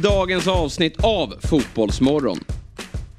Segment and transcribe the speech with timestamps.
[0.00, 2.40] dagens avsnitt av Fotbollsmorgon.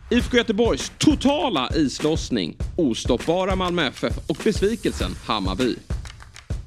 [0.10, 5.76] IFK Göteborgs totala islossning, ostoppbara Malmö FF och besvikelsen Hammarby.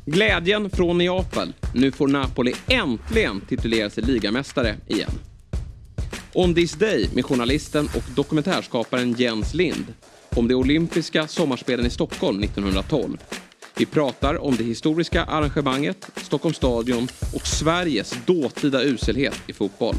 [0.07, 1.53] Glädjen från Neapel.
[1.75, 5.11] Nu får Napoli äntligen titulera sig ligamästare igen.
[6.33, 9.95] On this day med journalisten och dokumentärskaparen Jens Lind
[10.31, 13.19] om de olympiska sommarspelen i Stockholm 1912.
[13.77, 19.95] Vi pratar om det historiska arrangemanget, Stockholms stadion och Sveriges dåtida uselhet i fotboll.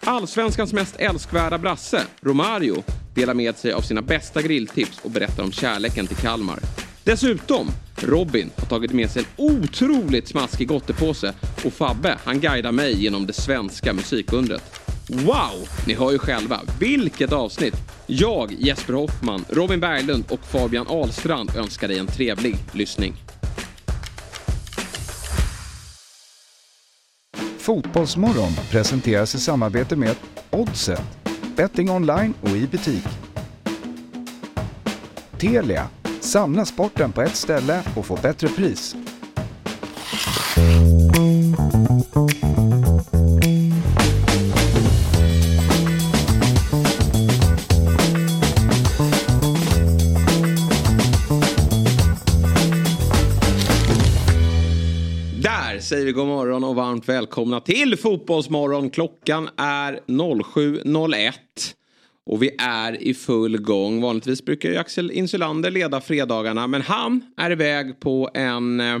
[0.00, 2.82] Allsvenskans mest älskvärda brasse, Romario,
[3.14, 6.58] delar med sig av sina bästa grilltips och berättar om kärleken till Kalmar.
[7.04, 11.34] Dessutom, Robin har tagit med sig en otroligt smaskig gottepåse
[11.64, 14.79] och Fabbe, han guidar mig genom det svenska musikundret.
[15.12, 15.68] Wow!
[15.86, 17.74] Ni hör ju själva, vilket avsnitt!
[18.06, 23.14] Jag, Jesper Hoffman, Robin Berglund och Fabian Ahlstrand önskar dig en trevlig lyssning.
[27.58, 30.16] Fotbollsmorgon presenteras i samarbete med
[30.50, 31.02] Oddset,
[31.56, 33.04] betting online och i butik.
[35.38, 35.88] Telia,
[36.20, 38.96] samla sporten på ett ställe och få bättre pris.
[55.90, 58.90] Säger vi god morgon och varmt välkomna till Fotbollsmorgon.
[58.90, 61.32] Klockan är 07.01
[62.26, 64.00] och vi är i full gång.
[64.00, 68.98] Vanligtvis brukar ju Axel Insulander leda fredagarna men han är iväg på en eh,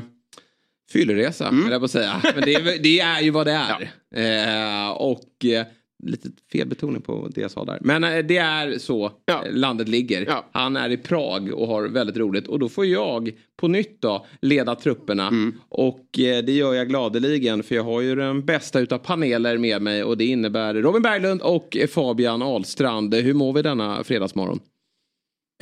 [0.92, 1.72] fylleresa, mm.
[1.72, 2.22] jag på att säga.
[2.34, 3.90] Men det är, det är ju vad det är.
[4.14, 5.66] Eh, och eh,
[6.02, 7.78] lite felbetoning på det jag sa där.
[7.80, 9.44] Men eh, det är så Ja.
[9.46, 10.24] eh, landet ligger.
[10.26, 10.46] Ja.
[10.52, 12.48] Han är i Prag och har väldigt roligt.
[12.48, 15.28] Och då får jag på nytt då leda trupperna.
[15.28, 15.54] Mm.
[15.68, 19.82] Och eh, det gör jag gladeligen för jag har ju den bästa utav paneler med
[19.82, 20.04] mig.
[20.04, 23.14] Och det innebär Robin Berglund och Fabian Ahlstrand.
[23.14, 24.60] Hur mår vi denna fredagsmorgon?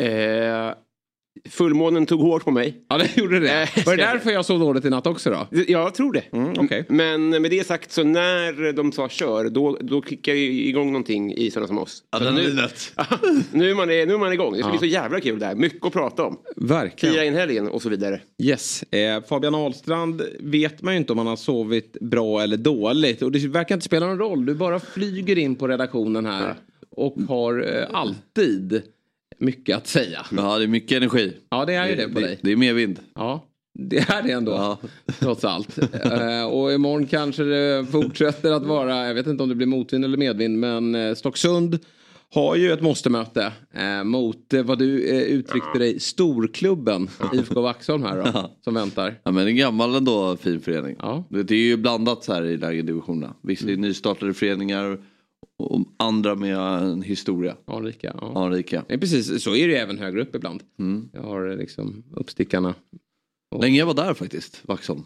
[0.00, 0.74] Eh,
[1.50, 2.84] fullmånen tog hårt på mig.
[2.88, 3.62] Ja, det gjorde det.
[3.62, 5.46] Eh, Var det därför jag sov dåligt i natt också då?
[5.68, 6.22] Jag tror det.
[6.32, 6.84] Mm, okej.
[6.88, 11.32] Men med det sagt så när de sa kör då, då kickar ju igång någonting
[11.34, 12.02] i sådana som oss.
[12.12, 12.92] Nu, Adrenalinet.
[13.52, 14.52] nu, är man, nu är man igång.
[14.52, 14.70] Det ska Ja.
[14.70, 15.54] bli så jävla kul där.
[15.54, 16.38] Mycket att prata om.
[16.56, 17.14] Verkligen.
[17.14, 18.20] Fira in helgen och så vidare.
[18.42, 18.82] Yes.
[18.82, 23.22] Eh, Fabian Ahlstrand vet man ju inte om han har sovit bra eller dåligt.
[23.22, 24.46] Och det verkar inte spela någon roll.
[24.46, 26.54] Du bara flyger in på redaktionen här.
[26.90, 28.82] Och har eh, alltid
[29.38, 30.26] mycket att säga.
[30.36, 31.32] Ja, det är mycket energi.
[31.50, 32.38] Ja, det är ju det på det, dig.
[32.42, 33.00] det är mer vind.
[33.14, 33.44] Ja,
[33.78, 34.52] det är det ändå.
[34.52, 34.78] Ja.
[35.18, 35.78] Trots allt.
[35.78, 40.04] Eh, och imorgon kanske det fortsätter att vara, jag vet inte om det blir motvind
[40.04, 41.78] eller medvind, men eh, Stocksund
[42.34, 48.02] har ju ett måste-möte eh, mot eh, vad du eh, uttryckte dig, storklubben IFK Vaxholm
[48.02, 48.56] här då, Ja.
[48.64, 49.20] som väntar.
[49.24, 50.96] Ja, men en gammal ändå fin förening.
[50.98, 51.24] Ja.
[51.30, 53.34] Det det är ju blandat så här i lägre divisionerna.
[53.42, 54.98] Vissa är nystartade föreningar
[55.58, 57.56] och andra med en historia.
[57.64, 58.16] Anrika.
[58.20, 58.44] Ja.
[58.44, 58.84] Anrika.
[58.88, 60.62] Ja, precis, så är det ju även högre upp ibland.
[60.78, 61.08] Mm.
[61.12, 62.74] Jag har liksom uppstickarna.
[63.60, 65.02] Länge jag var där faktiskt, Vaxholm.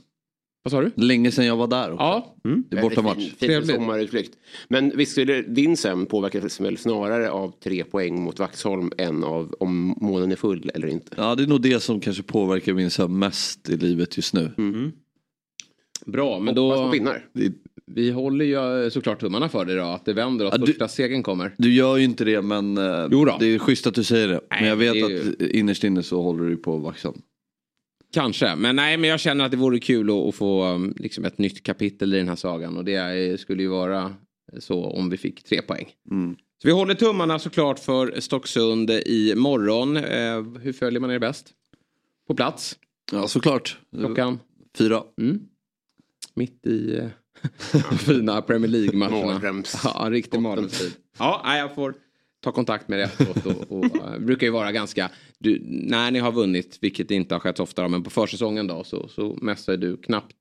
[0.65, 0.91] Vad sa du?
[0.97, 2.05] Länge sedan jag var där också.
[2.05, 2.37] Ja.
[2.45, 2.65] Mm.
[2.71, 3.33] Det är bortamatch.
[3.37, 4.39] Fin, sommarutflykt.
[4.69, 9.25] Men visst är det din sömn påverkas väl snarare av tre poäng mot Vaxholm än
[9.25, 11.15] av om månen är full eller inte.
[11.17, 14.51] Ja, det är nog det som kanske påverkar min sömn mest i livet just nu.
[16.07, 16.87] Bra, men Hoppas då...
[16.87, 17.27] på pinnar.
[17.33, 17.53] Det,
[17.95, 20.67] Vi håller ju eh, såklart tummarna för det då, att det vänder och att Ja,
[20.67, 21.55] du- första segern kommer.
[21.59, 23.37] du gör ju inte det men eh, Jo då.
[23.41, 24.41] det är schysst att du säger det.
[24.51, 27.23] Nej, men jag vet ju- att innerst inne så håller du på Vaxholm.
[28.15, 31.25] Kanske, men nej, men jag känner att det vore kul att, att få um, liksom
[31.25, 34.15] ett nytt kapitel i den här sagan och det är, skulle ju vara
[34.59, 35.89] så om vi fick tre poäng.
[36.11, 36.37] Mm.
[36.63, 39.97] Så vi håller tummarna såklart för Stocksund i morgon.
[39.97, 41.51] Eh, hur följer man er bäst?
[42.29, 42.77] På plats,
[43.13, 43.79] Ja såklart.
[43.99, 44.39] klockan
[44.79, 45.03] Fyra.
[45.21, 45.41] mm.
[46.35, 47.07] mitt i eh,
[47.99, 49.39] fina Premier League-matcherna.
[49.39, 50.93] Mardröms- Ja, en riktig mardrömstid.
[51.19, 51.95] Ja, jag får
[52.45, 53.47] ta kontakt med er efteråt.
[53.47, 57.35] Och, och, eh, det brukar ju vara ganska, du, när ni har vunnit, vilket inte
[57.35, 60.37] har skett så ofta, men på försäsongen då så, så mässar du knappt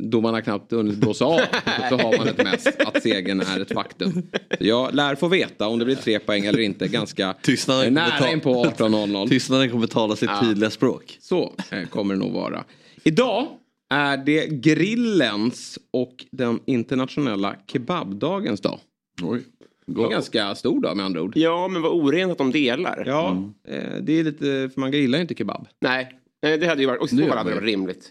[0.00, 1.36] Domarna knappt hunnit blåsa av
[1.88, 4.22] så har man ett mess att segern är ett faktum.
[4.60, 8.32] Jag lär få veta om det blir tre poäng eller inte ganska Tystnaden eh, nära
[8.32, 9.28] in på 18.00.
[9.28, 11.18] Tystnaden kommer tala sitt tydliga språk.
[11.20, 12.64] Så eh, kommer det nog vara.
[13.04, 13.46] Idag
[13.94, 18.78] är det grillens och den internationella kebabdagens dag.
[19.22, 19.42] Oj.
[19.86, 21.32] Det är en ganska stor dag med andra ord.
[21.36, 23.04] Ja, men vad orent att de delar.
[23.06, 25.66] Ja, eh, det är lite, för man grillar ju inte kebab.
[25.80, 26.08] Nej,
[26.42, 28.10] nej, det hade ju varit, och så hade det varit rimligt.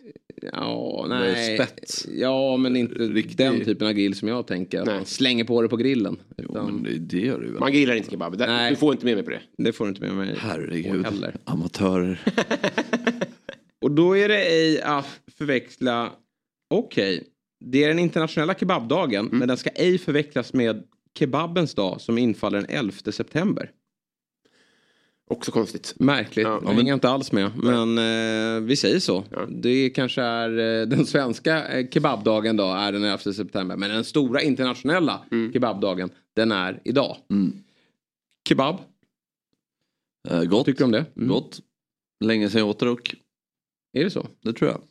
[0.51, 1.56] Ja, nej.
[1.57, 2.07] spets.
[2.13, 4.79] Ja, men inte Riktig- den typen av grill som jag tänker.
[4.79, 4.95] Att Nej.
[4.95, 6.18] man slänger på det på grillen.
[6.38, 7.59] Jo, men det, det gör du väl?
[7.59, 8.36] Man grillar inte kebab.
[8.38, 8.69] Nej.
[8.69, 9.41] Du får inte med mig på det.
[9.57, 11.06] Det får du inte med mig Herregud.
[11.45, 12.21] Amatörer.
[13.83, 16.12] Och då är det ej att förväxla,
[16.69, 17.24] okej,
[17.65, 20.83] Det är den internationella kebabdagen men den ska ej förväxlas med
[21.19, 23.71] kebabens dag som infaller den 11 september.
[25.30, 25.94] Också konstigt.
[26.00, 27.51] Märkligt, Ja, jag hänger inte alls med.
[27.57, 29.24] Men eh, vi säger så.
[29.50, 30.50] Det kanske är
[30.81, 33.77] eh, den svenska eh, kebabdagen då, är den 11 september.
[33.77, 37.18] Men den stora internationella kebabdagen, den är idag.
[38.50, 38.77] Kebab,
[40.29, 40.65] Eh, gott.
[40.65, 41.06] tycker du om det?
[41.15, 41.27] Mm.
[41.29, 41.59] Gott.
[42.25, 43.15] Länge sedan jag åt det dock.
[43.94, 44.28] Är det så?
[44.42, 44.81] Det tror jag.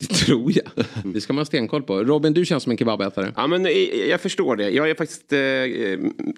[0.00, 0.84] Det tror jag.
[1.04, 2.04] Det ska man ha stenkoll på.
[2.04, 3.32] Robin, du känns som en kebabätare.
[3.36, 3.72] Ja, men eh,
[4.08, 4.70] jag förstår det.
[4.70, 5.40] Jag är faktiskt eh,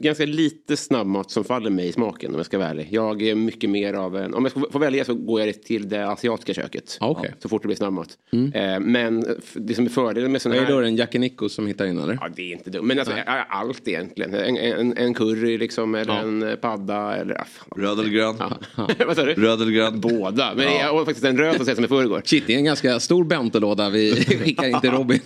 [0.05, 2.89] ganska lite snabbmat som faller mig i smaken om jag ska vara ärlig.
[2.91, 5.89] Jag är mycket mer av en, om jag ska få välja så går jag till
[5.89, 6.97] det asiatiska köket.
[7.01, 7.35] Ja, okej.
[7.39, 8.09] Så fort det blir snabbmat.
[8.55, 9.25] Eh, men
[9.55, 10.81] det som är fördelen med sådana Är här...
[10.81, 12.19] det då en Nico som hittar in eller?
[12.21, 12.87] Ja, det är inte dumt.
[12.87, 14.35] Men alltså, ja, allt egentligen.
[14.35, 16.21] En, en, en curry liksom, eller Ja.
[16.21, 17.41] en eh, padda eller...
[17.41, 17.83] ah, fan.
[17.83, 18.37] Röd eller grön?
[19.07, 19.35] Vad sa du?
[19.35, 20.01] Röd eller grön?
[20.01, 20.55] Båda.
[20.57, 22.23] Men jag har faktiskt en röd så sent som i förrgår.
[22.25, 25.21] Shit, det är en ganska stor bentolåda vi skickar in till Robin.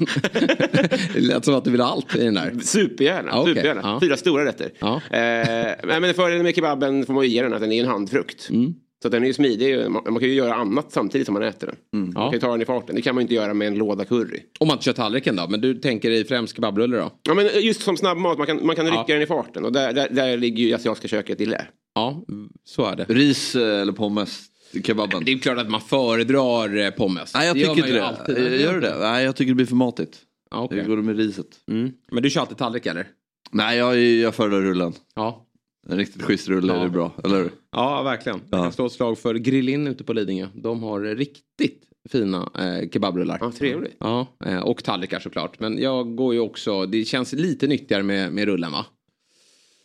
[1.14, 2.52] det lät som att du vill ha allt i den där.
[2.62, 3.28] Supergärna.
[3.32, 3.54] Ja, okej.
[3.54, 3.80] supergärna.
[3.84, 4.00] Ja.
[4.00, 4.70] Fyra stora rätter.
[4.78, 4.94] Ja.
[5.10, 8.50] Eh, men fördelen med kebaben får man ju ge den att den är en handfrukt.
[8.50, 8.74] Mm.
[9.02, 9.90] Så den är ju smidig.
[9.90, 12.02] Man, man kan ju göra annat samtidigt som man äter den.
[12.02, 12.24] Man Ja.
[12.24, 12.94] kan ju ta den i farten.
[12.96, 14.40] Det kan man ju inte göra med en låda curry.
[14.60, 17.10] Om man inte kör tallriken då, men du tänker i främst kebabrulle då?
[17.28, 19.14] Ja, men just som snabbmat, man kan, man kan rycka Ja.
[19.14, 19.64] den i farten.
[19.64, 21.66] Och där, där, där ligger ju asiatiska köket i lä.
[21.94, 22.24] Ja,
[22.64, 23.04] så är det.
[23.08, 24.42] Ris eh, eller pommes?
[24.84, 25.24] Kebaben?
[25.24, 27.34] Det är klart att man föredrar eh, pommes.
[27.34, 28.06] Nej jag Det tycker inte det.
[28.06, 28.60] alltid.
[28.60, 28.96] Gör du det?
[28.98, 30.18] Nej jag tycker det blir för matigt.
[30.50, 30.78] Ja, okej.
[30.78, 31.46] Jag går med riset.
[31.70, 31.92] mm.
[32.12, 33.06] Men du kör alltid tallrik eller?
[33.50, 34.92] Nej jag, jag föredrar rullen.
[35.14, 35.42] Ja.
[35.88, 36.78] En riktigt schysst rulle Ja.
[36.80, 37.50] är det bra, eller hur?
[37.72, 38.40] Ja, verkligen.
[38.50, 38.62] Jag Ja.
[38.62, 40.46] kan slå ett slag för Grillin ute på Lidingö.
[40.54, 43.38] De har riktigt fina eh, kebabrullar.
[43.40, 43.96] Ja, trevligt.
[44.00, 45.60] Ja, eh, och tallrikar såklart.
[45.60, 48.86] Men jag går ju också, det känns lite nyttigare med, med rullen va?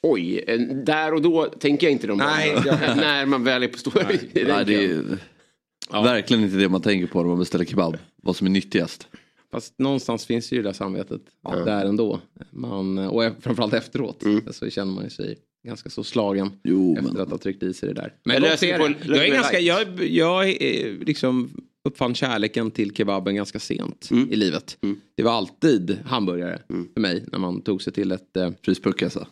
[0.04, 2.56] Oj, eh, där och då tänker jag inte de Nej.
[2.96, 7.22] När man väl är på stor Nej, det är verkligen inte det man tänker på
[7.22, 7.98] när man beställer kebab.
[8.24, 9.08] Vad som är nyttigast.
[9.52, 11.22] Fast någonstans finns ju det där samvetet
[11.66, 12.20] där ändå.
[12.52, 15.38] Man, och framförallt efteråt så känner man ju sig
[15.68, 18.14] ganska så slagen Jo, efter men- att ha tryckt i sig det där.
[18.24, 21.50] Men gott är på- jag är ganska, jag, jag eh, liksom
[21.90, 24.78] uppfann kärleken till kebaben ganska sent i livet.
[25.18, 26.60] Det var alltid hamburgare
[26.94, 29.28] för mig när man tog sig till ett eh, Fryspuck alltså.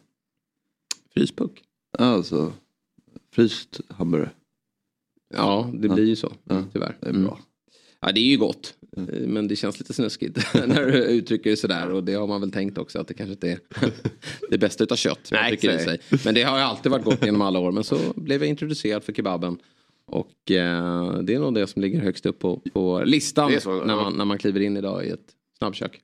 [1.13, 1.61] Fryspuck.
[1.97, 2.53] Alltså,
[3.31, 4.29] fryst hamburgare.
[5.33, 6.97] Ja, det blir ju så Ja, tyvärr.
[6.99, 7.39] Det är bra.
[8.01, 8.73] Ja, det är ju gott.
[8.97, 11.91] Eh, Men det känns lite snuskigt när du uttrycker det sådär.
[11.91, 13.59] Och det har man väl tänkt också att det kanske inte är
[14.49, 15.29] det bästa utav kött.
[15.31, 15.99] Nej, trycker i sig.
[16.25, 17.71] Men det har ju alltid varit gott genom alla år.
[17.71, 19.57] Men så blev jag introducerad för kebaben.
[20.05, 23.93] Och eh, det är nog det som ligger högst upp på, på listan så, när,
[23.93, 24.03] ja.
[24.03, 26.01] man, när man kliver in idag i ett snabbkök.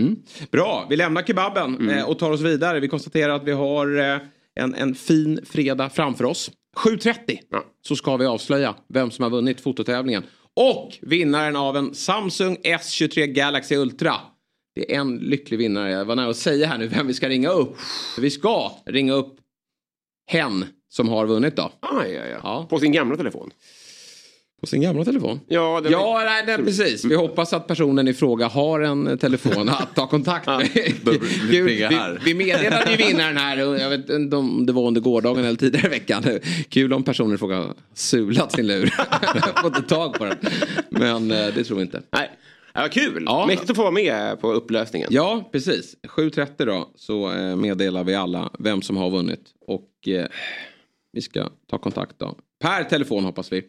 [0.00, 0.16] Mm.
[0.50, 1.88] Bra, vi lämnar kebaben Mm.
[1.98, 2.80] eh, och tar oss vidare.
[2.80, 4.18] Vi konstaterar att vi har eh,
[4.54, 6.50] en, en fin fredag framför oss.
[6.76, 7.64] 7.30 Ja.
[7.86, 10.22] så ska vi avslöja vem som har vunnit fototävlingen.
[10.56, 14.14] Och vinnaren av en Samsung S23 Galaxy Ultra.
[14.74, 15.90] Det är en lycklig vinnare.
[15.90, 17.76] Jag var nära att säga här nu vem vi ska ringa upp.
[18.18, 19.36] Vi ska ringa upp
[20.30, 21.62] hen som har vunnit då.
[21.62, 22.36] Ah, ja, ja.
[22.42, 22.66] Ja.
[22.70, 23.50] På sin gamla telefon.
[24.62, 25.40] På sin gamla telefon.
[25.48, 27.04] Ja, det var- Ja, nej, nej, precis.
[27.04, 30.68] Vi hoppas att personen i fråga har en eh, telefon att ta kontakt med.
[31.50, 31.88] Gud, vi,
[32.24, 33.56] vi meddelade ju vinnaren här.
[33.56, 36.24] Jag vet inte om det var under gårdagen eller tidigare i veckan.
[36.68, 38.86] Kul om personen i fråga har sulat sin lur.
[39.62, 40.36] Fått tag på den.
[40.90, 42.02] Men eh, det tror vi inte.
[42.12, 42.30] Nej.
[42.74, 43.22] Ja, kul!
[43.26, 43.46] Ja.
[43.46, 45.08] Mäktigt att få vara med på upplösningen.
[45.10, 45.96] Ja, precis.
[46.16, 49.40] 7.30 då så eh, meddelar vi alla vem som har vunnit.
[49.66, 50.26] Och eh,
[51.12, 52.34] vi ska ta kontakt då.
[52.62, 53.62] Per telefon hoppas vi.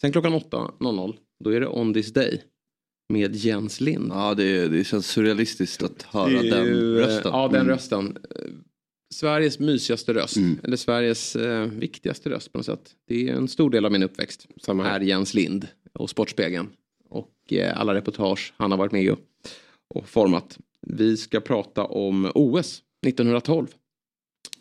[0.00, 2.42] Sen klockan 8.00 då är det On This Day.
[3.12, 4.12] Med Jens Lind.
[4.14, 7.32] Ja, det, det känns surrealistiskt att höra är den ju, eh, rösten.
[7.32, 7.68] Ja, den Mm.
[7.72, 8.18] rösten.
[8.36, 8.42] Eh,
[9.14, 10.36] Sveriges mysigaste röst.
[10.62, 12.94] Eller Sveriges eh, viktigaste röst på något sätt.
[13.06, 14.46] Det är en stor del av min uppväxt.
[14.62, 15.00] Samma här.
[15.00, 16.68] Är Jens Lind och Sportspegeln.
[17.08, 19.18] Och eh, alla reportage han har varit med och,
[19.94, 20.58] och format.
[20.86, 23.66] Vi ska prata om OS 1912.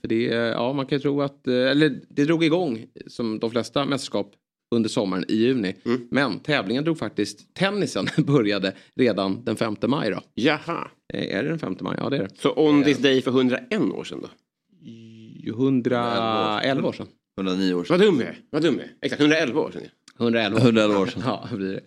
[0.01, 3.39] För det, är- ja, man kan ju tro att, eh, eller det drog igång som
[3.39, 4.35] de flesta mästerskap
[4.75, 5.75] under sommaren i juni.
[6.11, 10.21] Men tävlingen drog faktiskt, tennisen började redan den 5 maj då.
[10.33, 10.87] Jaha.
[11.13, 11.97] Eh, Är det den 5 maj?
[12.01, 12.29] Ja det är det.
[12.41, 14.29] Så On This Day för 101 år sedan då?
[15.47, 17.07] 111 år sedan.
[17.37, 17.97] 109 år sedan.
[17.99, 18.37] Vad dum jag är.
[18.49, 18.91] Vad dum jag är.
[19.01, 19.81] Exakt, 111 år sedan.
[19.85, 19.89] ja.
[20.23, 21.21] 111 111 år sedan.
[21.25, 21.81] Ja, det blir det.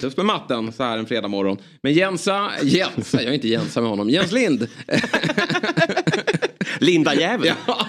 [0.00, 1.56] Tufft med matten så här en fredag morgon.
[1.82, 4.10] Men Jensa, Jensa, jag är inte Jensa med honom.
[4.10, 4.68] Jens Lind.
[6.80, 7.52] Linda Jävel.
[7.66, 7.86] Ja.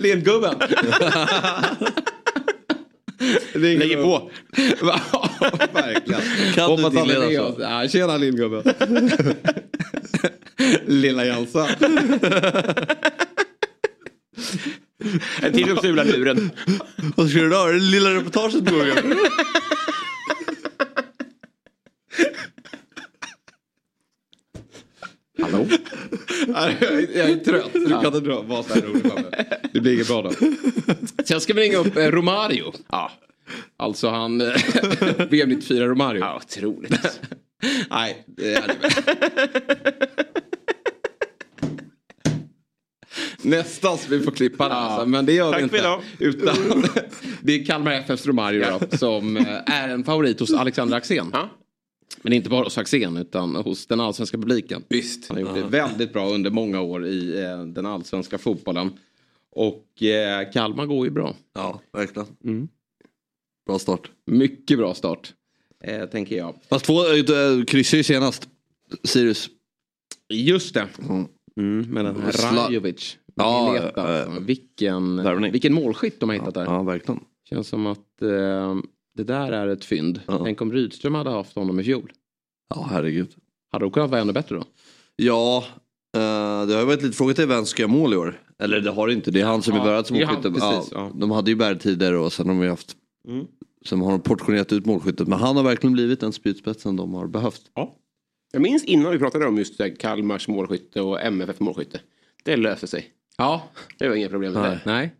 [0.00, 0.54] Lindgubben.
[3.54, 4.30] Lägger på.
[5.72, 6.20] Verkligen.
[6.54, 7.54] Kan du Hoppas han är med oss.
[7.58, 8.62] Ja, tjena Lindgubben.
[10.86, 11.68] Lilla Jensa.
[15.42, 16.50] En till som sular luren.
[17.16, 17.66] Vad ska du ha?
[17.66, 18.86] Det lilla reportaget på gång.
[25.42, 25.66] Hallå?
[26.46, 27.70] Nej, jag är- är trött.
[27.72, 29.46] Du kan inte dra vad roligt Fabbe.
[29.72, 30.30] Det blir inget bra då.
[31.24, 32.72] Sen ska vi ringa upp eh, Romario.
[32.88, 33.10] Ja.
[33.76, 34.40] Alltså han...
[34.40, 34.46] eh,
[35.30, 36.20] VM 94 Romario.
[36.20, 36.94] Ja, otroligt.
[37.90, 39.96] Nej, det är det.
[43.42, 45.98] Nästan så vi får klippa det alltså, men det gör Tack vi inte.
[46.18, 46.84] Utan
[47.40, 51.30] det är Kalmar FFs Romario då, som eh, är en favorit hos Alexander Axén.
[51.32, 51.48] Ja.
[52.22, 54.84] Men inte bara hos Axén utan hos den allsvenska publiken.
[54.88, 55.28] Visst.
[55.28, 58.90] Han har gjort det väldigt bra under många år i eh, den allsvenska fotbollen.
[59.50, 61.36] Och eh, Kalmar går ju bra.
[61.54, 62.28] Ja, verkligen.
[62.44, 62.68] Mm.
[63.66, 64.10] Bra start.
[64.26, 65.34] Mycket bra start.
[65.84, 66.54] Eh, tänker jag.
[66.68, 68.48] Fast två äh, kryssade ju senast.
[69.04, 69.48] Sirius.
[70.28, 70.88] Just det.
[71.08, 71.26] Mm.
[71.56, 73.18] Mm, med den här Rajovic.
[73.34, 74.40] Ja, Mileta, eh, alltså.
[74.40, 75.52] vilken, värvning.
[75.52, 76.64] vilken målskytt de har hittat där.
[76.64, 77.20] Ja, verkligen.
[77.48, 78.76] Känns som att eh,
[79.16, 80.20] det där är ett fynd.
[80.26, 80.40] Ja.
[80.44, 82.12] Tänk om Rydström hade haft honom i fjol.
[82.74, 83.28] Ja, herregud.
[83.72, 84.64] Hade de kunnat vara ännu bättre då?
[85.16, 85.64] Ja,
[86.16, 88.40] eh, det har ju varit lite fråga till vem ska göra mål i år.
[88.58, 90.84] Eller det har det inte, det är han som Ja, är börjat som precis, ja,
[90.92, 91.12] ja.
[91.14, 92.96] De hade ju Berg tidigare och sen har de ju haft
[93.28, 93.46] Mm.
[93.86, 95.28] Sen har de portionerat ut målskyttet.
[95.28, 97.62] Men han har verkligen blivit den spjutspetsen de har behövt.
[98.52, 102.00] Jag minns innan vi pratade om just Kalmars målskytte och MFF målskytte.
[102.42, 103.10] Det löste sig.
[103.36, 103.62] Ja,
[103.98, 104.80] Det var inga problem med det.
[104.84, 105.14] nej.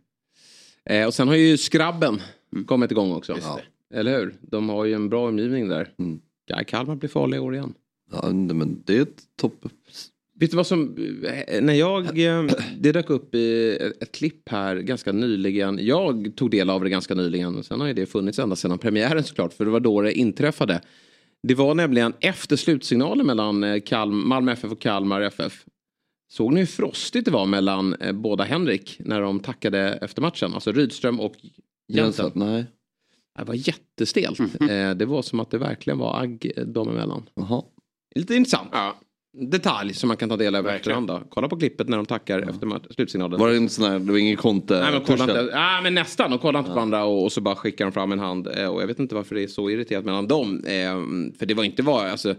[0.85, 2.21] Eh, och sen har ju skrabben
[2.67, 3.33] kommit igång också.
[3.35, 3.63] Just det.
[3.93, 4.35] Eller hur?
[4.41, 5.93] De har ju en bra omgivning där.
[5.99, 6.19] Mm.
[6.45, 7.73] Ja, Kalmar blir farliga i år igen.
[8.11, 9.65] Ja, men det är ett topp.
[10.39, 12.43] Vet du vad som, eh, när jag, eh,
[12.79, 15.79] det dök upp i ett klipp här ganska nyligen.
[15.81, 17.63] Jag tog del av det ganska nyligen.
[17.63, 19.53] Sen har ju det funnits ända sedan premiären såklart.
[19.53, 20.81] För det var då det inträffade.
[21.43, 25.65] Det var nämligen efter slutsignalen mellan eh, Kalm, Malmö FF och Kalmar FF.
[26.29, 30.53] Såg ni hur frostigt det var mellan båda Henrik när de tackade efter matchen?
[30.53, 31.35] Alltså Rydström och.
[31.87, 32.65] Jensen, nej.
[33.37, 34.39] Det var jättestelt.
[34.39, 37.29] Eh, Det var som att det verkligen var agg eh, dem emellan.
[37.35, 37.63] Jaha.
[38.15, 38.95] Lite intressant Ja.
[39.33, 41.07] detalj som man kan ta del av efterhand.
[41.07, 41.21] Då.
[41.29, 43.39] Kolla på klippet när de tackar efter match- slutsignalen.
[43.39, 44.79] Var det en sån här, det var ingen konte?
[44.79, 47.41] Nej men, kolla inte, ah, men nästan, de kollar inte på varandra och, och så
[47.41, 48.47] bara skickar de fram en hand.
[48.47, 50.63] Eh, och jag vet inte varför det är så irriterat mellan dem.
[50.65, 50.95] Eh,
[51.39, 52.35] för det var inte vad, alltså,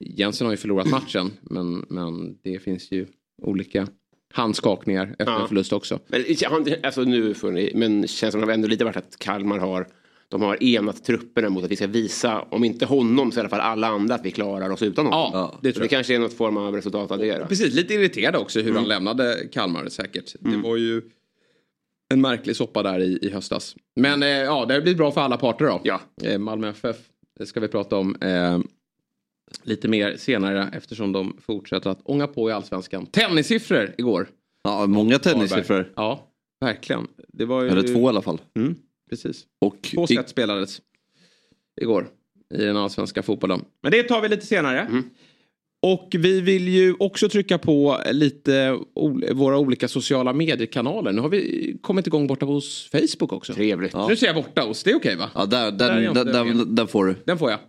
[0.00, 3.06] Jensen har ju förlorat matchen men, men det finns ju
[3.42, 3.86] olika
[4.32, 5.42] handskakningar efter Ja.
[5.42, 5.98] en förlust också.
[6.08, 6.24] Men,
[6.82, 9.86] alltså, nu får ni, men känns som att det ändå lite varit att Kalmar har
[10.28, 13.48] de har enat trupperna mot att vi ska visa, om inte honom så i alla
[13.48, 15.30] fall alla andra att vi klarar oss utan honom.
[15.32, 17.38] Ja, det Så det kanske är något form av resultat av det.
[17.38, 17.46] Då.
[17.46, 18.76] Precis, lite irriterad också hur Mm.
[18.76, 20.34] han lämnade Kalmar säkert.
[20.40, 21.02] Det var ju
[22.14, 23.76] en märklig soppa där i, i höstas.
[23.96, 25.80] Men eh, ja, det har blivit bra för alla parter då.
[25.84, 26.00] Ja.
[26.22, 26.96] Eh, Malmö FF
[27.38, 28.58] det ska vi prata om eh,
[29.62, 33.06] lite mer senare eftersom de fortsätter att ånga på i allsvenskan.
[33.06, 34.28] Tennissiffror igår.
[34.64, 35.92] Ja, många tennissiffror.
[35.96, 36.26] Ja,
[36.60, 37.06] verkligen.
[37.28, 37.68] Det var ju...
[37.68, 38.40] Eller två i alla fall.
[38.56, 38.74] Mm,
[39.10, 39.44] precis.
[39.60, 40.80] Och Två set spelades
[41.80, 42.08] igår
[42.54, 43.64] i den allsvenska fotbollen.
[43.82, 44.80] Men det tar vi lite senare.
[44.80, 45.02] Mm.
[45.82, 48.78] Och vi vill ju också trycka på lite
[49.32, 51.12] våra olika sociala mediekanaler.
[51.12, 53.54] Nu har vi kommit igång borta hos Facebook också.
[53.54, 53.92] Trevligt.
[53.92, 54.08] Ja.
[54.08, 55.30] Nu säger jag borta hos, det är okej va?
[55.34, 56.56] ja, där, Där är den, jag inte den, med.
[56.56, 57.14] den, den får du.
[57.26, 57.60] Den får jag.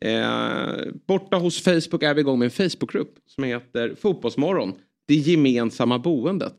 [0.00, 4.72] Eh, borta hos Facebook är vi igång med en Facebookgrupp som heter Fotbollsmorgon.
[5.08, 6.54] Det gemensamma boendet.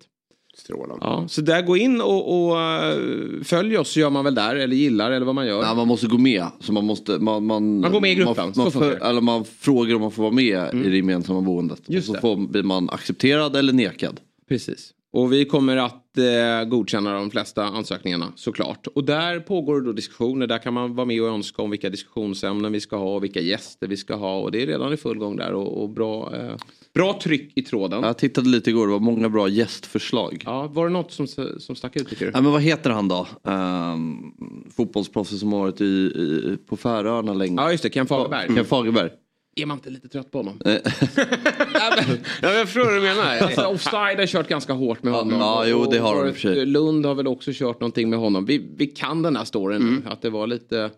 [0.60, 1.06] Strålande.
[1.06, 2.98] Ja, så där gå in och, och eh,
[3.44, 5.64] följ oss så gör man väl där eller gillar eller vad man gör.
[5.64, 6.46] Ja, man måste gå med.
[6.60, 9.46] Så man, måste, man, man, Man går med i gruppen, Man, man, för, eller man
[9.46, 11.82] frågar om man får vara med i det gemensamma boendet.
[11.86, 14.20] Just och så får, blir man accepterad eller nekad.
[14.50, 14.94] Precis.
[15.12, 18.88] Och vi kommer att eh, godkänna de flesta ansökningarna såklart.
[18.88, 20.48] Och där pågår då diskussioner.
[20.48, 23.40] Där kan man vara med och önska om vilka diskussionsämnen vi ska ha och vilka
[23.40, 24.40] gäster vi ska ha.
[24.40, 26.56] Och det är redan i full gång där och, och bra, eh,
[27.00, 28.02] bra tryck i tråden.
[28.02, 28.08] Ja.
[28.08, 30.44] Jag tittade lite igår, det var många bra gästförslag.
[30.72, 31.28] var det något som,
[31.60, 32.32] som stack ut tycker du?
[32.36, 33.28] Ja, men vad heter han då?
[33.44, 34.34] Um,
[34.76, 37.62] fotbollsproffset som har varit i, i, på Färöarna länge.
[37.62, 38.56] Ja just det, Ken Fagerberg.
[38.56, 39.10] Ken Fagerberg.
[39.56, 40.62] Är man inte lite trött på honom?
[40.66, 43.38] Eh, Nej, men- Ja, jag förstår vad du menar.
[43.42, 45.40] Alltså, Offside har kört ganska hårt med honom.
[45.40, 46.66] ja, jo, det har de för.
[46.66, 48.46] Lund har väl också kört någonting med honom.
[48.46, 49.96] Vi, vi kan den här storyn Mm.
[50.06, 50.10] nu.
[50.12, 50.90] Att det var lite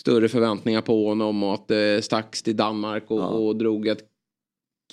[0.00, 3.26] större förväntningar på honom och att det stacks till Danmark och, Ja.
[3.26, 3.98] och drog ett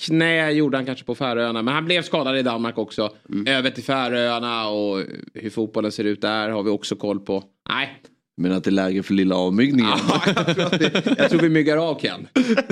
[0.02, 1.62] knä gjorde han kanske på Färöarna.
[1.62, 3.10] Men han blev skadad i Danmark också.
[3.30, 3.48] Mm.
[3.48, 7.44] Över till Färöarna och hur fotbollen ser ut där har vi också koll på.
[7.70, 8.02] Nej,
[8.38, 9.92] Men att det är läge för lilla avmygningen.
[10.08, 12.28] Ja, jag, tror vi, jag tror vi myggar av Ken.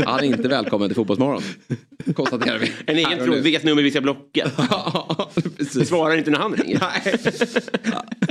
[0.05, 1.41] Han är inte välkommen till Fotbollsmorgon.
[2.15, 2.71] Konstaterar vi.
[2.85, 3.41] En egen nu.
[3.41, 4.51] vilket nummer vi ska blocka.
[4.69, 5.87] Ja, precis.
[5.87, 6.79] svarar inte när han ringer.
[6.79, 7.17] Nej.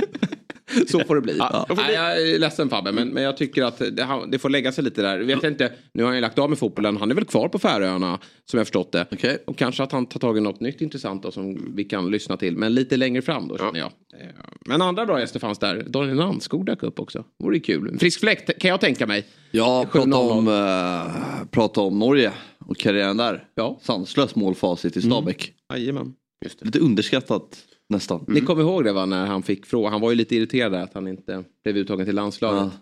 [0.87, 1.37] Så får det bli.
[1.37, 1.67] Ja.
[1.75, 4.83] Nej, jag är ledsen Fabbe, men, men jag tycker att det, det får lägga sig
[4.83, 5.19] lite där.
[5.19, 6.97] Vet jag inte, nu har han ju lagt av med fotbollen.
[6.97, 9.05] Han är väl kvar på Färöarna som jag förstått det.
[9.11, 9.43] Okej.
[9.47, 12.37] Och kanske att han tar tag i något nytt intressant då, som vi kan lyssna
[12.37, 12.57] till.
[12.57, 13.91] Men lite längre fram då känner jag.
[14.21, 14.27] Eh,
[14.65, 15.83] Men andra bra gäster fanns där.
[15.87, 17.23] Daniel Landskog dök upp också.
[17.43, 17.87] Vore kul.
[17.87, 19.25] En frisk fläkt kan jag tänka mig.
[19.51, 19.91] Ja, 7-0.
[19.91, 23.43] prata om, uh, prata om Norge och karriären där.
[23.55, 23.79] Ja.
[23.81, 25.53] Sanslös målfacit i Stabäck.
[25.73, 26.13] Jajamän.
[26.61, 28.25] Lite underskattat nästan.
[28.27, 29.89] Ni kommer ihåg det va, när han fick fråga.
[29.89, 32.73] Han var ju lite irriterad att han inte blev uttagen till landslaget.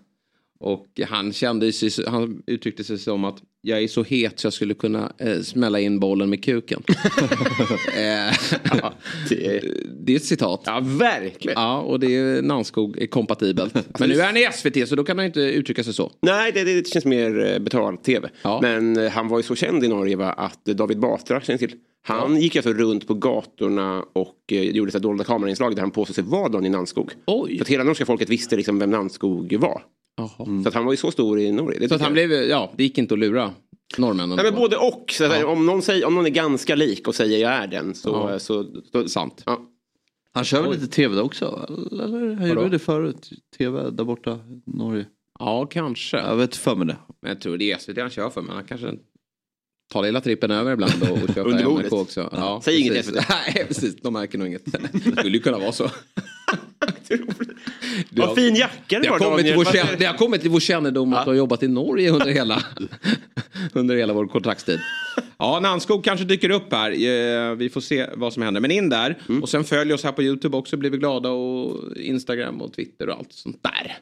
[0.59, 4.53] Och han kände sig, han uttryckte sig som att jag är så het så jag
[4.53, 6.83] skulle kunna eh, smälla in bollen med kuken.
[7.95, 8.33] eh,
[8.81, 8.93] Ja,
[9.29, 9.63] det,
[10.05, 10.61] det är ett citat.
[10.65, 11.61] ja, verkligen.
[11.61, 13.73] Ja, och det är Nanskog är kompatibelt.
[13.99, 16.11] Men nu är han i SVT så då kan han inte uttrycka sig så.
[16.21, 18.29] Nej, det, det känns mer eh, betald-tv.
[18.41, 18.59] Ja.
[18.61, 21.73] Men eh, han var ju så känd i Norge va, att David Batra känner till.
[22.03, 26.15] Han gick alltså runt på gatorna och eh, gjorde så dolda kamerainslag där han påstod
[26.15, 27.11] sig vara Daniel Nannskog.
[27.25, 27.57] Oj.
[27.57, 29.81] Så att hela norska folket visste liksom vem Nannskog var.
[30.19, 30.61] Jaha.
[30.63, 31.79] Så att han var ju så stor i Norge.
[31.79, 33.53] Det Så att han blev, ja, det gick inte att lura
[33.97, 34.35] norrmännen.
[34.35, 35.11] Nej, men både och.
[35.17, 37.95] Så att, om, någon säger, om någon är ganska lik och säger jag är den
[37.95, 38.09] så...
[38.09, 38.39] Ja.
[38.39, 39.43] så, så Sant.
[39.45, 39.59] ja.
[40.31, 41.67] Han kör väl lite tv där också?
[41.91, 43.29] Eller han gjorde det förut?
[43.57, 45.05] Tv där borta i Norge.
[45.39, 46.17] Ja, kanske.
[46.17, 46.97] Jag vet för mig det.
[47.21, 48.41] Men jag tror det är SVT han kör för.
[48.41, 48.93] Men han kanske
[49.89, 51.63] tar lilla trippen över ibland och, och kör Under.
[51.63, 52.29] NRK också.
[52.31, 53.13] Ja, Säg inget precis.
[53.15, 53.29] SVT.
[53.55, 53.95] Nej, precis.
[54.01, 54.65] De märker nog inget.
[54.65, 55.83] Det skulle ju kunna vara så.
[57.09, 59.55] Har- Vad fin jacka du har, Daniel.
[59.55, 62.25] vår, Varför- det har kommit till vår kännedom att du har jobbat i Norge under
[62.27, 62.63] hela,
[63.73, 64.79] under hela vår kontraktstid.
[65.37, 66.91] Ja, Nanskog kanske dyker upp här.
[66.91, 68.61] Eh, Vi får se vad som händer.
[68.61, 69.17] Men in där.
[69.29, 69.43] Mm.
[69.43, 70.77] Och sen följ oss här på YouTube också.
[70.77, 71.29] Blir vi glada.
[71.29, 73.97] Och Instagram och Twitter och allt sånt där.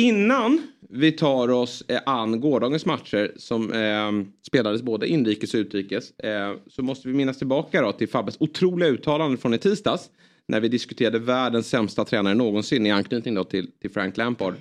[0.00, 6.10] Innan vi tar oss eh, an gårdagens matcher som eh, spelades både inrikes och utrikes
[6.10, 10.10] eh, så måste vi minnas tillbaka då till Fabbes otroliga uttalande från i tisdags
[10.48, 14.54] när vi diskuterade världens sämsta tränare någonsin i anknytning då till, till Frank Lampard.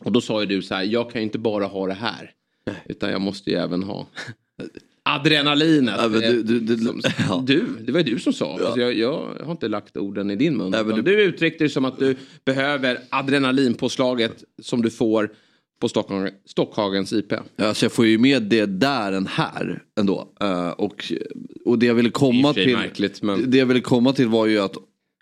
[0.00, 2.32] Och då sa ju du så här, jag kan ju inte bara ha det här
[2.84, 4.06] utan jag måste ju även ha
[5.02, 5.94] adrenalinet.
[5.98, 7.42] Ja, du- du- du- Som- ja.
[7.46, 8.52] du, det var ju du som sa.
[8.58, 10.74] Alltså jag, jag har inte lagt orden i din mun.
[10.74, 15.30] Utan du- du uttryckte det som att du behöver adrenalinpåslaget som du får
[15.80, 17.32] på Stockholm, Stockhagens IP.
[17.58, 20.28] Alltså jag får ju med det där än här ändå.
[20.40, 21.12] Eh, och,
[21.64, 22.76] och det jag ville komma till.
[22.76, 24.74] märkligt, men- Det jag ville komma till var ju att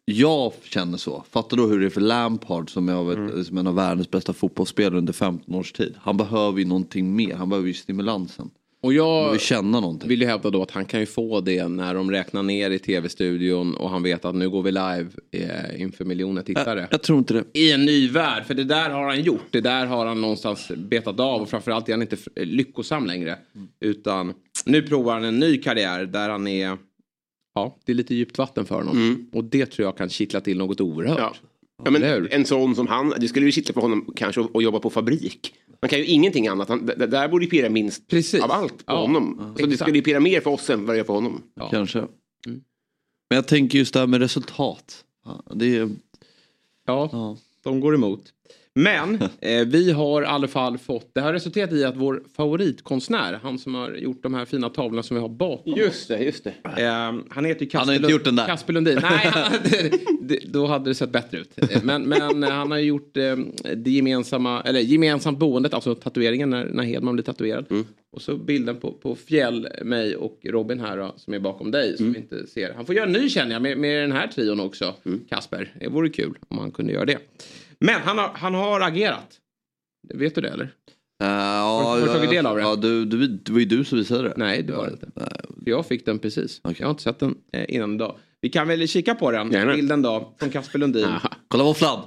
[0.05, 1.25] jag känner så.
[1.31, 3.45] Fattar du hur det är för Lampard som är av ett, Mm.
[3.45, 5.95] som en av världens bästa fotbollsspelare under 15 års tid.
[6.01, 7.35] Han behöver ju någonting mer.
[7.35, 8.51] Han behöver ju stimulansen.
[8.81, 10.09] Och jag behöver känna någonting.
[10.09, 12.79] vill ju hävda då att han kan ju få det när de räknar ner i
[12.79, 16.81] tv-studion och han vet att nu går vi live eh, inför miljoner tittare.
[16.81, 17.45] Jag, jag tror inte det.
[17.53, 19.47] I en ny värld, för det där har han gjort.
[19.51, 23.39] Det där har han någonstans betat av och framförallt är han inte lyckosam längre.
[23.81, 26.79] Utan nu provar han en ny karriär där han är,
[27.55, 29.29] ja, det är lite djupt vatten för honom.
[29.33, 31.19] Och det tror jag kan kittla till något oerhört.
[31.19, 31.35] Ja.
[31.85, 34.79] Ja, men en sån som han, det skulle ju kittla för honom kanske att jobba
[34.79, 35.55] på fabrik.
[35.83, 36.69] Man kan ju ingenting annat.
[36.69, 38.43] Han, det, där borde ju pirra minst Precis.
[38.43, 39.01] av allt på Ja.
[39.01, 39.37] honom.
[39.57, 39.81] Så det Exakt.
[39.83, 41.43] skulle ju pirra mer för oss än vad det gör för honom.
[41.55, 41.69] Ja.
[41.71, 41.99] Kanske.
[43.31, 45.05] Men jag tänker just det här med resultat.
[45.25, 45.91] Ja, Det är,
[46.87, 47.37] Ja, ja.
[47.63, 48.23] de går emot.
[48.83, 53.39] Men eh, vi har i alla fall fått, det har resulterat i att vår favoritkonstnär,
[53.43, 55.79] han som har gjort de här fina tavlorna som vi har bakom oss.
[55.79, 56.53] Just det, just det.
[56.83, 58.47] Eh, han heter ju Kasper, Han har inte gjort den där.
[58.47, 58.99] Kasper Lundin.
[59.03, 59.53] Nej, han,
[60.21, 61.51] det, då hade det sett bättre ut.
[61.73, 63.37] Eh, Men, men eh, han har ju gjort eh,
[63.77, 67.65] det gemensamma, eller gemensamt boendet, alltså tatueringen när, när Hedman blir tatuerad.
[67.71, 67.85] Mm.
[68.13, 71.97] Och så bilden på, på Fjäll, mig och Robin här då, som är bakom dig
[71.97, 72.13] som Mm.
[72.13, 72.73] vi inte ser.
[72.77, 75.21] Han får göra en ny känner jag med, med den här trion också, Mm.
[75.29, 75.75] Kasper.
[75.81, 77.19] Det vore kul om han kunde göra det.
[77.81, 79.39] Men han har, han har agerat.
[80.15, 80.75] Vet du det eller?
[81.23, 82.63] Uh, Har du tagit del av det?
[82.63, 84.35] Ja, du, du, det var ju du som visade det.
[84.37, 85.11] Nej, det var det inte.
[85.15, 86.61] För jag fick den precis.
[86.65, 86.77] Okej.
[86.79, 88.17] Jag har inte sett den eh, innan idag.
[88.41, 89.75] Vi kan väl kika på den, Gärna.
[89.75, 91.05] bilden då, från Kasper Lundin.
[91.05, 91.31] Aha.
[91.49, 92.01] Kolla våfflan!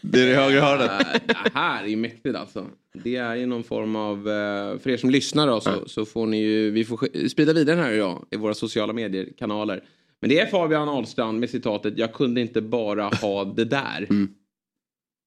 [0.00, 0.90] Det är det högra hörnet.
[0.90, 2.66] Äh, det här är ju mäktigt alltså.
[3.04, 6.26] Det är ju någon form av, eh, för er som lyssnar då så, så får
[6.26, 9.84] ni ju, vi får sprida vidare den här idag i våra sociala medier-kanaler.
[10.20, 14.06] Men det är Fabian Ahlstrand med citatet jag kunde inte bara ha det där.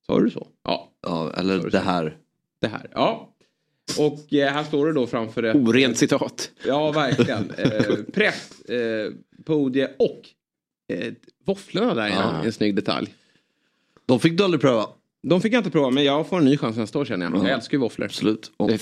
[0.05, 0.47] Sa du så?
[0.63, 2.17] Ja, Ja, eller det här.
[2.61, 2.89] det här.
[2.93, 3.31] Ja.
[3.99, 5.53] Och eh, här står det då framför det.
[5.53, 6.51] Orent citat.
[6.65, 7.51] Ja, verkligen.
[7.57, 9.11] Eh, press, eh,
[9.45, 10.21] podie och
[10.93, 11.13] eh,
[11.45, 12.41] våfflorna där inne.
[12.45, 13.15] En snygg detalj.
[14.05, 14.87] De fick du aldrig pröva.
[15.23, 17.35] De fick jag inte prova men jag får en ny chans nästa år känner jag.
[17.35, 17.55] Jag Ja.
[17.55, 18.05] älskar ju våfflor.
[18.05, 18.51] Absolut.
[18.57, 18.81] Och, Det,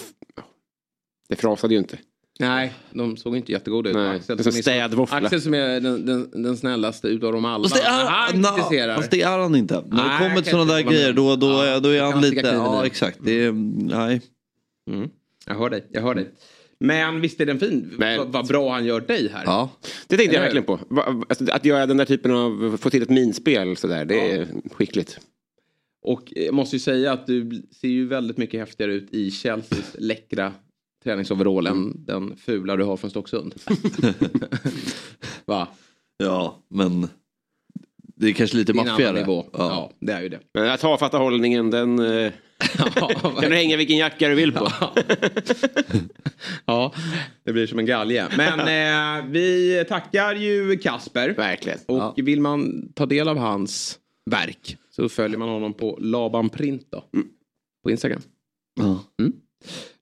[1.29, 1.97] det frasade ju inte.
[2.39, 3.95] Nej, de såg inte jättegoda ut.
[3.95, 5.13] Nej, Axel, som är-.
[5.25, 7.63] Axel som är den, den, den snällaste utav dem alla.
[7.63, 8.95] Fast det, är, han kritiserar.
[8.95, 9.83] fast det är han inte.
[9.87, 12.21] När Nej, det kommer till sådana där grejer då, då, Ja, är, då är han
[12.21, 12.47] lite...
[12.47, 13.19] Ja exakt.
[13.23, 13.51] Det är,
[13.95, 14.21] nej.
[14.91, 15.09] Mm.
[15.47, 16.29] Jag hör dig, jag hör dig.
[16.79, 17.93] Men visst är den fin?
[17.97, 19.43] Men- Vad bra han gör dig här.
[19.45, 19.69] Ja.
[20.07, 20.79] Det tänkte jag verkligen på.
[21.29, 25.19] Alltså, att göra den där typen av, få till ett minspel sådär, det är skickligt.
[26.05, 29.95] Och jag måste ju säga att du ser ju väldigt mycket häftigare ut i Chelseas
[29.97, 30.53] läckra
[31.03, 33.55] träningsoverall än den fula du har från Stocksund.
[35.45, 35.67] Va?
[36.17, 37.07] ja, men
[38.15, 39.23] det är kanske lite maffigare.
[39.27, 39.45] Ja.
[39.53, 39.91] Ja.
[39.99, 40.39] det är ju det.
[40.53, 42.31] Men den här tafatta hållningen, den eh,
[43.39, 44.67] kan du hänga vilken jacka du vill på.
[46.65, 46.93] ja,
[47.43, 48.27] det blir som en galge.
[48.37, 51.29] Men eh, vi tackar ju Kasper.
[51.29, 51.79] Verkligen.
[51.85, 53.99] Och vill man ta del av hans
[54.31, 57.03] verk så följer man honom på Laban Print då.
[57.83, 58.21] På Instagram.
[58.79, 59.03] Ja.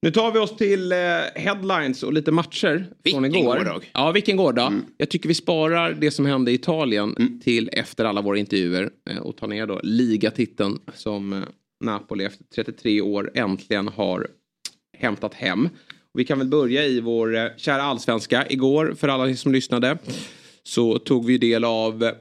[0.02, 0.98] Nu tar vi oss till eh,
[1.36, 3.58] headlines och lite matcher från Vilken igår.
[3.58, 3.92] gårdag.
[3.94, 4.74] Ja, vilken gårdag.
[4.98, 9.18] Jag tycker vi sparar det som hände i Italien till efter alla våra intervjuer eh,
[9.18, 11.40] och tar ner då ligatiteln som eh,
[11.84, 14.28] Napoli efter 33 år äntligen har
[14.98, 15.66] hämtat hem.
[16.14, 18.46] Och vi kan väl börja i vår eh, kära allsvenska.
[18.50, 19.98] Igår, för alla som lyssnade,
[20.64, 22.12] så tog vi del av eh,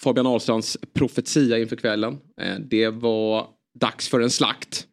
[0.00, 2.18] Fabian Ahlstrands profetia inför kvällen.
[2.40, 3.46] Eh, Det var
[3.80, 4.86] dags för en slakt.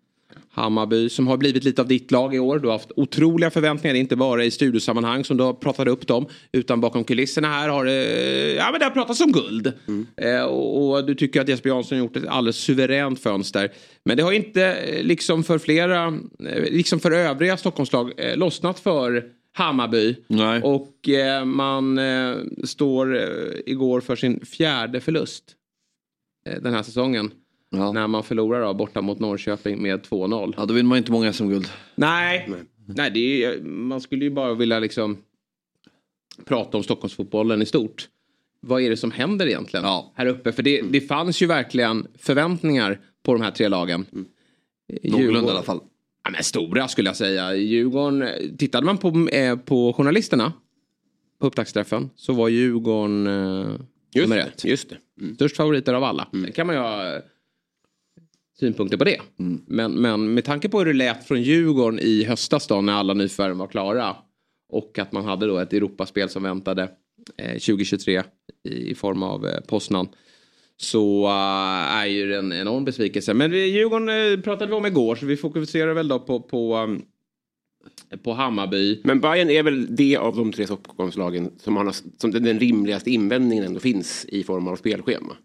[0.54, 2.60] Hammarby som har blivit lite av ditt lag i år.
[2.60, 6.26] Du har haft otroliga förväntningar, inte bara i studiosammanhang som du har pratat upp dem.
[6.52, 9.74] Utan bakom kulisserna här har det, ja, men det har pratats om guld.
[10.18, 13.72] Eh, och, och du tycker att Jesper Jansson har gjort ett alldeles suveränt fönster.
[14.06, 16.06] Men det har inte, eh, liksom för flera,
[16.50, 20.16] eh, liksom för övriga Stockholmslag, eh, lossnat för Hammarby.
[20.28, 20.62] Nej.
[20.62, 23.18] Och eh, man eh, står
[23.66, 25.44] igår för sin fjärde förlust
[26.62, 27.32] den här säsongen.
[27.76, 27.92] Ja.
[27.92, 30.54] När man förlorar då, borta mot Norrköping med 2-0.
[30.58, 31.68] ja, då vinner man inte många som guld.
[31.96, 32.50] Nej,
[32.86, 35.18] Nej det är, man skulle ju bara vilja liksom
[36.46, 38.08] prata om Stockholmsfotbollen i stort.
[38.60, 40.12] Vad är det som händer egentligen Ja.
[40.16, 40.52] här uppe?
[40.52, 44.06] För det, det fanns ju verkligen förväntningar på de här tre lagen.
[45.04, 45.80] Någorlunda Djurgården- i alla fall.
[46.24, 47.56] Ja, men stora skulle jag säga.
[47.56, 50.54] Djurgården, tittade man på, eh, på journalisterna
[51.40, 53.72] på upptaktsträffen så var Djurgården eh,
[54.14, 54.42] Just nummer det.
[54.44, 54.66] ett.
[54.66, 54.98] Just det.
[55.22, 55.36] Mm.
[55.36, 56.28] Störst favoriter av alla.
[56.32, 57.22] Sen kan man ju ha eh,
[58.62, 59.18] synpunkter på det.
[59.68, 63.14] Men, men med tanke på hur det lät från Djurgården i höstas då när alla
[63.14, 64.16] nyförvärv var klara.
[64.74, 66.84] Och att man hade då ett Europaspel som väntade
[67.38, 68.24] eh, 2023
[68.70, 70.08] i, i form av eh, Poznan.
[70.78, 73.34] Så eh, är ju en enorm besvikelse.
[73.34, 76.78] Men vi- Djurgården eh, pratade vi om igår så vi fokuserar väl då på, på,
[76.78, 77.02] um,
[78.24, 79.02] på Hammarby.
[79.04, 83.66] Men Bayern är väl det av de tre Stockholmslagen som, har, som den, rimligaste invändningen
[83.66, 85.38] ändå finns i form av spelschema.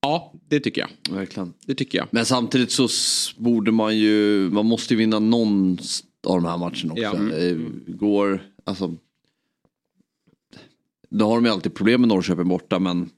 [0.00, 1.16] Ja, det tycker jag.
[1.16, 1.52] Verkligen.
[1.66, 2.06] Det tycker jag.
[2.10, 2.88] Men samtidigt så
[3.36, 5.78] borde man ju, man måste ju vinna någon
[6.26, 7.02] av de här matcherna också.
[7.02, 7.16] Ja.
[7.16, 7.32] Mm.
[7.86, 8.96] Eh, Går, alltså.
[11.10, 13.10] Då har de ju alltid problem med Norrköping borta men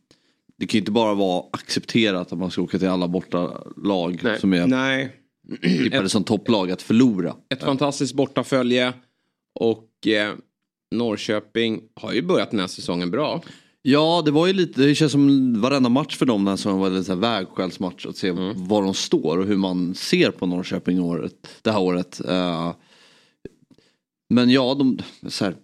[0.59, 4.21] det kan ju inte bara vara accepterat att man ska åka till alla borta lag
[4.23, 4.41] Nej.
[4.41, 5.17] som är Nej,
[5.57, 7.37] tippade som topplag att förlora.
[7.55, 8.93] ett fantastiskt bortafölje.
[9.61, 10.35] Och eh,
[10.95, 13.43] Norrköping har ju börjat den här säsongen bra.
[13.83, 16.81] Ja det var ju lite, det känns som varenda match för dem den här säsongen
[16.81, 18.69] var en vägskällsmatch att se Mm.
[18.69, 22.21] var de står och hur man ser på Norrköping året, det här året.
[22.29, 22.75] Eh,
[24.35, 25.55] men ja, de, så här,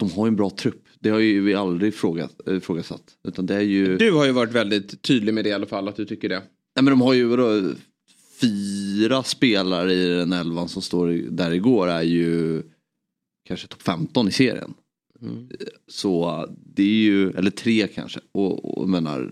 [0.00, 0.84] de har ju en bra trupp.
[1.00, 3.02] Det har ju vi aldrig frågat, ifrågasatt.
[3.28, 5.88] Utan det är ju, Du har ju varit väldigt tydlig med det i alla fall,
[5.88, 6.42] att du tycker det.
[6.76, 7.28] nej men de har ju
[8.40, 12.62] fyra spelare i den elvan som står där igår är ju
[13.44, 14.74] kanske topp 15 i serien.
[15.88, 18.20] Så det är ju, eller tre kanske.
[18.32, 19.30] Och, och menar,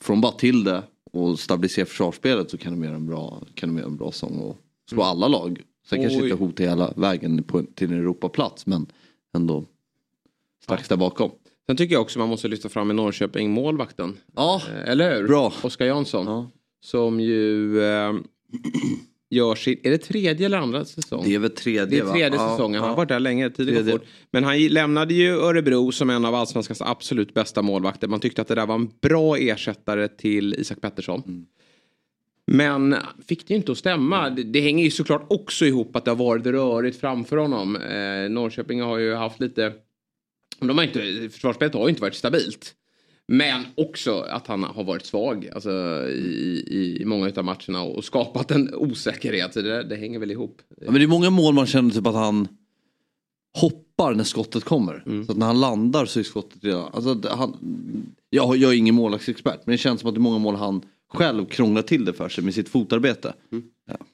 [0.00, 0.82] från bara till det
[1.12, 4.38] och stabilisera försvarsspelet så kan de göra en bra, kan de göra en bra sång
[4.38, 4.58] och
[4.90, 5.62] slå alla lag.
[5.88, 6.24] Sen kanske Oj.
[6.30, 8.86] inte hota hela vägen på, till en Europaplats men
[9.36, 9.64] ändå
[10.62, 11.30] strax där bakom.
[11.66, 14.16] Sen tycker jag också man måste lyfta fram i Norrköping målvakten.
[14.36, 15.28] Ja, Eh, Eller hur?
[15.28, 15.52] Bra.
[15.62, 16.26] Oskar Jansson.
[16.26, 16.50] ja.
[16.80, 18.14] Som ju eh,
[19.30, 21.22] gör sin, är det tredje eller andra säsong?
[21.24, 22.12] det är väl tredje Det är va?
[22.12, 22.80] tredje Ja, säsongen.
[22.80, 22.96] Han har ja.
[22.96, 23.50] varit där länge.
[23.50, 24.04] Tiden fort.
[24.30, 28.08] Men han lämnade ju Örebro som en av allsvenskans absolut bästa målvakter.
[28.08, 31.22] Man tyckte att det där var en bra ersättare till Isak Pettersson.
[31.26, 31.46] Mm.
[32.46, 32.96] Men
[33.28, 34.30] fick det ju inte att stämma.
[34.30, 37.76] Det, det hänger ju såklart också ihop att det har varit rörigt framför honom.
[37.76, 39.72] Eh, Norrköping har ju haft lite...
[40.60, 42.74] De har inte, försvarsspelet har ju inte varit stabilt.
[43.28, 45.70] Men också att han har varit svag alltså,
[46.08, 49.52] i, i, i många av matcherna och skapat en osäkerhet.
[49.54, 50.62] Det, det hänger väl ihop.
[50.80, 52.48] Ja, men det är många mål man känner typ att han
[53.58, 55.02] hoppar när skottet kommer.
[55.06, 55.26] Mm.
[55.26, 56.90] Så att när han landar så är skottet redan...
[56.92, 57.56] Alltså, han,
[58.30, 60.82] jag, jag är ingen målvaktsexpert men det känns som att det är många mål han
[61.14, 63.32] själv krånglar till det för sig med sitt fotarbete.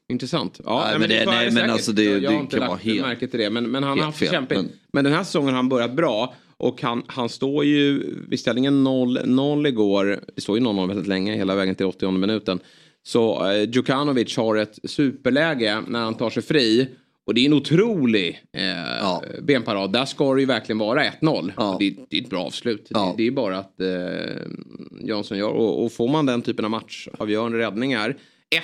[0.09, 0.61] Intressant.
[0.65, 3.27] Ja, Nej, men det- nej, men alltså det- jag, jag har inte lagt helt- märke
[3.29, 3.51] till det.
[3.51, 4.59] Men, men han har haft kämpigt.
[4.59, 4.69] Men...
[4.93, 6.35] men- den här säsongen har han börjat bra.
[6.63, 10.21] Och han, han står ju vid ställningen 0-0 igår.
[10.35, 12.61] Det står ju 0-0 väldigt länge, hela vägen till 80 minuten.
[13.03, 16.89] Så eh, Djukanovic har ett superläge när han tar sig fri.
[17.27, 18.63] Och det är en otrolig eh,
[19.01, 19.23] Ja.
[19.43, 19.93] benparad.
[19.93, 21.53] Där ska det ju verkligen vara 1-0.
[21.57, 21.77] Ja.
[21.81, 22.87] Det, det är ett bra avslut.
[22.91, 23.15] Ja.
[23.17, 25.49] Det, det är bara att eh, Jansson gör.
[25.51, 28.17] Och, och får man den typen av matchavgörande räddningar.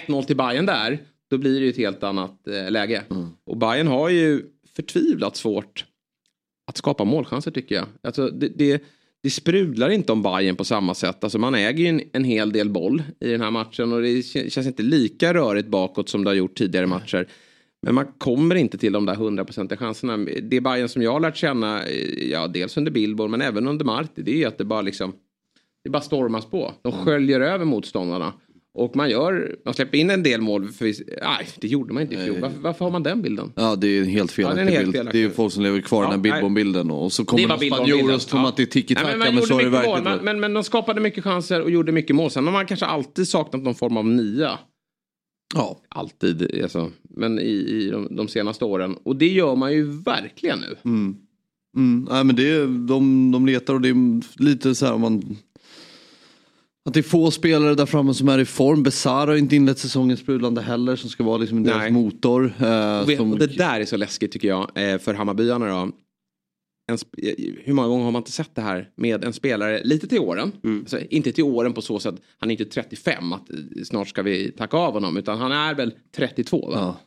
[0.07, 0.99] 1-0 till Bayern där.
[1.31, 3.03] Då blir det ju ett helt annat eh, läge.
[3.47, 4.43] Och Bayern har ju
[4.77, 5.85] förtvivlat svårt
[6.69, 7.87] att skapa målchanser tycker jag.
[8.03, 8.83] Alltså, det, det,
[9.23, 11.25] det sprudlar inte om Bayern på samma sätt.
[11.25, 14.09] Alltså, man äger ju en, en hel del boll i den här matchen och det
[14.09, 17.29] kä- känns inte lika rörigt bakåt som det har gjort tidigare matcher.
[17.83, 20.17] Men man kommer inte till de där hundraprocentiga chanserna.
[20.43, 23.85] Det Bayern som jag har lärt känna, eh, ja dels under Billborn men även under
[23.85, 25.13] Marti, det är ju att det bara liksom
[25.85, 26.75] det bara stormas på.
[26.83, 28.33] De sköljer över motståndarna.
[28.75, 30.69] Och man gör, man släpper in en del mål.
[30.69, 30.85] För,
[31.25, 32.41] nej, det gjorde man inte i fjol.
[32.41, 33.53] Varför, varför har man den bilden?
[33.57, 34.97] Ja det är en helt felaktig Ja, helt bild.
[34.97, 36.91] felaktig Det är ju folk som lever kvar i Ja, den här Billborn-bilden.
[36.91, 38.15] Och så kommer var de Billborn spanjorer bilden.
[38.15, 39.07] och tror att det är Nej, tiki-taka.
[39.07, 42.17] men, Men, man så mål, verkligen men, men, de skapade mycket chanser och gjorde mycket
[42.17, 42.31] mål.
[42.31, 44.59] Sen har man kanske alltid saknat någon form av nia.
[45.55, 45.81] Ja.
[45.89, 46.91] Alltid, alltså.
[47.17, 48.97] Men i, i de, de senaste åren.
[49.05, 50.77] Och det gör man ju verkligen nu.
[51.77, 55.37] Mm, nej, men det de, de letar och det är lite så här om man...
[56.89, 58.83] Att det är få spelare där framme som är i form.
[58.83, 61.91] Besara har inte inlett säsongen sprudlande heller som ska vara liksom deras Nej.
[61.91, 62.53] motor.
[62.61, 65.67] Eh, Och, vet, som, och det där är så läskigt tycker jag eh, för Hammarbyarna
[65.69, 65.93] då.
[66.91, 69.81] En, sp- eh, hur många gånger har man inte sett det här med en spelare
[69.85, 70.53] lite till åren.
[70.81, 74.23] Alltså, inte till åren på så sätt, han är inte 35 att eh, snart ska
[74.23, 76.73] vi tacka av honom utan han är väl 32 va?
[76.75, 77.01] ja.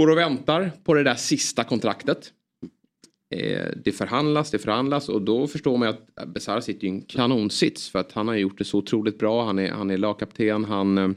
[0.00, 2.32] Går och väntar på det där sista kontraktet.
[3.30, 7.88] Eh, det förhandlas, det förhandlas och då förstår man att Besara sitter i en kanonsits
[7.88, 9.44] för att han har gjort det så otroligt bra.
[9.44, 11.10] Han är, han är lagkapten, han eh,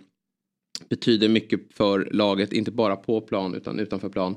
[0.89, 4.36] betyder mycket för laget, inte bara på plan utan utanför plan.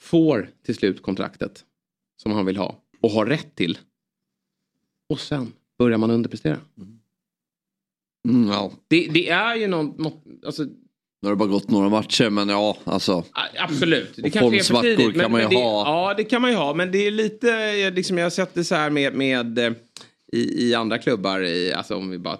[0.00, 1.64] Får till slut kontraktet
[2.16, 3.78] som han vill ha och har rätt till.
[5.08, 6.58] Och sen börjar man underprestera.
[8.28, 8.72] Mm, ja.
[8.88, 10.66] Det, det är ju någon, något, alltså
[11.22, 13.24] Nu har det bara gått några matcher men ja alltså.
[13.58, 14.12] Absolut.
[14.16, 15.20] Det kanske är för tidigt.
[15.20, 16.08] kan man ju det, ha.
[16.08, 16.74] Ja, det kan man ju ha.
[16.74, 19.72] Men det är lite, eh, liksom, jag har sett det så här med, med eh,
[20.32, 21.40] i, i andra klubbar.
[21.40, 22.38] I, alltså om vi bara,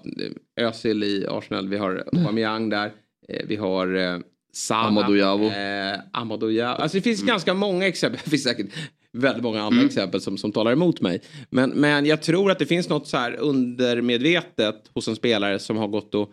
[0.57, 2.93] eh, Özil i Arsenal, vi har Aubameyang där.
[3.29, 4.19] Eh, vi har eh,
[4.53, 4.87] Salah.
[4.87, 5.47] Amadou.
[5.47, 6.83] Eh, Amadou Diallo.
[6.83, 8.21] Alltså det finns ganska många exempel.
[8.25, 8.67] Det finns säkert
[9.13, 11.21] väldigt många andra exempel som, som talar emot mig.
[11.51, 15.77] Men, men jag tror att det finns något så här undermedvetet hos en spelare som
[15.77, 16.33] har gått och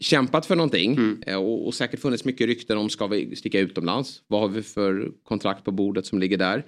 [0.00, 4.22] kämpat för någonting eh, och, och säkert funnits mycket rykten om ska vi sticka utomlands.
[4.26, 6.64] Vad har vi för kontrakt på bordet som ligger där.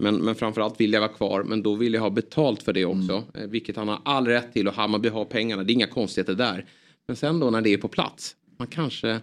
[0.00, 2.84] Men, men framförallt vill jag vara kvar men då vill jag ha betalt för det
[2.84, 3.24] också.
[3.34, 5.64] Eh, vilket han har all rätt till och Hammarby har pengarna.
[5.64, 6.64] Det är inga konstigheter där.
[7.06, 8.36] Men sen då när det är på plats.
[8.58, 9.20] Man kanske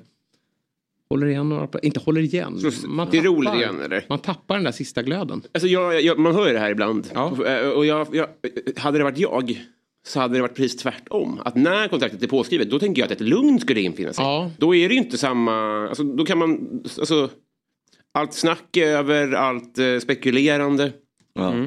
[1.10, 2.60] håller igen några, inte håller igen.
[2.72, 4.06] Så Man det är roligt igen, eller?
[4.10, 5.42] man tappar den där sista glöden.
[5.52, 7.08] Alltså jag, jag, man hör ju det här ibland.
[7.14, 7.46] Ja.
[7.46, 8.28] Eh, Och jag, jag,
[8.78, 9.66] hade det varit jag
[10.08, 11.42] så hade det varit precis tvärtom.
[11.46, 14.26] Att när kontraktet är påskrivet då tänker jag att ett lugn skulle infinna sig.
[14.26, 14.52] Ja.
[14.58, 17.30] Då är det ju inte samma, alltså, då kan man, alltså,
[18.12, 20.92] allt snack över, allt eh, spekulerande.
[21.34, 21.66] Ja.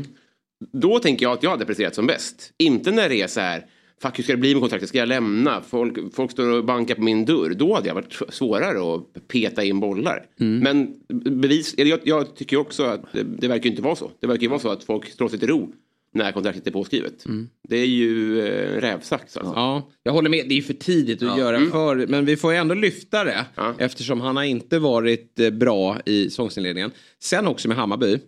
[0.73, 2.53] Då tänker jag att jag hade presterat som bäst.
[2.59, 3.67] Inte när det är så här,
[4.03, 5.61] fuck hur ska det bli med kontraktet, ska jag lämna?
[5.61, 7.55] Folk, folk står och bankar på min dörr.
[7.55, 10.27] Då hade jag varit svårare att peta in bollar.
[10.37, 14.11] Men bevis, eller jag, jag tycker också att det, det verkar inte vara så.
[14.21, 15.73] Det verkar ju vara så att folk slår sig till ro
[16.15, 17.25] när kontraktet är påskrivet.
[17.69, 19.53] Det är ju eh, rävsax alltså.
[19.57, 20.49] Ja, jag håller med.
[20.49, 22.07] Det är för tidigt att göra för.
[22.07, 23.47] Men vi får ju ändå lyfta det.
[23.55, 23.75] Ja.
[23.79, 26.91] Eftersom han har inte varit eh, bra i säsongsinledningen.
[27.23, 28.19] Sen också med Hammarby.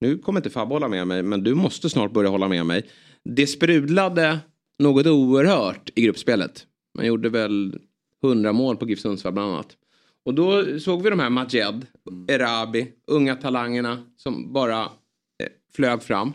[0.00, 1.22] Nu kommer inte Fabbe hålla med mig.
[1.22, 2.86] Men du måste snart börja hålla med mig.
[3.24, 4.38] Det sprudlade
[4.78, 6.66] något oerhört i gruppspelet.
[6.96, 7.78] Man gjorde väl
[8.24, 9.76] 100 mål på GIF Sundsvall bland annat.
[10.24, 11.86] Och då såg vi de här Majed,
[12.28, 16.32] Erabi, unga talangerna som bara eh, flög fram.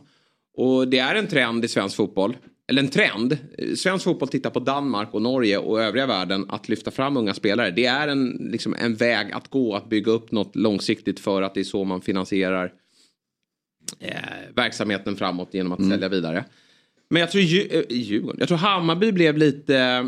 [0.58, 2.38] Och det är en trend i svensk fotboll.
[2.68, 3.38] Eller en trend.
[3.76, 7.72] Svensk fotboll tittar på Danmark och Norge och övriga världen att lyfta fram unga spelare.
[7.72, 11.54] Det är en, liksom en väg att gå att bygga upp något långsiktigt för att
[11.54, 12.74] det är så man finansierar
[14.00, 14.16] eh,
[14.56, 16.46] verksamheten framåt genom att sälja vidare.
[17.10, 20.08] Men jag tror Dju- eh, Djurgården, jag tror Hammarby blev lite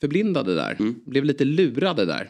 [0.00, 0.76] förblindade där.
[1.06, 2.28] Blev lite lurade där.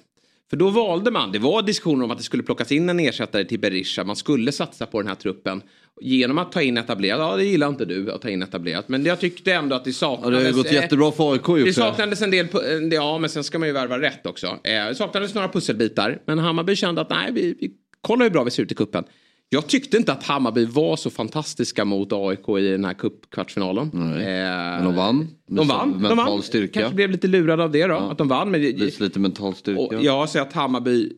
[0.51, 3.45] För då valde man, det var diskussioner om att det skulle plockas in en ersättare
[3.45, 4.05] till Berisha.
[4.05, 5.63] Man skulle satsa på den här truppen.
[6.01, 8.89] Genom att ta in etablerat, ja det gillar inte du att ta in etablerat.
[8.89, 10.41] Men jag tyckte ändå att det Ja, saknades.
[10.41, 13.45] det har gått eh, jättebra för AIK det saknades en del, eh, ja men sen
[13.45, 14.47] ska man ju värva rätt också.
[14.47, 16.19] Eh, Det saknades några pusselbitar.
[16.27, 19.05] Men Hammarby kände att nej, vi, vi kollar hur bra vi ser ut i kuppen.
[19.49, 23.91] Jag tyckte inte att Hammarby var så fantastiska mot AIK i den här cupkvartsfinalen.
[23.93, 25.29] Eh, Men de vann.
[25.51, 25.91] De vann.
[25.91, 26.43] mental De vann.
[26.43, 26.81] styrka.
[26.81, 27.95] Kanske blev lite lurade av det då.
[27.97, 28.51] Att de vann.
[28.51, 29.81] Men lite mental styrka.
[29.81, 31.13] och jag har sett Hammarby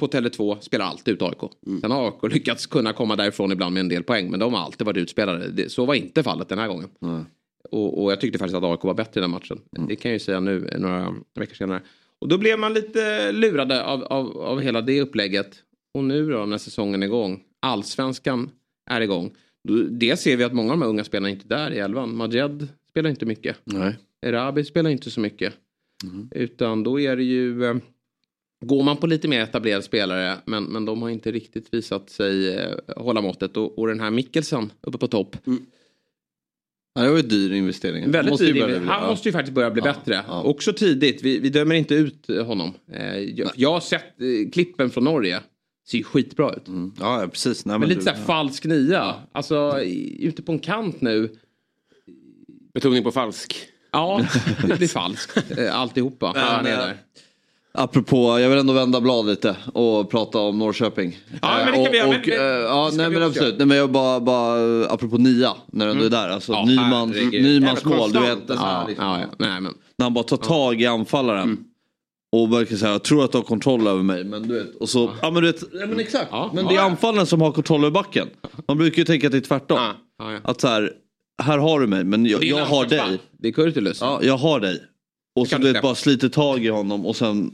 [0.00, 1.42] på Tele2 spelar alltid ut AIK.
[1.66, 1.80] Mm.
[1.80, 4.30] Sen har AIK lyckats kunna komma därifrån ibland med en del poäng.
[4.30, 5.48] Men de har alltid varit utspelade.
[5.48, 6.88] Det, så var inte fallet den här gången.
[6.98, 7.24] Nej.
[7.70, 9.60] Och, och jag tyckte faktiskt att AIK var bättre i den matchen.
[9.76, 9.88] Mm.
[9.88, 11.80] Det kan jag ju säga nu några veckor senare.
[12.18, 15.56] Och då blev man lite lurade av, av, av hela det upplägget.
[15.94, 18.50] Och nu då när säsongen är igång, allsvenskan
[18.90, 19.30] är igång.
[19.90, 22.16] Det ser vi att många av de här unga spelarna inte är där i elvan.
[22.16, 23.56] Majed spelar inte mycket.
[23.64, 23.96] Nej.
[24.26, 25.54] Erabi spelar inte så mycket.
[26.04, 26.28] Mm.
[26.34, 27.80] Utan då är det ju...
[28.62, 32.10] Eh, går man på lite mer etablerade spelare men, men de har inte riktigt visat
[32.10, 33.56] sig eh, hålla måttet.
[33.56, 35.36] Och, och den här Mikkelsen uppe på topp.
[35.46, 35.66] Mm.
[36.94, 38.10] Ja, det var ju dyr investering.
[38.10, 38.88] Väldigt måste dyr investering.
[38.88, 40.24] Han måste ju faktiskt börja bli ja, bättre.
[40.28, 40.42] Ja.
[40.42, 41.22] Också tidigt.
[41.22, 42.74] Vi, vi dömer inte ut honom.
[42.92, 45.40] Eh, jag, jag, har sett eh, klippen från Norge.
[45.88, 46.68] Ser ju skitbra ut.
[46.68, 46.92] Mm.
[47.00, 47.64] Ja, precis.
[47.64, 49.14] Nej, men, men lite såhär falsk nia.
[49.32, 49.80] Alltså
[50.18, 51.36] ute på en kant nu.
[52.74, 53.56] Betoning på falsk.
[53.92, 54.26] Ja,
[54.66, 55.58] det blir falskt.
[55.58, 56.32] Eh, alltihopa.
[56.36, 56.96] Han är där.
[57.72, 61.18] Apropå, jag vill ändå vända blad lite och prata om Norrköping.
[61.42, 62.08] Ja men det kan vi göra.
[62.08, 63.58] Men, eh, ja, nej men absolut.
[63.58, 66.28] Nej, men jag bara, bara apropå nia, när du ändå är där.
[66.28, 68.38] Alltså ja, Nymans, Nymans mål, du vet.
[68.48, 69.06] Ja, liksom.
[69.06, 69.74] ja, nej, men.
[69.98, 71.42] När han bara tar tag i anfallaren.
[71.42, 71.64] Mm.
[72.32, 74.24] Och verkar säga, jag tror att du har kontroll över mig.
[74.24, 76.28] Men du vet, och så, ja, ja men du vet, ja, men exakt.
[76.30, 78.28] Ja, men det är anfallaren som har kontroll över backen.
[78.68, 79.78] Man brukar ju tänka att det är tvärtom.
[80.42, 80.92] Att så här,
[81.42, 83.20] här har du mig men jag, jag har dig.
[83.38, 84.00] Det är Kurtulus.
[84.00, 84.82] Ja, jag har dig.
[85.34, 87.52] Och så du vet, bara sliter tag i honom och sen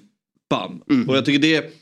[0.50, 0.82] bam.
[0.90, 1.08] Mm.
[1.08, 1.72] Och jag tycker det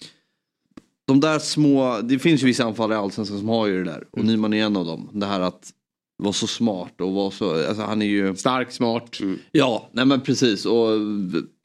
[1.07, 4.05] de där små, det finns ju vissa anfallare i Allsvenskan som har ju det där.
[4.11, 4.33] Och mm.
[4.33, 5.11] Nyman är en av dem.
[5.13, 5.71] Det här att
[6.17, 8.37] vara så smart och vara så, alltså han är ju...
[8.37, 9.21] Stark, smart.
[9.21, 9.39] Mm.
[9.53, 10.67] Ja, nej men precis.
[10.67, 10.89] Och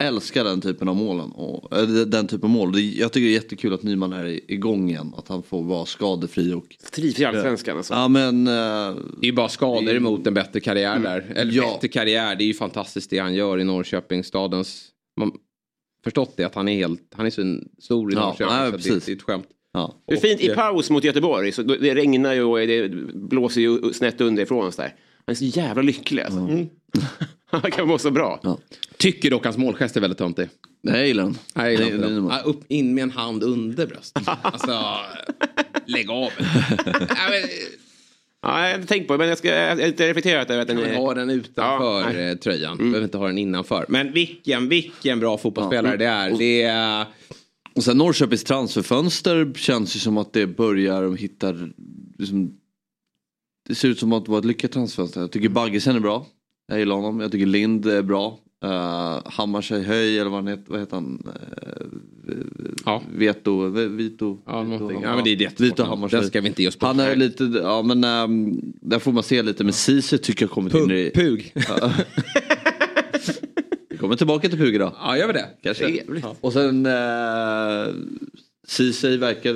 [0.02, 1.30] älskar den typen av målen.
[1.30, 2.80] Och, den typen av mål.
[2.80, 5.14] Jag tycker det är jättekul att Nyman är igång igen.
[5.16, 6.76] Att han får vara skadefri och...
[6.92, 7.94] Trivs i Allsvenskan alltså.
[7.94, 8.48] Ja men...
[8.48, 11.02] Uh, det är ju bara skador emot en bättre karriär mm.
[11.02, 11.32] där.
[11.36, 11.72] Eller ja.
[11.74, 14.86] bättre karriär, det är ju fantastiskt det han gör i Norrköping, stadens...
[15.20, 15.32] Man,
[16.04, 18.46] förstått det att han är helt, han är så stor i Norrköping.
[18.56, 19.46] Ja, så det, det är ett skämt.
[19.72, 19.94] Ja.
[20.06, 21.52] Det är fint i paus mot Göteborg.
[21.52, 24.72] Så det regnar ju och det blåser ju snett underifrån.
[24.72, 24.94] Så där.
[25.26, 26.38] Han är så jävla lycklig alltså.
[26.38, 26.68] Mm.
[27.46, 28.40] han kan må så bra.
[28.42, 28.58] Ja.
[28.96, 30.48] Tycker dock hans målgest är väldigt töntig.
[30.82, 31.38] Nej, gillar den.
[31.54, 32.26] Nej, gillar den.
[32.26, 34.22] Ja, upp, in med en hand under bröstet.
[34.42, 34.96] alltså,
[35.86, 36.30] lägg av.
[38.42, 40.68] Ja, jag har tänkt på det, men jag, ska, jag har inte reflekterat över att
[40.68, 40.94] den är...
[40.94, 42.72] ha den utanför ja, tröjan.
[42.78, 42.90] Mm.
[42.90, 43.84] Behöver inte ha den innanför.
[43.88, 45.96] Men vilken, vilken bra fotbollsspelare ja.
[45.96, 46.38] det är.
[46.38, 47.06] Det är
[47.74, 51.72] och sen Norrköpings transferfönster känns ju som att det börjar, de hittar,
[52.18, 52.52] liksom,
[53.68, 55.20] det ser ut som att det var ett lyckat transferfönster.
[55.20, 56.26] Jag tycker Baggesen är bra.
[56.68, 57.20] Jag gillar honom.
[57.20, 58.38] Jag tycker Lind är bra.
[58.64, 61.22] Uh, Hammarskjöj Höj eller vad, heter, vad heter han?
[61.26, 62.34] Uh,
[62.84, 63.02] ja.
[63.14, 64.38] Veto, Vito.
[64.46, 65.66] Ja, Vito, ja, men det är jättesvårt.
[65.66, 66.24] Vito Hammarskjöj.
[66.24, 66.86] ska vi inte ge oss på.
[66.86, 69.64] Han är lite, ja men um, där får man se lite.
[69.64, 71.10] Men Ceesay tycker jag kommit Pug, in i...
[71.14, 71.54] Pug.
[74.00, 74.94] kommer tillbaka till Puger då.
[75.00, 75.48] Ja, gör vi det.
[75.62, 76.02] Kanske.
[76.22, 76.36] Ja.
[76.40, 76.92] Och sen eh,
[78.70, 79.54] Ceesay verkar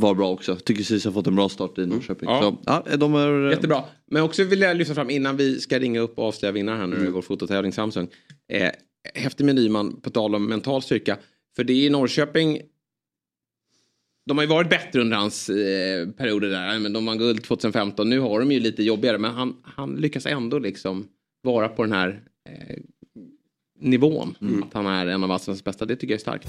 [0.00, 0.56] vara bra också.
[0.56, 1.96] Tycker Ceesay har fått en bra start i mm.
[1.96, 2.28] Norrköping.
[2.28, 2.42] Mm.
[2.42, 2.58] Ja.
[2.64, 3.84] Så, ja, de är, eh, Jättebra.
[4.10, 6.86] Men också vill jag lyfta fram innan vi ska ringa upp och avslöja vinnaren här
[6.86, 7.08] nu mm.
[7.08, 8.08] i vår fototävling Samsung.
[8.52, 8.70] Eh,
[9.14, 11.16] häftig med Nyman på tal om mental styrka.
[11.56, 12.60] För det är i Norrköping
[14.26, 16.78] de har ju varit bättre under hans eh, perioder där.
[16.78, 18.10] Men de vann guld 2015.
[18.10, 19.18] Nu har de ju lite jobbigare.
[19.18, 21.08] Men han, han lyckas ändå liksom
[21.42, 22.76] vara på den här eh,
[23.80, 24.34] nivån.
[24.40, 24.62] Mm.
[24.62, 25.84] Att han är en av allsvenskans bästa.
[25.84, 26.48] Det tycker jag är starkt.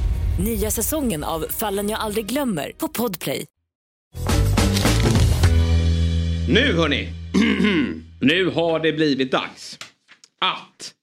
[0.39, 3.45] Nya säsongen av Fallen jag aldrig glömmer på Podplay.
[6.49, 7.09] Nu hörni,
[8.21, 9.79] nu har det blivit dags
[10.39, 10.93] att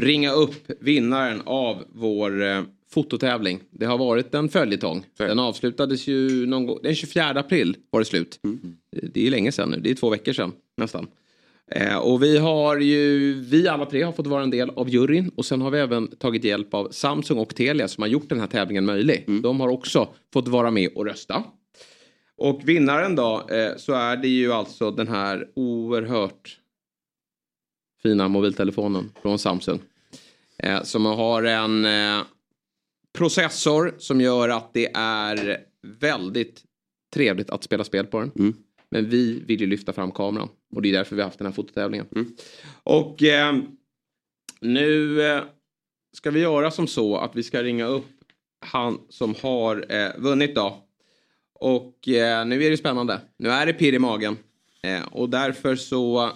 [0.00, 3.60] ringa upp vinnaren av vår eh, fototävling.
[3.70, 5.06] Det har varit en följetong.
[5.16, 8.40] Den avslutades ju någon gång, den 24 april var det slut.
[8.44, 8.76] Mm.
[9.12, 11.06] Det är länge sedan nu, det är två veckor sedan nästan.
[11.70, 15.30] Eh, och vi har ju, vi alla tre har fått vara en del av juryn
[15.36, 18.40] och sen har vi även tagit hjälp av Samsung och Telia som har gjort den
[18.40, 19.24] här tävlingen möjlig.
[19.28, 19.42] Mm.
[19.42, 21.44] De har också fått vara med och rösta.
[22.36, 26.58] Och vinnaren då eh, så är det ju alltså den här oerhört
[28.02, 29.80] fina mobiltelefonen från Samsung.
[30.58, 32.24] Eh, som har en eh,
[33.18, 35.58] processor som gör att det är
[36.00, 36.62] väldigt
[37.14, 38.30] trevligt att spela spel på den.
[38.38, 38.54] Mm.
[38.90, 40.48] Men vi vill ju lyfta fram kameran.
[40.76, 42.06] Och det är därför vi har haft den här fototävlingen.
[42.14, 42.36] Mm.
[42.82, 43.56] Och eh,
[44.60, 45.42] nu eh,
[46.12, 48.06] ska vi göra som så att vi ska ringa upp
[48.60, 50.82] han som har eh, vunnit då.
[51.54, 53.20] Och eh, nu är det spännande.
[53.36, 54.36] Nu är det pirr i magen.
[54.82, 56.30] Eh, och därför så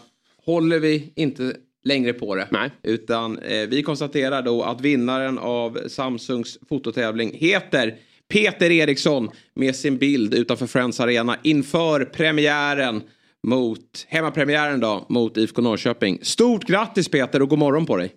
[0.45, 2.49] håller vi inte längre på det.
[2.51, 2.70] Nej.
[2.82, 7.97] Utan eh, vi konstaterar då att vinnaren av Samsungs fototävling heter
[8.28, 13.03] Peter Eriksson med sin bild utanför Friends Arena inför premiären
[13.47, 16.18] mot, hemmapremiären då, mot IFK Norrköping.
[16.22, 18.14] Stort grattis Peter och god morgon på dig.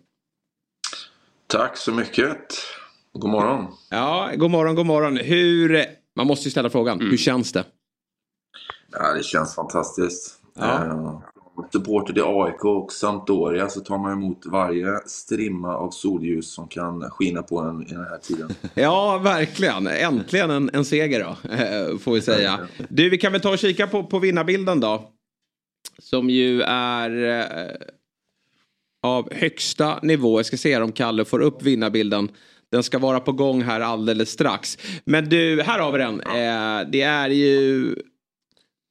[1.47, 2.37] Tack så mycket.
[3.13, 3.67] God morgon.
[3.89, 5.17] Ja, god morgon, god morgon.
[5.17, 7.65] Hur, man måste ju ställa frågan, hur känns det?
[8.91, 10.39] Ja, det känns fantastiskt.
[10.55, 11.23] Ja.
[11.71, 17.09] Supporter till AIK och Sampdoria så tar man emot varje strimma av solljus som kan
[17.09, 18.49] skina på en i den här tiden.
[18.73, 19.87] Ja, verkligen.
[19.87, 22.59] Äntligen en, en seger då, eh, får vi säga.
[22.89, 25.09] Du, vi kan väl ta och kika på, på vinnarbilden då.
[25.99, 27.75] Som ju är eh,
[29.03, 30.39] av högsta nivå.
[30.39, 32.29] Jag ska se om Kalle får upp vinnarbilden.
[32.71, 34.77] Den ska vara på gång här alldeles strax.
[35.05, 36.21] Men du, här har vi den.
[36.21, 37.95] Eh, det är ju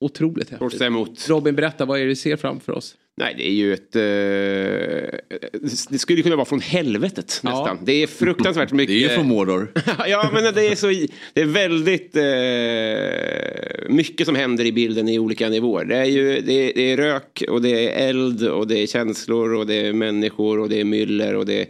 [0.05, 0.81] otroligt häftigt.
[0.81, 1.29] emot.
[1.29, 2.95] Robin, berätta, vad är det du ser framför oss?
[3.17, 3.97] Nej, det är ju ett...
[3.97, 4.03] Eh,
[5.91, 7.51] det skulle kunna vara från helvetet Ja.
[7.51, 7.79] nästan.
[7.85, 8.89] Det är fruktansvärt mycket.
[8.89, 9.73] Det är ju från Mordor.
[10.07, 10.87] ja, men det är så...
[11.33, 15.85] Det är väldigt eh, mycket som händer i bilden i olika nivåer.
[15.85, 18.87] Det är ju det är, det är rök och det är eld och det är
[18.87, 21.67] känslor och det är människor och det är myller och det...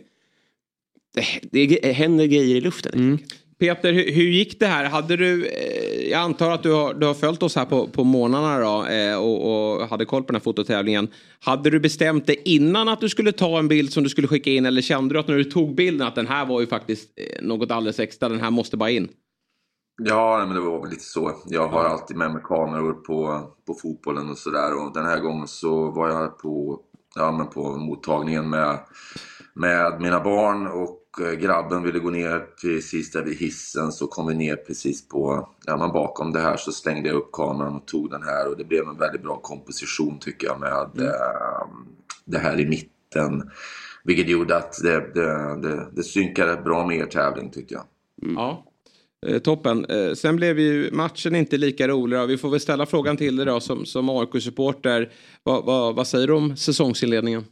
[1.51, 3.19] Det, det händer grejer i luften.
[3.63, 4.85] Peter, hur, hur gick det här?
[4.85, 8.05] Hade du, eh, jag antar att du har, du har följt oss här på, på
[8.05, 11.09] månaderna då, eh, och, och hade koll på den här fototävlingen.
[11.41, 14.51] Hade du bestämt dig innan att du skulle ta en bild som du skulle skicka
[14.51, 17.09] in eller kände du att när du tog bilden att den här var ju faktiskt
[17.17, 19.09] eh, något alldeles extra, den här måste bara in?
[20.03, 21.33] Ja, men det var väl lite så.
[21.47, 24.85] Jag har alltid med mig kameror på, på fotbollen och sådär.
[24.85, 26.81] Och den här gången så var jag på,
[27.15, 28.79] ja, men på mottagningen med,
[29.55, 30.67] med mina barn.
[30.67, 33.93] Och eh, grabben ville gå ner precis där vid hissen.
[33.93, 37.33] Så kom vi ner precis på, ja men bakom det här så slängde jag upp
[37.33, 38.49] kameran och tog den här.
[38.49, 41.67] Och det blev en väldigt bra komposition tycker jag med eh,
[42.25, 43.51] det här i mitten.
[44.05, 47.85] Vilket gjorde att det, det, det, det synkade bra med er tävling tyckte jag.
[48.37, 48.65] Ja.
[49.27, 49.85] Eh, toppen.
[49.85, 52.27] Eh, sen blev ju matchen inte lika rolig.
[52.27, 55.13] Vi får väl ställa frågan till dig då som, som AIK-supporter.
[55.43, 57.45] Vad, vad, vad säger du om säsongsinledningen?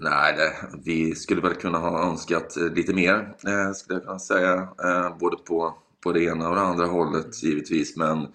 [0.00, 0.52] Nej, det,
[0.84, 3.14] vi skulle väl kunna ha önskat eh, lite mer,
[3.46, 4.68] eh, skulle jag kunna säga.
[4.84, 5.74] Eh, både på,
[6.04, 7.96] på det ena och det andra hållet givetvis.
[7.96, 8.26] Men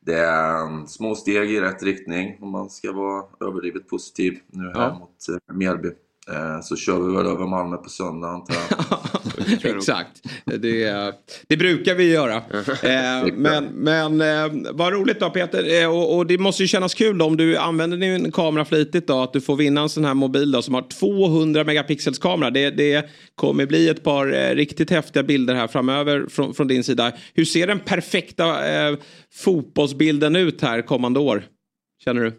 [0.00, 4.80] det är små steg i rätt riktning om man ska vara överdrivet positiv nu här
[4.80, 4.98] Ja.
[4.98, 5.90] mot eh, Mjällby.
[6.30, 8.96] Eh, så kör vi väl över Malmö på söndag antar jag.
[9.76, 10.22] Exakt.
[10.44, 11.14] Det,
[11.48, 12.36] det brukar vi göra.
[12.82, 15.88] Eh, men men eh, vad roligt då Peter.
[15.88, 19.22] Och, och det måste ju kännas kul då, om du använder din kamera flitigt då.
[19.22, 22.50] Att du får vinna en sån här mobil då, som har 200 megapixels kamera.
[22.50, 27.12] Det, det kommer bli ett par riktigt häftiga bilder här framöver från, från din sida.
[27.34, 28.96] Hur ser den perfekta eh,
[29.34, 31.44] fotbollsbilden ut här kommande år?
[32.04, 32.32] Känner du?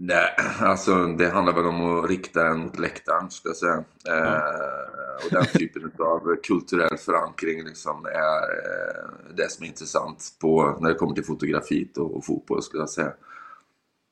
[0.00, 3.84] Nej, alltså det handlar väl om att rikta den mot läktaren skulle jag säga.
[4.08, 10.78] Eh, och den typen av kulturell förankring liksom är eh, det som är intressant på,
[10.80, 13.12] när det kommer till fotografiet och, och fotboll skulle jag säga.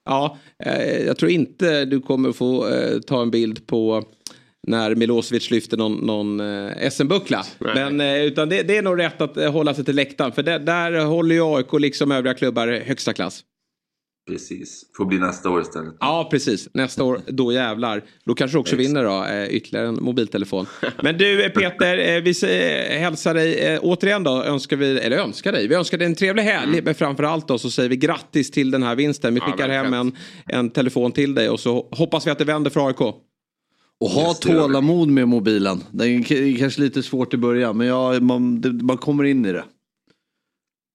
[0.04, 4.04] Ja, eh, jag tror inte du kommer få eh, ta en bild på
[4.66, 7.44] när Milosevic lyfter någon, någon eh, SM-buckla.
[7.58, 10.32] Men eh, utan det, det är nog rätt att hålla sig till läktaren.
[10.32, 13.44] För där, där håller ju AIK liksom övriga klubbar högsta klass.
[14.28, 15.94] Precis, får bli nästa år istället.
[16.00, 16.68] Ja, precis.
[16.74, 18.02] Nästa år, då jävlar.
[18.24, 20.66] Då kanske du också vinner då, eh, ytterligare en mobiltelefon.
[21.02, 22.34] Men du eh, Peter, eh, vi
[22.98, 24.42] hälsar dig återigen då.
[24.44, 26.82] Önskar vi, eller önskar dig, vi önskar dig en trevlig helg.
[26.82, 29.34] Men framförallt då så säger vi grattis till den här vinsten.
[29.34, 30.12] Vi Ja, skickar hem verkligen.
[30.46, 33.00] en, en telefon till dig och så hoppas vi att det vänder för AIK.
[34.00, 35.80] Och ha Yes, tålamod med mobilen.
[35.90, 39.52] Det är kanske lite svårt i början men ja, man, det, man kommer in i
[39.52, 39.64] det.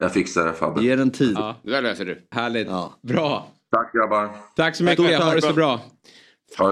[0.01, 0.83] Jag fixar det Fabbe.
[0.83, 1.33] Ge den tid.
[1.35, 1.55] Ja.
[1.63, 2.21] Det där löser du.
[2.31, 2.67] Härligt.
[2.67, 2.93] Ja.
[3.01, 3.47] Bra.
[3.71, 4.29] Tack grabbar.
[4.55, 5.19] Tack så mycket.
[5.19, 5.79] Ha det så bra.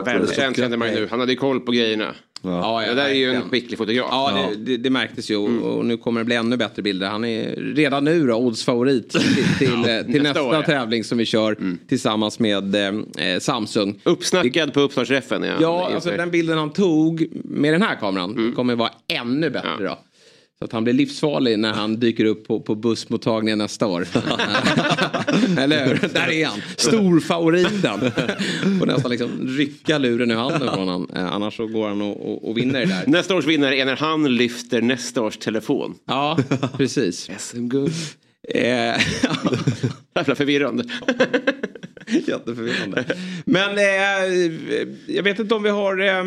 [0.05, 1.07] Välkänd kände man ju nu.
[1.11, 2.15] Han hade koll på grejerna.
[2.41, 4.07] Ja, Det där är ju en skicklig fotograf.
[4.11, 7.07] Ja, det, det, det märktes ju och, och nu kommer det bli ännu bättre bilder.
[7.07, 9.21] Han är redan nu då oddsfavorit till,
[9.57, 10.63] till, eh, till nästa ja.
[10.63, 11.57] tävling som vi kör
[11.87, 13.99] tillsammans med eh, Samsung.
[14.03, 15.43] Uppsnackad på uppstartsträffen.
[15.43, 19.69] Ja, Ja, alltså den bilden han tog med den här kameran kommer vara ännu bättre
[19.79, 19.85] Ja.
[19.89, 19.97] då.
[20.59, 24.01] Så att han blir livsfarlig när han dyker upp på, på bussmottagningen nästa år.
[25.59, 26.09] Eller hur?
[26.13, 26.61] Där är han.
[26.77, 27.99] Storfavoriten.
[28.79, 31.09] Får nästan liksom rycka luren ur handen från honom.
[31.15, 33.03] Eh, annars så går han och, och, och vinner det där.
[33.07, 35.95] Nästa års vinnare är när han lyfter nästa års telefon.
[36.05, 36.37] Ja,
[36.77, 37.29] precis.
[37.37, 37.93] SM-guld.
[38.49, 38.61] Eh,
[40.15, 40.83] Jävla förvirrande.
[42.07, 43.05] Jätteförvirrande.
[43.45, 44.53] Men eh,
[45.07, 46.23] jag vet inte om vi har eh,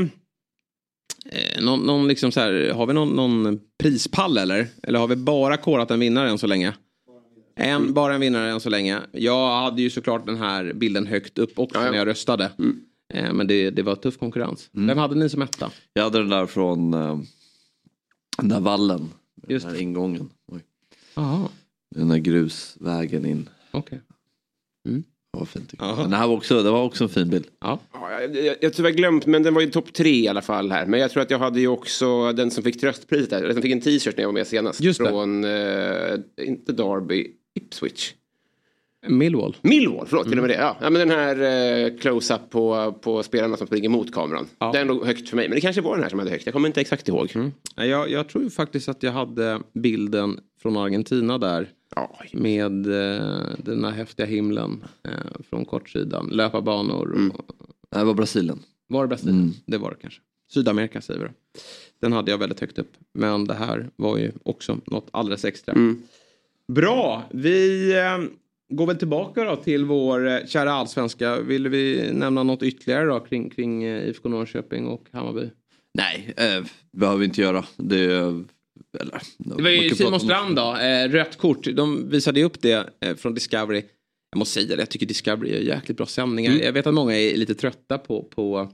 [1.27, 4.69] eh, någon, någon liksom så här, har vi någon, någon prispall eller?
[4.83, 6.75] Eller har vi bara korat en vinnare än så länge?
[7.57, 9.01] En, bara en vinnare än så länge.
[9.13, 11.91] Jag hade ju såklart den här bilden högt upp också Ja, ja.
[11.91, 12.51] när jag röstade.
[13.15, 14.69] Eh, men det, det var tuff konkurrens.
[14.73, 15.71] Vem hade ni som etta?
[15.93, 17.19] Jag hade den där från eh,
[18.39, 19.11] den där vallen.
[19.49, 20.31] Just den där ingången.
[20.53, 20.61] Oj.
[21.95, 23.49] Den där grusvägen in.
[23.71, 24.01] okej.
[25.33, 25.71] Det var fint.
[25.71, 26.11] tycker jag.
[26.11, 27.47] Det här var också, det var också en fin bild.
[27.61, 27.79] Ja.
[27.93, 30.71] Ja, jag, jag, jag tyvärr glömt, men den var ju topp tre i alla fall
[30.71, 30.87] här.
[30.87, 33.43] Men jag tror att jag hade ju också den som fick tröstpriset där.
[33.43, 34.81] Den som fick en t-shirt när jag var med senast.
[34.81, 35.09] Just det.
[35.09, 36.15] Från, eh,
[36.49, 38.13] inte Derby, Ipswich.
[39.09, 39.57] Millwall.
[39.63, 40.59] Millwall, förlåt, till och med Mm.
[40.59, 40.65] det.
[40.65, 41.41] Ja, ja, men den här
[41.85, 44.47] eh, close-up på, på spelarna som springer mot kameran.
[44.73, 46.47] Den låg högt för mig, men det kanske var den här som hade högt.
[46.47, 47.31] Jag kommer inte exakt ihåg.
[47.77, 51.69] Nej, Jag, jag tror ju faktiskt att jag hade bilden från Argentina där.
[51.95, 56.29] Ja, Med eh, den här häftiga himlen eh, från kortsidan.
[56.33, 57.15] Löparbanor.
[57.17, 57.31] Mm.
[57.31, 57.45] Och,
[57.91, 58.63] Det här var Brasilien.
[58.89, 59.55] Var det Brasilien?
[59.67, 60.21] Det var det kanske.
[60.53, 61.33] Sydamerika säger vi då.
[62.01, 62.93] Den hade jag väldigt högt upp.
[63.15, 65.75] Men det här var ju också något alldeles extra.
[66.69, 68.19] Bra, vi eh,
[68.77, 71.41] går väl tillbaka då till vår eh, kära allsvenska.
[71.41, 75.51] Vill vi nämna något ytterligare då kring, kring eh, IFK Norrköping och Hammarby?
[75.95, 77.65] Nej, eh, behöver vi inte göra.
[77.77, 78.43] Det,
[79.01, 81.65] eller, Det var ju Simon Strand då, eh, rött kort.
[81.75, 83.85] De visade upp det eh, från Discovery.
[84.31, 86.53] Jag måste säga det, jag tycker Discovery gör jäkligt bra sändningar.
[86.53, 88.73] Jag vet att många är lite trötta på, på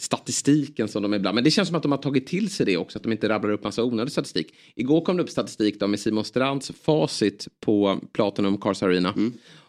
[0.00, 2.76] statistiken som de ibland, men det känns som att de har tagit till sig det
[2.76, 4.54] också, att de inte rabblar upp massa onödig statistik.
[4.74, 9.14] Igår kom det upp statistik då med Simon Strands facit på Platinum Cars Arena.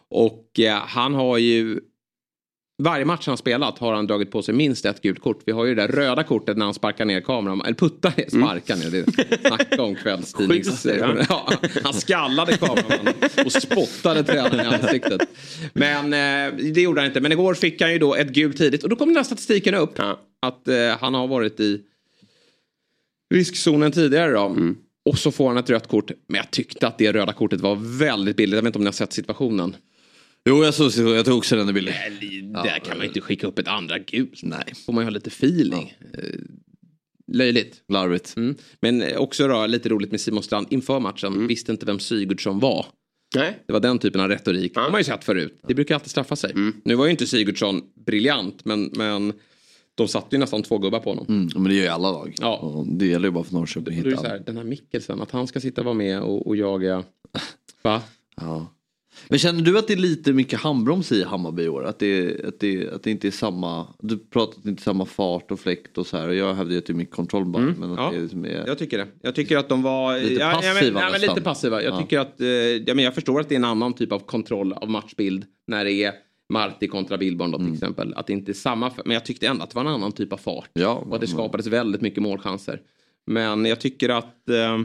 [0.08, 1.80] Och eh, han har ju
[2.78, 5.42] varje match han spelat har han dragit på sig minst ett gult kort.
[5.46, 7.60] Vi har ju det där röda kortet när han sparkar ner kameran.
[7.60, 8.90] Eller puttar ner, sparkar ner.
[8.90, 10.86] Det snacka om kvällstidnings...
[11.28, 11.52] Ja,
[11.82, 13.14] han skallade kameramannen
[13.44, 15.20] och spottade tränaren i ansiktet.
[15.72, 17.20] Men eh, det gjorde han inte.
[17.20, 18.82] Men igår fick han ju då ett gult tidigt.
[18.82, 19.92] Och då kom den där statistiken upp.
[19.96, 20.20] Ja.
[20.42, 21.80] Att eh, han har varit i
[23.34, 24.56] riskzonen tidigare då.
[25.04, 26.10] Och så får han ett rött kort.
[26.26, 28.54] Men jag tyckte att det röda kortet var väldigt billigt.
[28.54, 29.76] Jag vet inte om ni har sett situationen.
[30.44, 31.94] Jo, jag, såg, jag tog också den bilden.
[32.52, 34.40] Där kan man inte skicka upp ett andra gult.
[34.42, 34.74] Nej.
[34.86, 35.94] Får man ju ha lite feeling.
[36.14, 36.40] Eh,
[37.32, 37.82] Löjligt.
[37.88, 38.36] Larvigt.
[38.36, 38.54] Mm.
[38.80, 41.46] Men också då, lite roligt med Simon Strand inför matchen.
[41.46, 42.86] Visste inte vem Sigurdsson var.
[43.36, 43.58] Nej.
[43.66, 44.74] Det var den typen av retorik.
[44.74, 45.60] Det har man ju sett förut.
[45.68, 46.54] Det brukar alltid straffa sig.
[46.84, 49.32] Nu var ju inte Sigurdsson briljant men, men
[49.94, 51.26] de satte ju nästan två gubbar på honom.
[51.28, 52.34] Mm, men det gör ju alla lag.
[52.40, 52.56] Ja.
[52.56, 55.46] Och det gäller ju bara för Norrköping att hitta här, den här Mikkelsen, att han
[55.46, 57.04] ska sitta och vara med och, och jaga...
[57.82, 58.02] Va?
[58.36, 58.74] Ja.
[59.28, 61.84] Men känner du att det är lite mycket handbroms i Hammarby i år?
[61.84, 65.60] Att det, att, det, att det inte är samma, du pratar inte samma fart och
[65.60, 66.28] fläkt och så här.
[66.28, 67.62] Och jag hävdar ju att det är mycket kontroll bara.
[67.62, 68.04] Men att Mm.
[68.04, 68.10] Ja.
[68.14, 69.06] det liksom är, Jag tycker det.
[69.22, 70.18] Jag tycker att de var...
[70.20, 71.82] Lite ja, ja, men, passiva nej, men lite passiva.
[71.82, 72.00] Jag Ja.
[72.00, 72.40] tycker att...
[72.40, 75.44] Eh, ja, men jag förstår att det är en annan typ av kontroll av matchbild.
[75.66, 76.12] När det är
[76.52, 77.74] Marti kontra Billborn då till Mm.
[77.74, 78.14] exempel.
[78.14, 78.90] Att det inte är samma...
[79.04, 80.70] Men jag tyckte ändå att det var en annan typ av fart.
[80.72, 82.80] Ja, och att det skapades väldigt mycket målchanser.
[83.26, 84.48] Men jag tycker att...
[84.48, 84.78] Eh,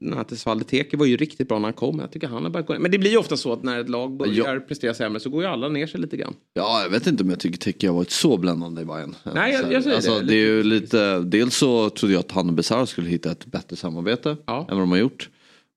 [0.00, 1.98] den här Tesvalde Teke var ju riktigt bra när han kom.
[1.98, 2.80] Jag tycker han har börjat gå ner.
[2.80, 5.42] Men det blir ju ofta så att när ett lag börjar prestera sämre så går
[5.42, 6.34] ju alla ner sig lite grann.
[6.54, 9.14] Ja, jag vet inte om jag tycker Teke har varit så bländande i Bayern.
[9.34, 10.26] Nej, jag- jag säger alltså, det.
[10.26, 10.34] det.
[10.34, 13.76] är ju lite, dels så trodde jag att han och Besara skulle hitta ett bättre
[13.76, 14.58] samarbete Ja.
[14.70, 15.28] än vad de har gjort.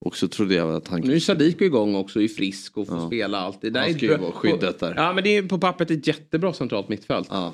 [0.06, 1.02] Och så trodde jag att han...
[1.02, 3.62] Nu är Sadiku igång också, är frisk och får spela allt.
[3.62, 4.94] Det där Han är ska ju vara skyddet där.
[4.98, 7.28] Ja, men det är på pappret ett jättebra centralt mittfält.
[7.32, 7.54] Ja.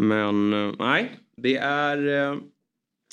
[0.00, 2.36] Men eh, nej, det är eh,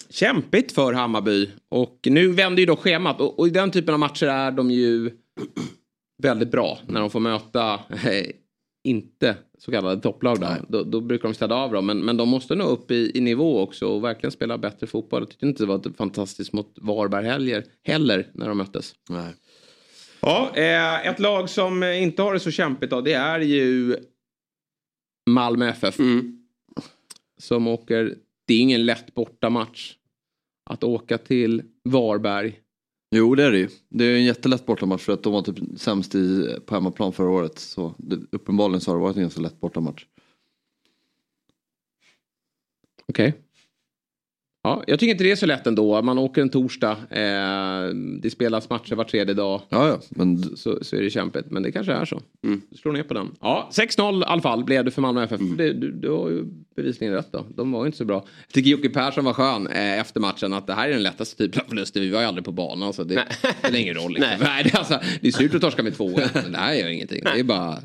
[0.10, 1.50] kämpigt för Hammarby.
[1.70, 3.22] Och nu vänder ju då schemat.
[3.22, 5.12] Och, och i den typen av matcher är de ju
[6.24, 6.80] väldigt bra.
[6.88, 8.26] När de får möta eh,
[8.84, 10.40] inte så kallade topplag.
[10.40, 10.48] Då.
[10.68, 11.86] Då, då brukar de städa av dem.
[11.86, 15.22] Men, men de måste nå upp i, i nivå också och verkligen spela bättre fotboll.
[15.22, 18.96] Jag tyckte inte det var fantastiskt mot Varberg heller, heller när de möttes.
[19.10, 19.34] Nej.
[20.22, 23.96] Ja, eh, ett lag som inte har det så kämpigt då, det är ju
[25.30, 25.98] Malmö FF.
[27.38, 28.16] Som åker,
[28.46, 29.96] det är ingen lätt bortamatch.
[30.70, 32.60] Att åka till Varberg.
[33.16, 33.70] Jo det är det ju.
[33.90, 37.30] Det är en jättelätt bortamatch för att de var typ sämst i, på hemmaplan förra
[37.30, 37.60] året.
[37.60, 40.06] Så det, uppenbarligen så har det varit en ganska lätt bortamatch.
[43.08, 43.34] Okej.
[44.66, 46.02] Ja, jag tycker inte det är så lätt ändå.
[46.02, 46.92] Man åker en torsdag.
[47.10, 47.88] Eh,
[48.22, 49.62] det spelas matcher var tredje dag.
[49.70, 50.00] Ja, ja.
[50.10, 51.52] Men Så, så är det kämpigt.
[51.52, 52.22] Men det kanske är så.
[52.42, 53.32] Du slår ner på den.
[53.42, 55.42] Ja, 6-0 i alla fall blev det för Malmö FF.
[55.58, 56.46] Det, du, du har ju
[56.76, 57.46] bevisligen rätt då.
[57.56, 58.26] De var ju inte så bra.
[58.48, 60.54] Jag tycker Jocke Persson var skön eh, efter matchen.
[60.54, 62.00] Att det här är den lättaste typen av förluster.
[62.02, 62.94] Vi var ju aldrig på banan.
[62.94, 63.26] Så det
[63.60, 64.14] spelar ingen roll.
[64.14, 64.32] Liksom.
[64.40, 64.64] Nej.
[64.64, 67.24] det, är alltså, det är surt att torska med 2 Men det här gör ingenting.
[67.24, 67.78] Det är bara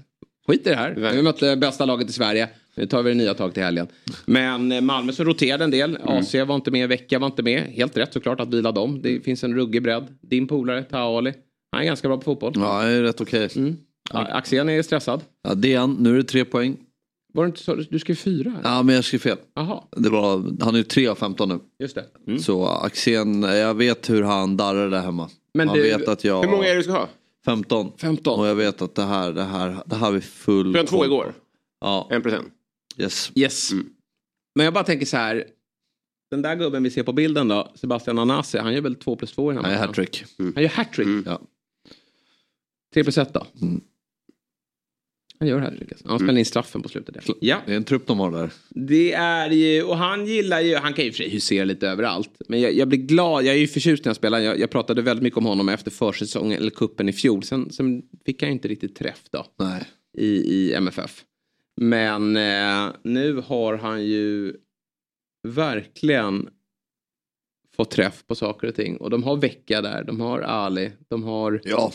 [0.48, 1.12] skit i det här.
[1.14, 2.48] Vi mötte bästa laget i Sverige.
[2.74, 3.86] Nu tar vi det nya tag till helgen.
[4.26, 5.98] Men eh, Malmö så roterade en del.
[6.04, 7.62] AC var inte med, Vecchia var inte med.
[7.62, 9.02] Helt rätt såklart att vila dem.
[9.02, 10.06] Det finns en ruggig bredd.
[10.20, 11.32] Din polare, Taha Ali.
[11.72, 12.52] Han är ganska bra på fotboll.
[12.56, 13.48] ja, det är rätt okej.
[14.12, 15.20] Ja, Axén är stressad.
[15.48, 15.96] Ja, det är han.
[16.00, 16.76] Nu är det tre poäng.
[17.34, 17.74] Var det inte så?
[17.74, 18.60] Du skrev fyra här.
[18.64, 19.36] Ja men jag skrev fel.
[19.54, 21.58] Jaha, Det var, han är ju tre av 15 nu.
[21.78, 21.94] just
[22.26, 22.40] det.
[22.42, 25.28] Så Axén, jag vet hur han darrar där hemma.
[25.54, 26.42] Men han du- vet att jag...
[26.42, 27.08] Hur många är det du ska ha?
[27.44, 27.92] 15.
[27.98, 28.40] 15.
[28.40, 31.04] Och jag vet att det här, det här, det här har vi full har två
[31.04, 31.34] igår.
[31.80, 32.08] Ja.
[32.10, 32.52] En procent.
[32.96, 33.32] Yes.
[33.34, 33.70] Yes.
[34.54, 35.44] Men jag bara tänker så här.
[36.30, 39.32] Den där gubben vi ser på bilden då, Sebastian Anasi, han gör väl 2 plus
[39.32, 39.86] 2 i den här matchen?
[39.86, 40.24] hattrick.
[40.54, 41.26] Han gör hattrick.
[41.26, 41.40] Ja.
[42.94, 43.46] 3 plus 1 då?
[43.60, 43.80] Mm.
[45.38, 46.08] Han gör hattrick alltså.
[46.08, 47.14] Han spelar in straffen på slutet.
[47.14, 47.34] Där.
[47.40, 47.62] Ja.
[47.66, 48.50] Det är en trupp de har där.
[48.68, 52.30] Det är ju, och han gillar ju, han kan ju för sig husera lite överallt.
[52.48, 54.38] Men jag, jag blir glad, jag är ju förtjust när jag spelar.
[54.38, 57.42] Jag, jag pratade väldigt mycket om honom efter försäsongen, eller kuppen i fjol.
[57.42, 59.46] Sen, sen fick han ju inte riktigt träff då.
[59.58, 59.84] Nej.
[60.18, 61.24] I, i MFF.
[61.80, 64.54] Men eh, nu har han ju
[65.48, 66.48] verkligen
[67.76, 68.96] fått träff på saker och ting.
[68.96, 71.60] Och de har Vecka där, de har Ali, de har...
[71.64, 71.92] Ja.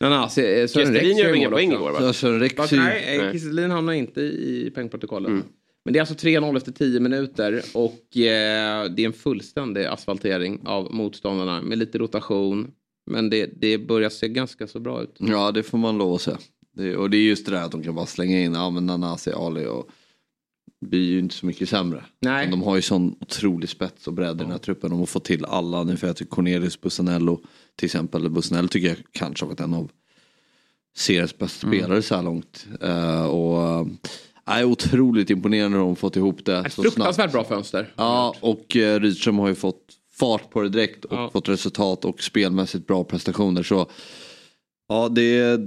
[0.00, 2.12] Nanasi, eh, Sören Kestelin Rex gör inga poäng igår va?
[2.12, 3.32] Sören Rex nej, Nej.
[3.32, 5.44] Kisselin hamnar inte i poängprotokollet.
[5.84, 10.60] Men det är alltså 3-0 efter 10 minuter och eh, det är en fullständig asfaltering
[10.64, 12.70] av motståndarna med lite rotation.
[13.10, 15.16] Men det, det börjar se ganska så bra ut.
[15.18, 16.38] Ja det får man lov att säga.
[16.76, 18.86] Det, och det är just det där att de kan bara slänga in ja, men
[18.86, 19.90] Nanasi, Ali och
[20.80, 22.04] blir ju inte så mycket sämre.
[22.20, 22.46] Nej.
[22.50, 24.90] De har ju sån otrolig spets och bredd i den här truppen.
[24.90, 25.84] De har fått till alla.
[25.84, 27.40] Nu för jag tycker Cornelius Bussanello
[27.76, 28.30] till exempel.
[28.30, 29.90] Bussanello tycker jag kanske har varit en av
[30.96, 31.78] seriens bästa Mm.
[31.78, 32.66] spelare så här långt.
[32.80, 33.88] Eh, och
[34.58, 36.58] äh, otroligt imponerande hur de fått ihop det.
[36.58, 37.32] Ett så fruktansvärt snabbt.
[37.32, 37.92] bra fönster.
[37.96, 41.30] Ja och uh, Rydström har ju fått fart på det direkt och Ja.
[41.30, 43.62] fått resultat och spelmässigt bra prestationer.
[43.62, 43.90] Så
[44.88, 45.58] ja det är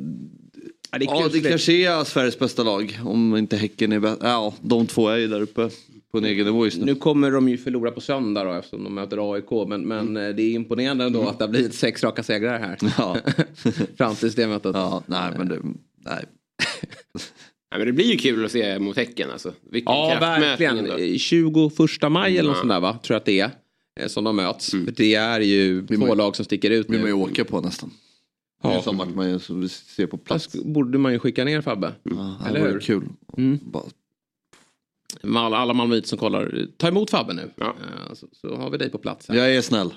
[0.92, 3.00] Ja, det Ja, det kanske är Sveriges bästa lag.
[3.06, 4.20] Om inte Häcken är bäst.
[4.24, 5.70] Ja, de två är ju där uppe
[6.12, 6.86] på en egen nivå just nu.
[6.86, 9.68] Nu kommer de ju förlora på söndag då eftersom de möter AIK.
[9.68, 12.78] Men, men eh, det är imponerande ändå att det har blivit sex raka segrar här.
[12.98, 13.18] Ja.
[13.98, 14.72] Fram tills det mötet.
[14.76, 15.60] ja, nej men det,
[16.06, 16.24] nej.
[17.72, 19.54] Ja, men det blir ju kul att se mot Häcken alltså.
[19.72, 20.78] Vilken Ja, verkligen.
[20.78, 21.18] ändå.
[21.18, 23.00] 21 maj eller något sånt där va?
[23.04, 23.50] Tror jag att det är.
[24.00, 24.70] eh, Som de möts.
[24.72, 27.92] För det är ju två lag som sticker ut vill man ju åka på nästan.
[28.62, 28.74] Ja.
[28.74, 29.39] En sån match man ju
[29.70, 30.45] ser på plats.
[30.45, 31.93] Fast borde man ju skicka ner Fabbe.
[32.03, 32.80] Ja, det Eller hur?
[32.80, 33.03] kul.
[33.38, 33.60] Mm.
[35.38, 36.66] Alla, alla malmöiter som kollar.
[36.78, 37.51] Ta emot Fabbe nu.
[37.55, 37.66] Ja.
[37.66, 39.30] Eh, Så, så har vi dig på plats.
[39.30, 39.36] Här.
[39.36, 39.93] jag är snäll.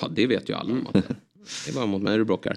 [0.00, 0.86] Ja, det vet ju alla om.
[0.86, 0.92] Att,
[1.64, 2.56] det är bara mot mig du bråkar.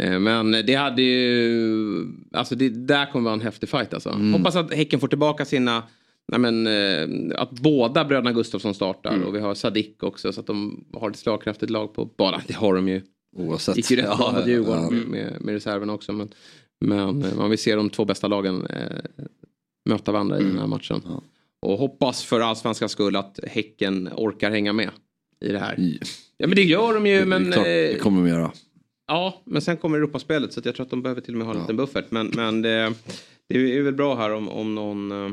[0.00, 2.06] Eh, Men det hade ju...
[2.32, 4.10] Alltså det där kommer vara en häftig fight alltså.
[4.10, 5.82] Hoppas att Häcken får tillbaka sina...
[6.28, 10.46] Nej men, eh, att båda bröderna Gustafsson startar och vi har Sadik också så att
[10.46, 12.40] de har ett slagkraftigt lag på bara.
[12.46, 13.02] Det har de ju.
[13.34, 13.76] Oavsett.
[13.76, 14.90] gick ju rätt bra Djurgården ja.
[14.90, 16.12] med, med, reserverna också.
[16.12, 16.28] Men,
[16.80, 19.04] men eh, man vill se de två bästa lagen eh,
[19.88, 21.02] möta varandra i den här matchen.
[21.04, 21.22] Ja.
[21.62, 24.90] Och hoppas för allsvenskans skull att Häcken orkar hänga med
[25.40, 25.80] i det här.
[25.80, 26.00] I-
[26.36, 27.46] Ja men det gör de ju det, men...
[27.48, 28.52] är klart, det eh, kommer de göra.
[29.06, 31.54] Ja, men sen kommer Europaspelet så jag tror att de behöver till och med ha
[31.54, 32.10] en liten buffert.
[32.10, 32.94] Men, men det,
[33.48, 35.32] det är väl bra här om, om någon eh,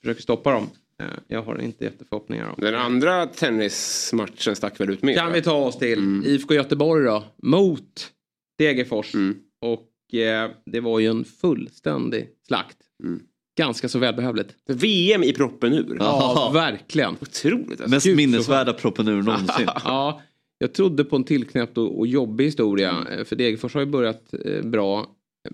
[0.00, 0.70] försöker stoppa dem.
[1.02, 2.54] Eh, jag har inte jätteförhoppningar om.
[2.58, 5.16] Den andra tennismatchen stack väl ut med?
[5.16, 6.24] Kan vi ta oss till Mm.
[6.26, 8.10] IFK Göteborg då, mot
[8.58, 9.14] Degerfors.
[9.14, 9.36] Mm.
[9.60, 12.76] Och eh, det var ju en fullständig slakt.
[13.04, 13.20] Mm.
[13.58, 14.54] Ganska så välbehövligt.
[14.66, 15.96] VM i proppen ur.
[16.00, 17.16] Ja, verkligen.
[17.20, 17.88] Otroligt alltså.
[17.88, 19.66] Mest Gud, minnesvärda proppen ur någonsin.
[19.84, 20.22] Ja,
[20.58, 23.06] jag trodde på en tillknäppt och, och jobbig historia.
[23.10, 25.06] eh, För Degerfors har ju börjat eh, bra.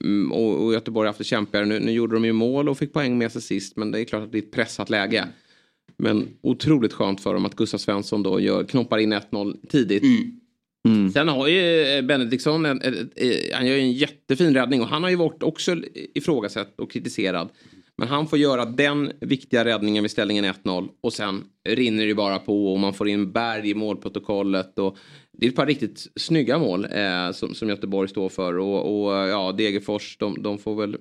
[0.05, 1.67] Mm, Och, och Göteborg har haft det kämpigare.
[1.67, 3.77] Nu, nu gjorde de ju mål och fick poäng med sig sist.
[3.77, 5.29] Men det är klart att det är ett pressat läge.
[5.97, 10.03] Men otroligt skönt för dem att Gustav Svensson då gör, knoppar in 1-0 tidigt.
[10.89, 11.11] Mm.
[11.11, 14.89] Sen har ju eh, Benediktsson, en, en, en, han gör ju en jättefin räddning och
[14.89, 15.77] han har ju varit också
[16.15, 17.49] ifrågasatt och kritiserad.
[17.97, 22.39] Men han får göra den viktiga räddningen vid ställningen 1-0 och sen rinner det bara
[22.39, 24.79] på och man får in Berg i målprotokollet.
[24.79, 24.99] Och
[25.39, 29.13] det är ett par riktigt snygga mål eh, som, som Göteborg står för och, och
[29.13, 30.97] ja, Degerfors de, de får väl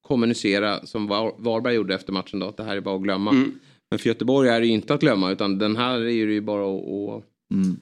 [0.00, 3.30] kommunicera som Var, Varberg gjorde efter matchen då att det här är bara att glömma.
[3.30, 3.52] Mm.
[3.90, 6.40] Men för Göteborg är det ju inte att glömma utan den här är det ju
[6.40, 7.76] bara att, att Mm.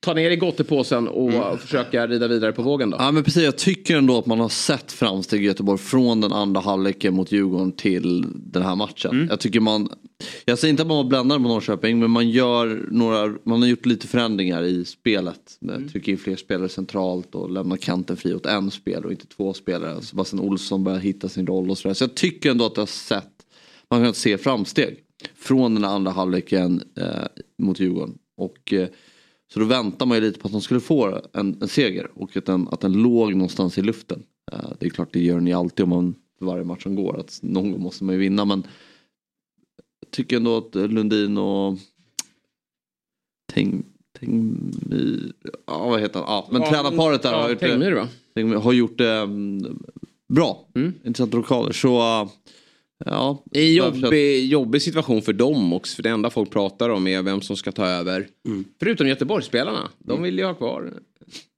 [0.00, 2.96] Ta ner i gottepåsen och försöka rida vidare på vågen då.
[3.00, 6.32] Ja men precis, jag tycker ändå att man har sett framsteg i Göteborg från den
[6.32, 9.10] andra halvleken mot Djurgården till den här matchen.
[9.10, 9.26] Mm.
[9.30, 9.88] Jag tycker man,
[10.44, 13.68] jag säger inte att man var bländad på Norrköping men man gör några, man har
[13.68, 15.56] gjort lite förändringar i spelet.
[15.60, 15.88] Med Mm.
[15.88, 19.54] Trycker in fler spelare centralt och lämnar kanten fri åt en spelare och inte två
[19.54, 20.02] spelare.
[20.02, 21.94] Sebastian Olsson börjar hitta sin roll och sådär.
[21.94, 23.32] Så jag tycker ändå att jag har sett,
[23.90, 24.98] man kan se framsteg.
[25.36, 27.06] Från den andra halvleken eh,
[27.58, 28.18] mot Djurgården.
[28.36, 28.88] Och eh,
[29.52, 32.36] så då väntar man ju lite på att de skulle få en, en seger och
[32.36, 34.22] att den, att den låg någonstans i luften.
[34.52, 37.20] Eh, det är klart det gör ni alltid om man för varje match som går
[37.20, 38.66] att någon gång måste man ju vinna men
[40.00, 41.78] jag tycker ändå att eh, Lundin och
[43.52, 43.84] Teng,
[44.20, 45.32] Tengmyr,
[45.66, 47.90] ja vad heter han, ja, men Ja, tränarparet där ja, har gjort, Tengmyr,
[48.34, 48.58] det, va?
[48.58, 49.78] Har gjort det mm,
[50.28, 50.68] bra.
[50.74, 50.92] Mm.
[51.04, 52.30] Intressanta lokaler så uh,
[53.04, 53.42] ja.
[53.44, 55.96] Det är en jobbig, jobbig situation för dem också.
[55.96, 58.28] För det enda folk pratar om är vem som ska ta över.
[58.80, 59.88] Förutom Göteborgsspelarna.
[59.98, 60.92] De vill ju ha kvar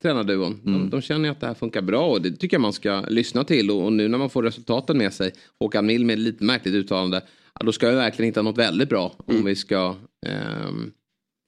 [0.02, 0.60] tränarduon.
[0.66, 0.80] Mm.
[0.80, 3.04] De, de känner ju att det här funkar bra och det tycker jag man ska
[3.08, 3.70] lyssna till.
[3.70, 7.22] Och, och nu när man får resultaten med sig, Håkan Mild med lite märkligt uttalande,
[7.54, 9.46] ja, då ska vi verkligen hitta något väldigt bra om Mm.
[9.46, 9.94] vi ska
[10.26, 10.90] ehm,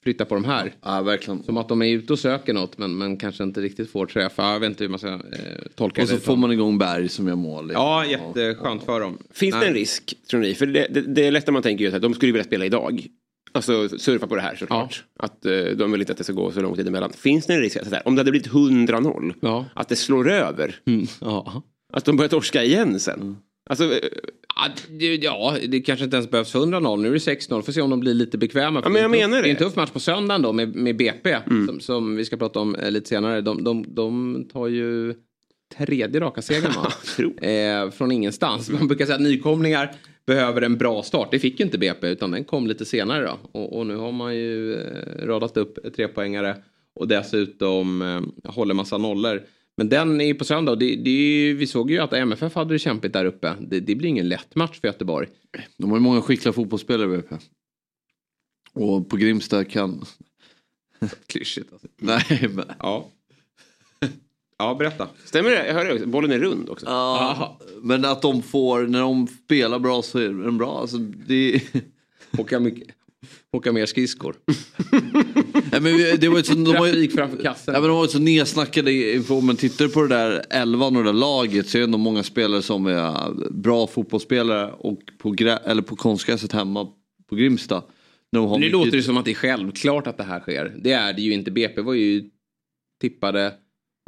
[0.03, 0.73] flytta på de här.
[0.83, 1.43] Ja, verkligen.
[1.43, 4.43] Som att de är ute och söker något men, men kanske inte riktigt får träffa.
[4.53, 5.19] Jag vet inte hur man ska eh,
[5.75, 6.21] tolka Och så det.
[6.21, 7.71] får man igång Berg som gör mål.
[7.75, 9.19] Ja, jätteskönt för dem.
[9.31, 10.55] Finns det en risk, tror ni?
[10.55, 12.65] För det, det, det är lätt när man tänker ju att de skulle vilja spela
[12.65, 13.07] idag.
[13.55, 15.05] Alltså surfa på det här såklart.
[15.19, 17.13] Att eh, de vill inte att det ska gå så lång tid emellan.
[17.13, 19.65] Finns det en risk att om det hade blivit 100-0, Ja.
[19.75, 20.77] att det slår över?
[20.87, 21.63] Mm, ja.
[21.93, 23.37] Att de börjar torska igen sen?
[23.71, 23.99] Alltså, eh,
[25.21, 26.97] Ja, det, det kanske inte ens behövs 100-0.
[27.03, 27.63] Nu är det 6-0.
[27.63, 28.81] Får se om de blir lite bekväma.
[28.85, 29.65] Ja, men jag det menar Det är en det.
[29.65, 31.37] tuff match på söndagen då med, med BP.
[31.67, 33.41] Som, som vi ska prata om eh, lite senare.
[33.41, 35.15] De, de, de tar ju
[35.79, 36.93] tredje raka segern va?
[37.49, 38.71] eh, från ingenstans.
[38.71, 39.93] Man brukar säga att nykomlingar
[40.27, 41.29] behöver en bra start.
[41.31, 43.61] Det fick ju inte BP utan den kom lite senare då.
[43.61, 46.57] Och, och nu har man ju eh, radat upp trepoängare.
[46.95, 49.43] Och dessutom eh, håller massa nollor.
[49.77, 52.13] Men den är ju på söndag och det, det är ju, vi såg ju att
[52.13, 53.55] MFF hade det kämpigt där uppe.
[53.61, 55.29] Det, det blir ingen lätt match för Göteborg.
[55.77, 57.37] De har ju många skickliga fotbollsspelare BP.
[58.73, 60.05] Och på Grimsta kan...
[61.27, 61.89] Klyschigt alltså.
[61.97, 62.65] Nej men...
[62.79, 63.09] Ja.
[64.59, 65.09] Ja, berätta.
[65.25, 65.67] stämmer det?
[65.67, 66.87] Jag hörde också, bollen är rund också.
[66.87, 70.81] Ja, men att de får, när de spelar bra så är den bra.
[70.81, 71.63] Alltså, det...
[72.39, 72.89] Åka, mycket,
[73.53, 74.37] åka mer skridskor.
[75.73, 77.73] Nej, men det var ju så, de framför kassen.
[77.73, 81.05] men de var ju så nedsnackade inför, om man tittar på det där elvan och
[81.05, 85.35] det där laget så är det ändå många spelare som är bra fotbollsspelare och på,
[85.65, 86.89] eller på konstgräset hemma
[87.29, 87.83] på Grimsta.
[88.33, 90.75] de har Nu låter det som att det är självklart att det här sker.
[90.79, 91.51] Det är det ju inte.
[91.51, 92.31] BP var ju
[93.01, 93.55] tippade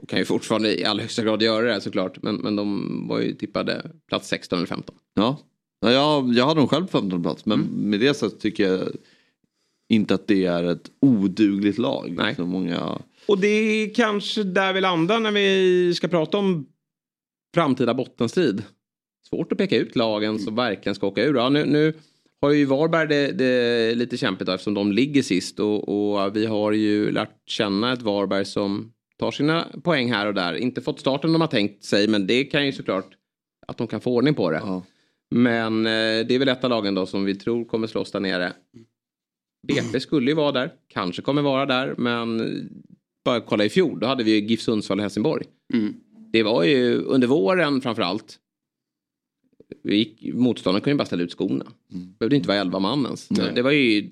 [0.02, 2.22] och kan ju fortfarande i allra högsta grad göra det såklart.
[2.22, 4.96] Men, men de var ju tippade plats 16 eller 15.
[5.14, 5.38] Ja,
[5.84, 7.90] ja jag, jag hade dem själv på 15 plats men Mm.
[7.90, 8.88] med det så tycker jag
[9.88, 12.14] inte att det är ett odugligt lag.
[12.16, 12.34] Nej.
[12.34, 12.98] Så många...
[13.26, 16.66] Och det är kanske där vi landar när vi ska prata om
[17.54, 18.62] framtida bottenstrid.
[19.28, 21.34] Svårt att peka ut lagen som verkligen ska åka ur.
[21.34, 21.92] Ja, nu, nu
[22.40, 26.46] har ju Varberg det, det lite kämpigt då, eftersom de ligger sist och, och vi
[26.46, 30.54] har ju lärt känna ett Varberg som tar sina poäng här och där.
[30.54, 33.08] Inte fått starten de har tänkt sig men det kan ju såklart
[33.66, 34.56] att de kan få ordning på det.
[34.64, 34.82] Ja.
[35.30, 38.20] Men eh, det är väl ett av lagen då som vi tror kommer slåss där
[38.20, 38.52] nere.
[39.68, 42.42] BP skulle ju vara där, kanske kommer vara där, men
[43.24, 45.46] bara kolla i fjol, då hade vi ju GIF Sundsvall och Helsingborg.
[45.74, 45.94] Mm.
[46.32, 48.38] Det var ju under våren framförallt.
[50.32, 51.64] Motståndaren kunde ju bara ställa ut skorna.
[52.18, 53.28] Behövde inte vara elva man ens.
[53.54, 54.10] Det var ju,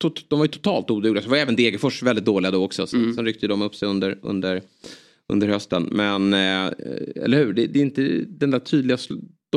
[0.00, 1.22] tot, de var ju totalt odugliga.
[1.22, 2.86] Så var även Degerfors väldigt dåliga då också.
[2.86, 3.14] Sen, Mm.
[3.14, 4.62] sen ryckte de upp sig under, under,
[5.28, 5.88] under hösten.
[5.92, 6.72] Men, eh,
[7.24, 8.98] eller hur, det, det är inte den där tydliga,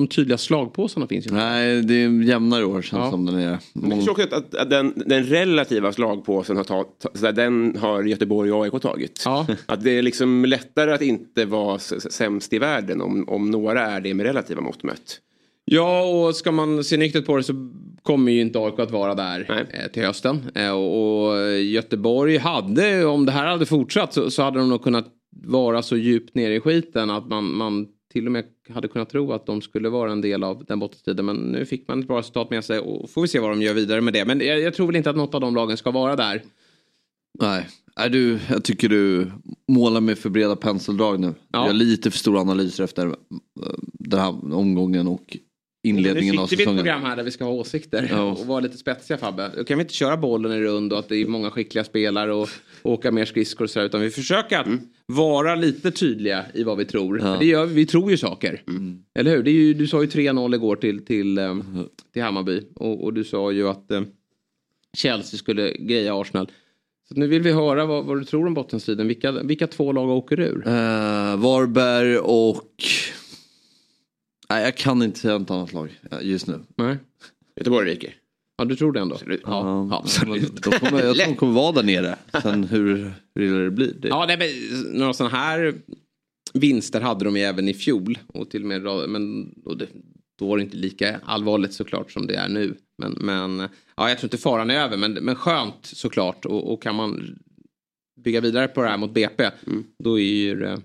[0.02, 1.42] de tydliga slagpåsarna finns ju inte.
[1.44, 3.12] Nej, det är jämnare år känns Ja.
[3.12, 3.52] som den är.
[3.52, 8.04] Är så också att, att, den, den relativa slagpåsen har tagit, så där, den har
[8.04, 9.22] Göteborg och AIK tagit.
[9.26, 9.48] Ja.
[9.66, 14.02] Att det är liksom lättare att inte vara sämst i världen om, om några är
[14.02, 15.20] det med relativa mått mätt.
[15.66, 17.54] Ja, och ska man se nyktert på det så
[18.04, 19.66] kommer ju inte AIK att vara där Nej.
[19.84, 20.40] eh, till hösten.
[20.56, 24.84] Eh, och, och Göteborg hade, om det här hade fortsatt så, så hade de nog
[24.84, 25.08] kunnat
[25.46, 27.88] vara så djupt nere i skiten att man, man
[28.18, 31.26] till och med hade kunnat tro att de skulle vara en del av den bottenstriden.
[31.26, 33.62] Men nu fick man ett bra resultat med sig och får vi se vad de
[33.62, 34.26] gör vidare med det.
[34.26, 36.42] Men jag, jag tror väl inte att något av de lagen ska vara där.
[37.40, 39.32] Nej, är du, jag tycker du
[39.68, 41.28] målar med för breda penseldrag nu.
[41.28, 41.34] Ja.
[41.52, 43.14] Jag har lite för stora analyser efter eh,
[43.94, 45.38] den här omgången och
[45.90, 46.84] inledningen nu av sitter vi i ett säsongen.
[46.84, 48.22] program här där vi ska ha åsikter Ja.
[48.24, 49.52] och vara lite spetsiga Fabbe.
[49.58, 52.34] Då kan vi inte köra bollen i rund och att det är många skickliga spelare
[52.34, 52.50] och,
[52.82, 54.68] och åka mer skridskor och så här, utan vi försöker att
[55.06, 57.20] vara lite tydliga i vad vi tror.
[57.20, 57.38] Ja.
[57.40, 58.62] Det gör, vi tror ju saker.
[59.20, 59.44] Eller hur?
[59.44, 61.56] Ju, du sa ju 3-0 igår till, till, eh,
[62.14, 64.02] till Hammarby och, och du sa ju att eh,
[64.98, 66.52] Chelsea skulle greja Arsenal.
[67.10, 69.08] Så nu vill vi höra vad, vad du tror om bottenstriden.
[69.08, 70.64] Vilka, vilka två lag åker ur?
[70.68, 70.74] Eh,
[71.38, 72.84] Varberg och...
[74.50, 76.60] Nej, jag kan inte säga något annat lag eh, just nu.
[76.76, 76.98] Nej.
[77.56, 78.14] Göteborg ryker.
[78.58, 79.16] Ja, du tror det ändå?
[79.16, 79.42] Absolut.
[79.46, 80.64] Ja, ja, absolut.
[80.64, 82.16] De kommer, jag tror de kommer vara där nere.
[82.42, 83.94] Sen hur, illa det blir.
[83.94, 84.48] Det, Ja, nej, men
[85.00, 85.76] några sådana här
[86.54, 88.18] vinster hade de ju även i fjol.
[88.28, 89.88] Och till och med, men och det,
[90.40, 92.76] då var det inte lika allvarligt såklart som det är nu.
[92.98, 93.60] Men, men
[93.96, 94.98] ja, jag tror inte faran är över.
[94.98, 96.46] Men, men skönt såklart.
[96.46, 97.40] Och, och kan man
[98.24, 99.50] bygga vidare på det här mot BP.
[100.04, 100.82] Då är ju det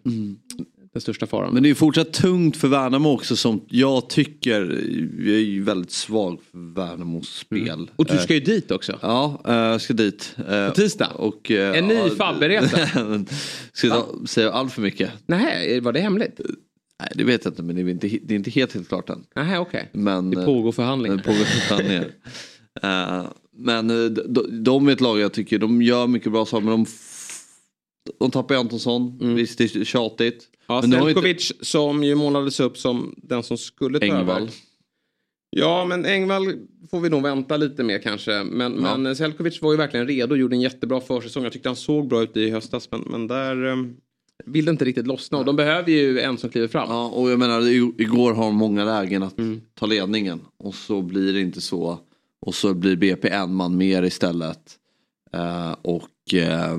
[0.93, 1.55] den största faran.
[1.55, 4.61] Men det är fortsatt tungt för Värnamo också som jag tycker,
[5.19, 7.91] jag är ju väldigt svag för Värnamos spel.
[7.97, 8.99] och du Eh, ska ju dit också.
[9.03, 10.35] Ja, eh, jag ska dit.
[10.49, 11.09] eh, På tisdag?
[11.15, 12.89] Och, eh, En ny ja, Fabberesa.
[13.09, 13.27] men
[13.73, 15.11] Ska jag säga allt för mycket?
[15.27, 16.41] Nej, var det hemligt?
[17.01, 19.11] Nej, det vet jag inte men det är inte, det är inte helt, helt klart
[19.11, 19.25] än.
[19.37, 19.89] Nej, okej.
[19.93, 21.17] Men, Det eh, pågår förhandlingar.
[21.17, 22.07] Det pågår förhandlingar.
[22.83, 23.25] Eh,
[23.57, 26.71] men eh, de, de är ett lag jag tycker, de gör mycket bra saker men
[26.73, 26.87] de
[28.19, 30.49] De tappar Antonsson, visst det är tjatigt.
[30.67, 34.43] Ja, ju inte- Selkovic som ju målades upp som den som skulle ta Engvall.
[34.43, 34.51] över.
[35.51, 36.53] Ja, men Engvall
[36.91, 38.45] får vi nog vänta lite med kanske.
[38.45, 38.97] Men, Ja.
[38.97, 41.43] men Selkovic var ju verkligen redo och gjorde en jättebra försäsong.
[41.45, 43.97] Jag tyckte han såg bra ut i höstas, men, men där um,
[44.45, 45.39] vill det inte riktigt lossna.
[45.39, 46.89] Och de behöver ju en som kliver fram.
[46.91, 47.61] Ja, och jag menar
[48.01, 49.61] igår har de många lägen att Mm.
[49.75, 51.99] ta ledningen och så blir det inte så.
[52.41, 54.79] Och så blir BP en man mer istället.
[55.33, 56.79] Eh, och eh,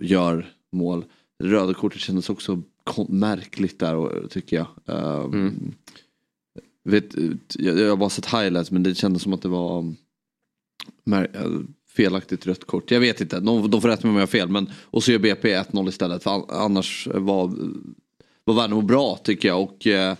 [0.00, 1.04] gör mål.
[1.42, 2.62] Röda kortet kändes också
[3.08, 4.66] märkligt där tycker jag.
[4.88, 5.72] Eh, Mm.
[6.84, 7.14] vet,
[7.54, 7.78] jag.
[7.78, 9.94] Jag har bara sett highlights men det kändes som att det var
[11.04, 11.60] mär- eh,
[11.96, 12.90] felaktigt rött kort.
[12.90, 14.48] Jag vet inte, de, de får rätta mig om jag har fel.
[14.48, 16.22] Men, och så gör BP 1-0 istället.
[16.22, 17.52] För an- annars var,
[18.44, 19.62] var Värnamo bra tycker jag.
[19.62, 20.16] Och, eh,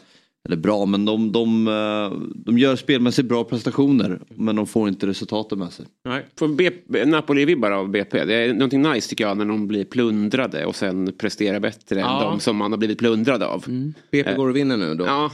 [0.49, 4.19] eller bra, men de, de, eh, de gör spelmässigt bra prestationer.
[4.35, 5.87] Men de får inte resultaten med sig.
[6.05, 6.27] Nej.
[6.39, 8.25] Får BP, Napoli-vibbar av BP.
[8.25, 12.23] Det är någonting nice tycker jag när de blir plundrade och sen presterar bättre Ja.
[12.25, 13.65] än de som man har blivit plundrade av.
[14.11, 15.05] BP går och vinner nu då.
[15.07, 15.31] Ja,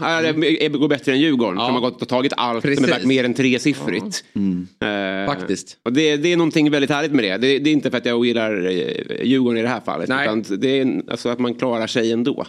[0.61, 1.67] det går bättre än Djurgården Ja.
[1.67, 2.79] som har gått och tagit allt Precis.
[2.85, 4.25] som är värt mer än tresiffrigt.
[4.35, 5.77] Eh, Faktiskt.
[5.83, 7.37] Och det, det är någonting väldigt härligt med det.
[7.37, 7.59] det.
[7.59, 10.09] Det är inte för att jag ogillar eh, Djurgården i det här fallet.
[10.09, 10.25] Nej.
[10.27, 12.47] Utan det är alltså att man klarar sig ändå.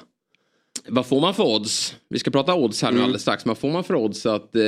[0.87, 1.95] Vad får man för odds?
[2.09, 3.45] Vi ska prata odds här nu alldeles strax.
[3.45, 4.63] Men vad får man för odds att eh,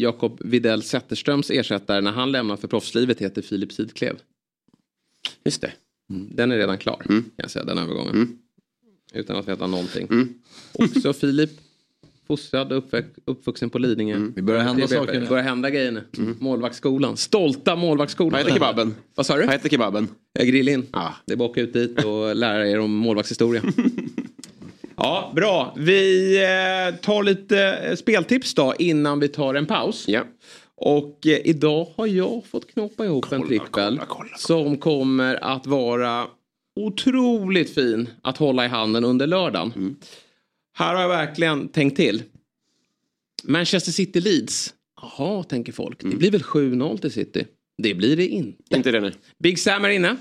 [0.00, 4.16] Jakob Videll Zetterströms ersättare när han lämnar för proffslivet heter Filip Sidklev?
[5.44, 5.72] Just det.
[6.08, 8.38] Den är redan klar kan jag säga, den övergången.
[9.12, 10.08] Utan att veta någonting.
[10.72, 11.50] Också Filip,
[12.26, 12.84] fostrad och
[13.24, 14.18] uppvuxen på Lidingö.
[14.34, 15.20] Det börjar hända saker nu.
[15.20, 16.34] Det börjar hända grejer nu.
[16.38, 18.32] Målvaktsskolan, stolta målvaktsskolan.
[18.32, 18.94] Vad heter kebaben?
[19.14, 19.42] Vad sa du?
[19.42, 20.08] Vad heter kebaben?
[20.32, 20.86] Jag grill in.
[20.92, 21.14] Ja.
[21.26, 23.62] Det är bara att åka ut dit och lära er om målvaktshistoria.
[24.96, 25.74] ja, bra.
[25.76, 30.04] Vi eh, tar lite eh, speltips då innan vi tar en paus.
[30.08, 30.22] Ja.
[30.76, 34.36] Och eh, idag har jag fått knoppa ihop en trippel kolla, kolla, kolla.
[34.36, 36.26] som kommer att vara
[36.80, 39.72] otroligt fin att hålla i handen under lördagen.
[39.76, 39.96] Mm.
[40.76, 42.22] Här har jag verkligen tänkt till.
[43.44, 44.74] Manchester City Leeds.
[45.02, 46.02] Jaha, tänker folk.
[46.02, 46.12] Mm.
[46.12, 47.46] Det blir väl 7-0 till City?
[47.82, 48.76] Det blir det inte.
[48.76, 49.12] Inte det nu.
[49.38, 50.16] Big Sam är inne.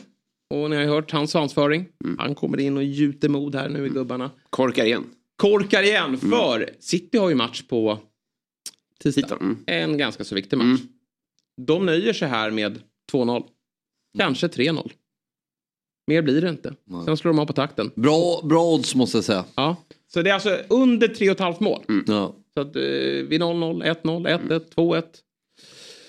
[0.50, 1.86] Och ni har ju hört hans svansföring.
[2.04, 2.18] Mm.
[2.20, 4.32] Han kommer in och gjuter mod här nu i gubbarna.
[4.50, 5.04] Korkar igen.
[5.36, 8.00] Korkar igen för City har ju match på
[9.00, 9.38] tisdag.
[9.42, 9.58] Mm.
[9.68, 10.82] En ganska så viktig match.
[11.62, 12.82] De nöjer sig här med
[13.12, 13.44] 2-0.
[14.18, 14.92] Kanske 3-0.
[16.08, 16.76] Mer blir det inte.
[17.06, 17.92] Sen slår de av på takten.
[17.96, 19.46] Bra, bra odds måste jag säga.
[19.56, 19.76] Ja.
[20.08, 21.84] Så det är alltså under 3,5 mål.
[22.08, 22.36] Ja.
[22.54, 22.82] Så att, eh,
[23.28, 25.04] vid 0-0, 1-0, 1-1, 2-1.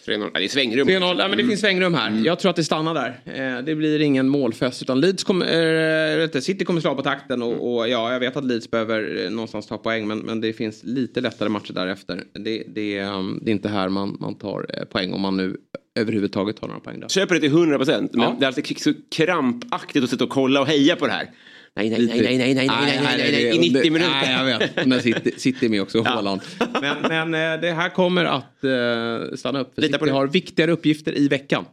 [0.07, 0.31] 3-0.
[0.35, 0.89] Ja, det är svängrum.
[0.89, 2.23] 3-0, ja, men det finns svängrum här.
[2.25, 3.21] Jag tror att det stannar där.
[3.25, 7.75] Eh, det blir ingen målfest utan Leeds kommer, vet City kommer slå på takten och,
[7.75, 10.85] och ja, jag vet att Leeds behöver eh, någonstans ta poäng men, men det finns
[10.85, 12.23] lite lättare matcher därefter.
[12.33, 15.57] Det, det, um, det är inte här man, man tar eh, poäng om man nu
[15.95, 17.09] överhuvudtaget tar några poäng där.
[17.09, 18.15] Köper det till 100 procent.
[18.15, 18.37] Men Ja.
[18.39, 21.31] det är alltid så krampaktigt att sitta och kolla och heja på det här.
[21.77, 24.11] Nej, nej, nej, nej, nej, nej, nej, nej, nej, nej, nej, i 90 minuter.
[24.11, 24.87] Nej, jag vet.
[24.87, 26.41] När City, City med också, Haaland.
[26.81, 29.73] Men, men eh, det här kommer att eh, stanna upp.
[29.77, 30.13] Lita på det.
[30.13, 31.65] har viktigare uppgifter i veckan.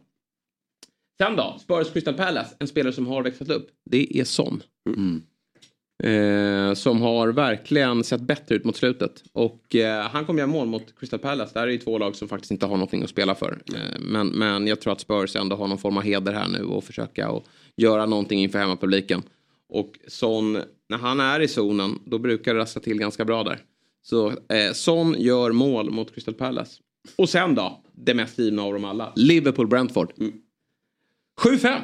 [1.22, 3.68] Sen då, Spurs Crystal Palace, en spelare som har växlat upp.
[3.90, 4.62] Det är Son.
[6.02, 9.22] Eh, som har verkligen sett bättre ut mot slutet.
[9.32, 11.50] Och eh, han kommer göra mål mot Crystal Palace.
[11.54, 13.58] Där är ju två lag som faktiskt inte har någonting att spela för.
[13.74, 16.64] Eh, men, men jag tror att Spurs ändå har någon form av heder här nu
[16.64, 17.46] och försöka och
[17.76, 19.22] göra någonting inför hemmapubliken.
[19.72, 20.52] Och Son,
[20.88, 23.58] när han är i zonen, då brukar det rassla till ganska bra där.
[24.02, 26.80] Så eh, Son gör mål mot Crystal Palace.
[27.16, 29.12] Och sen då, det mest givna av dem alla.
[29.16, 30.12] Liverpool-Brentford.
[31.40, 31.80] 7-5.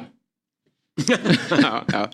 [1.49, 2.09] ja, ja.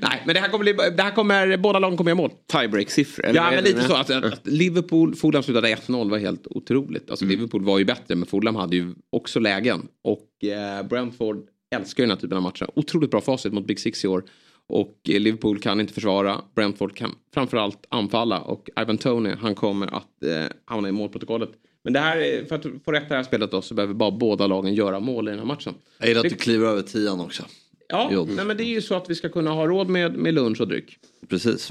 [0.00, 2.30] Nej, men det här kommer, det här kommer båda lagen kommer göra mål.
[2.52, 3.34] Tiebreak-siffror.
[3.34, 3.94] Ja, men lite så.
[3.94, 7.10] Att, att Liverpool, Fulham slutade 1-0 var helt otroligt.
[7.10, 9.88] Alltså Liverpool var ju bättre, men Fulham hade ju också lägen.
[10.04, 12.68] Och eh, Brentford älskar ju den här typen av matcher.
[12.74, 14.24] Otroligt bra facit mot Big Six i år.
[14.68, 16.40] Och Liverpool kan inte försvara.
[16.54, 18.40] Brentford kan framförallt anfalla.
[18.40, 21.50] Och Ivan Tony, han kommer att eh, hamna i målprotokollet.
[21.84, 24.10] Men det här, är- för att få rätt det här spelet då, så behöver bara
[24.10, 25.74] båda lagen göra mål i den här matchen.
[25.98, 27.42] Jag gillar att du kliver över tian också.
[27.88, 28.28] Ja, Jo.
[28.36, 30.60] nej, men det är ju så att vi ska kunna ha råd med, med lunch
[30.60, 30.96] och dryck.
[31.28, 31.70] Precis.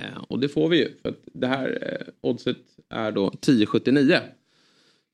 [0.00, 0.88] Eh, och det får vi ju.
[1.02, 2.56] För att det här eh, oddset
[2.90, 4.18] är då 10,79.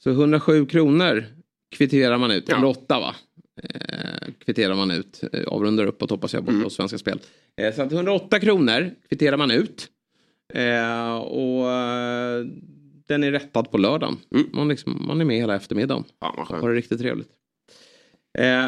[0.03, 1.25] Så 107 kronor
[1.77, 2.45] kvitterar man ut.
[2.49, 2.55] Ja.
[2.55, 3.15] 108 va?
[3.63, 5.21] Eh, kvitterar man ut.
[5.33, 7.21] Eh, avrundar uppåt hoppas jag borta hos Svenska Spel.
[7.57, 9.89] Eh, så att 108 kronor kvitterar man ut.
[10.55, 11.67] Eh, och
[13.07, 14.17] den är rättad på lördagen.
[14.53, 16.05] Man, liksom, man är med hela eftermiddagen.
[16.19, 17.29] Vad Har det riktigt trevligt.
[18.39, 18.67] Eh,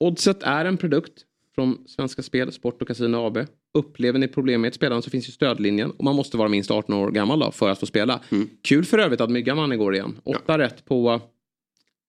[0.00, 1.12] Oddset är en produkt
[1.54, 3.38] från Svenska Spel, Sport och Casino AB.
[3.74, 6.70] Upplever ni problem med ett spelande så finns ju stödlinjen och man måste vara minst
[6.70, 8.20] 18 år gammal då för att få spela.
[8.62, 10.20] Kul för övrigt att Myggan vann igår igen.
[10.24, 11.20] Åtta rätt på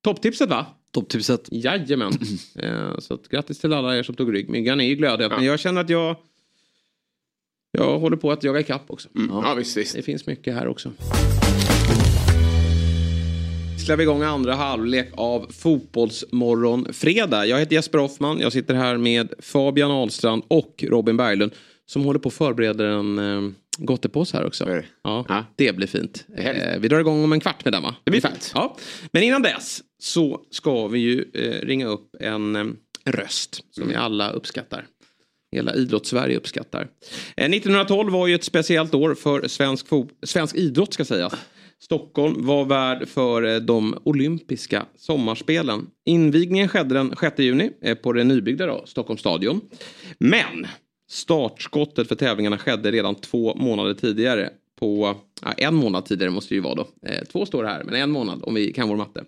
[0.04, 0.66] topptipset va?
[0.94, 1.48] Topptipset.
[1.52, 2.12] Jajamän.
[2.56, 4.50] Eh, så att, grattis till alla er som tog rygg.
[4.50, 5.32] Myggan är ju glödhet.
[5.32, 6.16] Men jag känner att jag...
[7.78, 9.10] Jag håller på att jaga ikapp också.
[9.16, 9.30] Mm.
[9.36, 9.96] Ja, visst, visst.
[9.96, 10.92] Det finns mycket här också.
[13.86, 17.46] Släpper vi igång andra halvlek av Fotbollsmorgon fredag.
[17.46, 18.40] Jag heter Jesper Hoffman.
[18.40, 21.52] Jag sitter här med Fabian Ahlstrand och Robin Berglund.
[21.86, 24.66] Som håller på att förbereda en eh, gottepåse här också.
[24.66, 24.86] det?
[25.04, 25.46] Ja, Ja.
[25.56, 26.26] det blir fint.
[26.38, 27.96] Eh, vi drar igång om en kvart med den va?
[28.04, 28.52] Det blir fint.
[28.56, 28.78] Ja.
[29.12, 33.84] Men innan dess så ska vi ju eh, ringa upp en, eh, en röst som
[33.84, 33.90] Mm.
[33.90, 34.86] vi alla uppskattar.
[35.52, 36.88] Hela idrottssverige uppskattar.
[37.38, 39.88] Eh, 1912 var ju ett speciellt år för svensk,
[40.24, 41.34] svensk idrott ska sägas.
[41.80, 45.88] Stockholm var värd för eh, de olympiska sommarspelen.
[46.06, 49.62] Invigningen skedde den 6 juni eh, på det nybyggda då, Stockholms stadion.
[50.18, 50.68] Men
[51.10, 54.50] startskottet för tävlingarna skedde redan två månader tidigare.
[54.80, 56.88] På, ja, en månad tidigare måste det ju vara då.
[57.08, 59.24] Eh, två står här, men en månad om vi kan vår matte.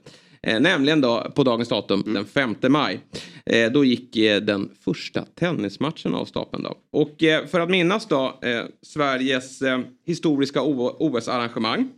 [0.46, 3.00] Eh, nämligen då på dagens datum, den 5 maj.
[3.46, 6.78] Eh, då gick eh, den första tennismatchen av stapeln då.
[6.92, 7.16] Och
[7.52, 8.40] för att minnas då
[8.82, 9.60] Sveriges
[10.06, 11.90] historiska OS-arrangemang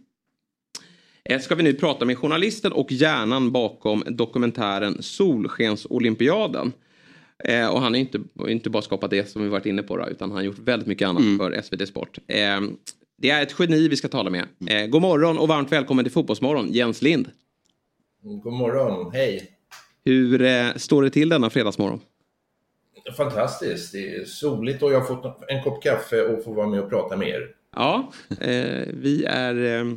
[1.42, 6.72] ska vi nu prata med journalisten och hjärnan bakom dokumentären Solskensolympiaden.
[7.44, 10.08] Eh, och han har inte, inte bara skapat det som vi varit inne på då,
[10.10, 12.18] utan han har gjort väldigt mycket annat för SVT Sport.
[12.28, 12.62] Eh,
[13.22, 14.46] det är ett geni vi ska tala med.
[14.68, 17.30] Eh, god morgon och varmt välkommen till Fotbollsmorgon, Jens Lind.
[18.28, 19.52] God morgon, hej.
[20.06, 22.00] Hur eh, står det till denna fredagsmorgon?
[23.18, 26.80] Fantastiskt, det är soligt och jag har fått en kopp kaffe och får vara med
[26.80, 27.48] och prata med er.
[27.76, 28.12] Ja,
[28.42, 29.88] eh, vi är eh,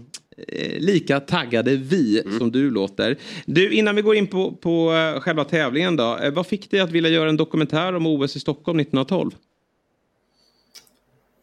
[0.49, 3.17] eh, lika taggade vi som du låter.
[3.47, 6.19] Du, innan vi går in på, på eh, själva tävlingen då.
[6.19, 9.31] Eh, vad fick dig att vilja göra en dokumentär om OS i Stockholm 1912?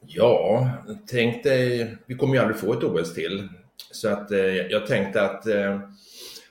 [0.08, 0.70] Ja,
[1.08, 3.48] tänk dig, vi kommer ju aldrig få ett OS till.
[3.92, 5.46] Så att eh, jag tänkte att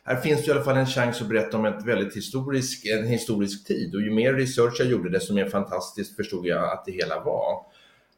[0.06, 3.06] här finns det i alla fall en chans att berätta om ett väldigt historisk, en
[3.06, 3.94] historisk tid.
[3.94, 7.64] Och ju mer research jag gjorde, desto mer fantastiskt förstod jag att det hela var.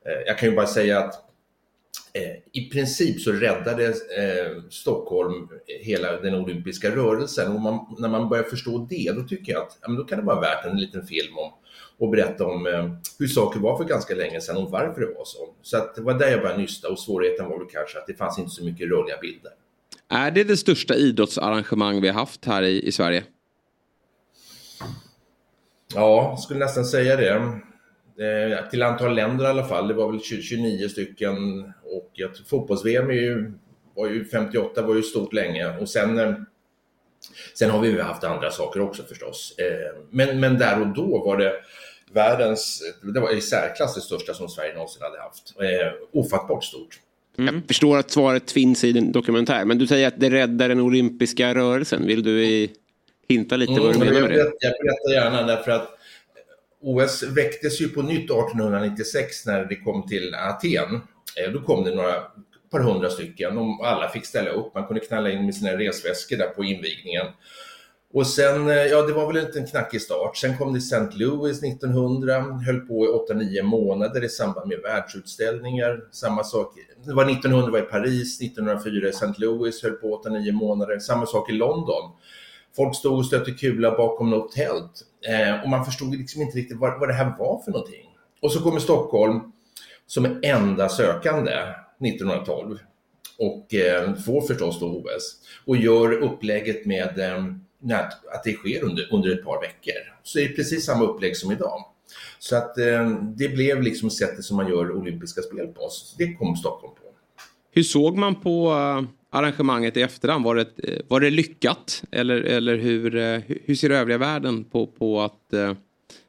[0.07, 1.14] Eh, jag kan ju bara säga att
[2.12, 7.53] eh, i princip så räddade eh, Stockholm eh, hela den olympiska rörelsen.
[7.53, 10.18] Och man, när man börjar förstå det, då tycker jag att ja, men då kan
[10.18, 11.53] det vara värt en liten film om
[11.99, 15.24] och berätta om eh, hur saker var för ganska länge sedan och varför det var
[15.24, 15.55] så.
[15.62, 18.14] Så att det var där jag började nysta och svårigheten var väl kanske att det
[18.14, 19.53] fanns inte så mycket rörliga bilder.
[20.09, 23.25] Är det det största idrottsarrangemang vi har haft här i, i Sverige?
[25.95, 27.35] Ja, jag skulle nästan säga det.
[28.25, 32.35] Eh, till antal länder i alla fall, det var väl 20, 29 stycken och jag
[32.35, 33.53] tror fotbolls-VM är ju,
[33.95, 36.35] var ju 58 var ju stort länge och sen eh,
[37.55, 39.55] Sen har vi ju haft andra saker också förstås.
[39.59, 41.53] Eh, Men, men där och då var det
[42.13, 42.83] världens,
[43.15, 45.55] det var i särklass det största som Sverige någonsin hade haft.
[45.61, 47.01] Eh, Ofattbart stort.
[47.47, 49.64] Jag förstår att svaret finns i din dokumentär.
[49.64, 52.07] Men du säger att det räddar den olympiska rörelsen.
[52.07, 52.70] Vill du i,
[53.28, 54.34] hinta lite vad du Mm, menar jag, med det?
[54.36, 55.89] berättar, jag berättar gärna därför att
[56.80, 60.95] OS väcktes ju på nytt 1896 när det kom till Aten.
[61.47, 62.14] Eh, Då kom det några
[62.70, 64.74] par hundra stycken och alla fick ställa upp.
[64.74, 67.26] Man kunde knalla in med sina resväskor där på invigningen.
[68.15, 70.37] Och sen, eh, ja det var väl en knackig start.
[70.37, 71.09] Sen kom det St.
[71.13, 76.01] Louis 1900, höll på i 8-9 månader i samband med världsutställningar.
[76.11, 79.27] Samma sak, det var 1900 var i Paris, 1904 i St.
[79.39, 80.99] Louis, höll på 8-9 månader.
[80.99, 82.11] Samma sak i London.
[82.77, 86.79] Folk stod och stötte kula bakom något tält eh, och man förstod liksom inte riktigt
[86.79, 88.07] vad, vad det här var för någonting.
[88.43, 89.41] Och så kommer Stockholm
[90.07, 92.79] som enda sökande 1912
[93.39, 95.37] och eh, får förstås då OS
[95.67, 97.45] och gör upplägget med eh,
[97.83, 99.95] nät- att det sker under, under ett par veckor.
[100.22, 101.85] Så det är precis samma upplägg som idag.
[102.39, 105.89] Så att eh, det blev liksom sättet som man gör olympiska spel på.
[105.91, 107.01] Så det kom Stockholm på.
[107.70, 109.03] Hur såg man på eh,
[109.39, 110.45] arrangemanget i efterhand?
[110.45, 112.03] Var det, eh, var det lyckat?
[112.11, 115.55] Eller, eller hur, eh, hur- hur ser övriga världen på, på, att,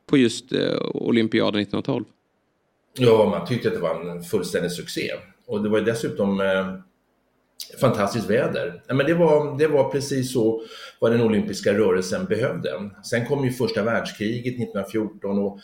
[0.09, 0.45] på just
[0.93, 2.05] olympiaden 1912?
[2.97, 5.11] Ja, man tyckte att det var en fullständig succé.
[5.45, 6.39] Och det var ju dessutom
[7.81, 8.81] fantastiskt väder.
[8.87, 10.61] Ja, men det, var, det var precis så
[10.99, 12.89] vad den olympiska rörelsen behövde.
[13.03, 15.59] Sen kom ju första världskriget 1914 och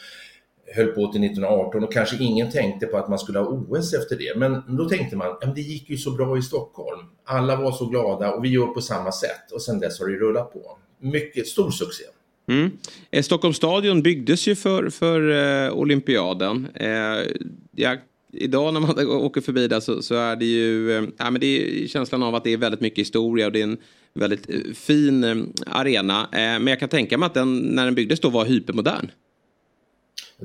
[0.75, 4.15] höll på till 1918 och kanske ingen tänkte på att man skulle ha OS efter
[4.17, 4.39] det.
[4.39, 6.99] Men då tänkte man, ja, det gick ju så bra i Stockholm.
[7.25, 9.51] Alla var så glada och vi gör på samma sätt.
[9.53, 10.77] Och sen dess har det rullat på.
[10.99, 12.03] Mycket stor succé.
[12.47, 12.71] Mm.
[13.11, 16.67] Eh, Stockholms stadion byggdes ju för, för eh, olympiaden.
[16.75, 17.31] Eh,
[17.75, 17.97] jag
[18.37, 21.87] idag när man åker förbi där så, så är det ju äh, men det är
[21.87, 23.77] känslan av att det är väldigt mycket historia och det är en
[24.13, 26.27] väldigt eh, fin eh, arena.
[26.31, 29.11] Men jag kan tänka mig att den när den byggdes då var hypermodern.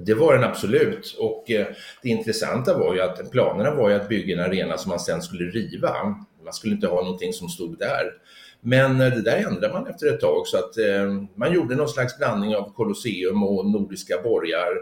[0.07, 1.45] Det var den absolut och
[2.03, 5.23] det intressanta var ju att planerna var ju att bygga en arena som man sen
[5.23, 5.93] skulle riva.
[6.45, 8.05] Man skulle inte ha någonting som stod där.
[8.61, 10.75] Men det där ändrade man efter ett tag så att
[11.35, 14.73] man gjorde någon slags blandning av Colosseum och nordiska borgar.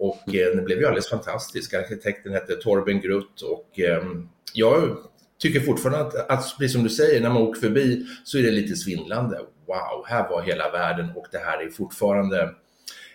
[0.00, 1.74] Och eh, den blev ju alldeles fantastisk.
[1.74, 4.04] Arkitekten hette Torben Grutt och eh,
[4.54, 4.96] jag
[5.38, 8.50] tycker fortfarande att, att, precis som du säger, när man åker förbi så är det
[8.50, 9.38] lite svindlande.
[9.66, 12.54] Wow, här var hela världen och det här är fortfarande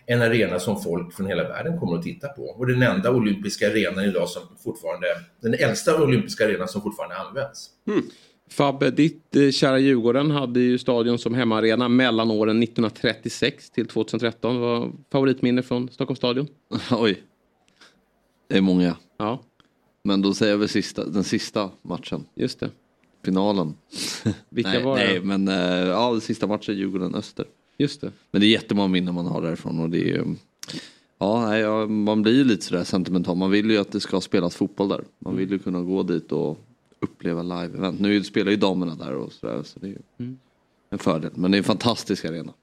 [0.05, 2.43] en arena som folk från hela världen kommer att titta på.
[2.43, 5.07] Och den enda olympiska arenan idag som fortfarande,
[5.41, 7.69] den äldsta olympiska arenan som fortfarande används.
[7.87, 8.03] Mm.
[8.49, 14.59] Fabbe, ditt eh, kära Djurgården hade ju stadion som hemmaarena mellan åren 1936 till 2013.
[14.59, 16.47] Vad var favoritminne från Stockholms stadion?
[16.91, 17.23] Oj.
[18.47, 18.95] Det är många.
[19.17, 19.41] Ja.
[20.03, 22.25] Men då säger jag väl sista, den sista matchen.
[22.35, 22.69] Just det.
[23.25, 23.73] Finalen.
[24.49, 25.05] Vilka nej, var det?
[25.05, 27.45] nej, men eh, ja, den sista matchen Djurgården-Öster.
[27.77, 28.11] Just det.
[28.31, 30.25] Men det är jättemånga minnen man har därifrån och det är
[31.17, 33.37] Ja, nej, ja, man blir ju lite sådär sentimental.
[33.37, 35.03] Man vill ju att det ska spelas fotboll där.
[35.19, 36.57] Man vill ju kunna gå dit och
[37.05, 37.99] uppleva live-event.
[37.99, 40.37] Nu spelar ju damerna där och sådär så det är ju Mm.
[40.89, 41.31] en fördel.
[41.35, 42.53] Men det är en fantastisk arena.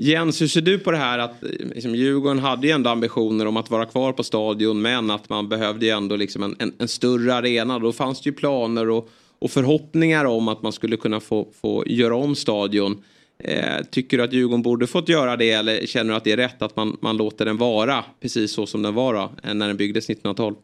[0.00, 1.34] Jens, hur ser du på det här att
[1.74, 5.48] liksom, Djurgården hade ju ändå ambitioner om att vara kvar på stadion men att man
[5.48, 7.78] behövde ju ändå liksom en, en, en större arena.
[7.78, 11.84] Då fanns det ju planer och, och förhoppningar om att man skulle kunna få, få
[11.86, 13.02] göra om stadion.
[13.38, 16.36] Eh, tycker du att Djurgården borde fått göra det eller känner du att det är
[16.36, 19.66] rätt att man, man låter den vara precis så som den var då, eh, när
[19.68, 20.56] den byggdes 1912?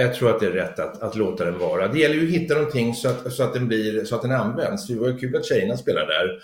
[0.00, 1.88] Jag tror att det är rätt att, att låta den vara.
[1.88, 4.32] Det gäller ju att hitta någonting så att, så att, den, blir, så att den
[4.32, 4.86] används.
[4.86, 6.38] Det var ju kul att tjejerna spelar där.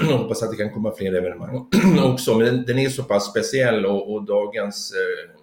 [0.10, 1.66] Jag hoppas att det kan komma fler evenemang
[2.12, 2.34] också.
[2.34, 5.38] Men den, den är så pass speciell och, och dagens eh,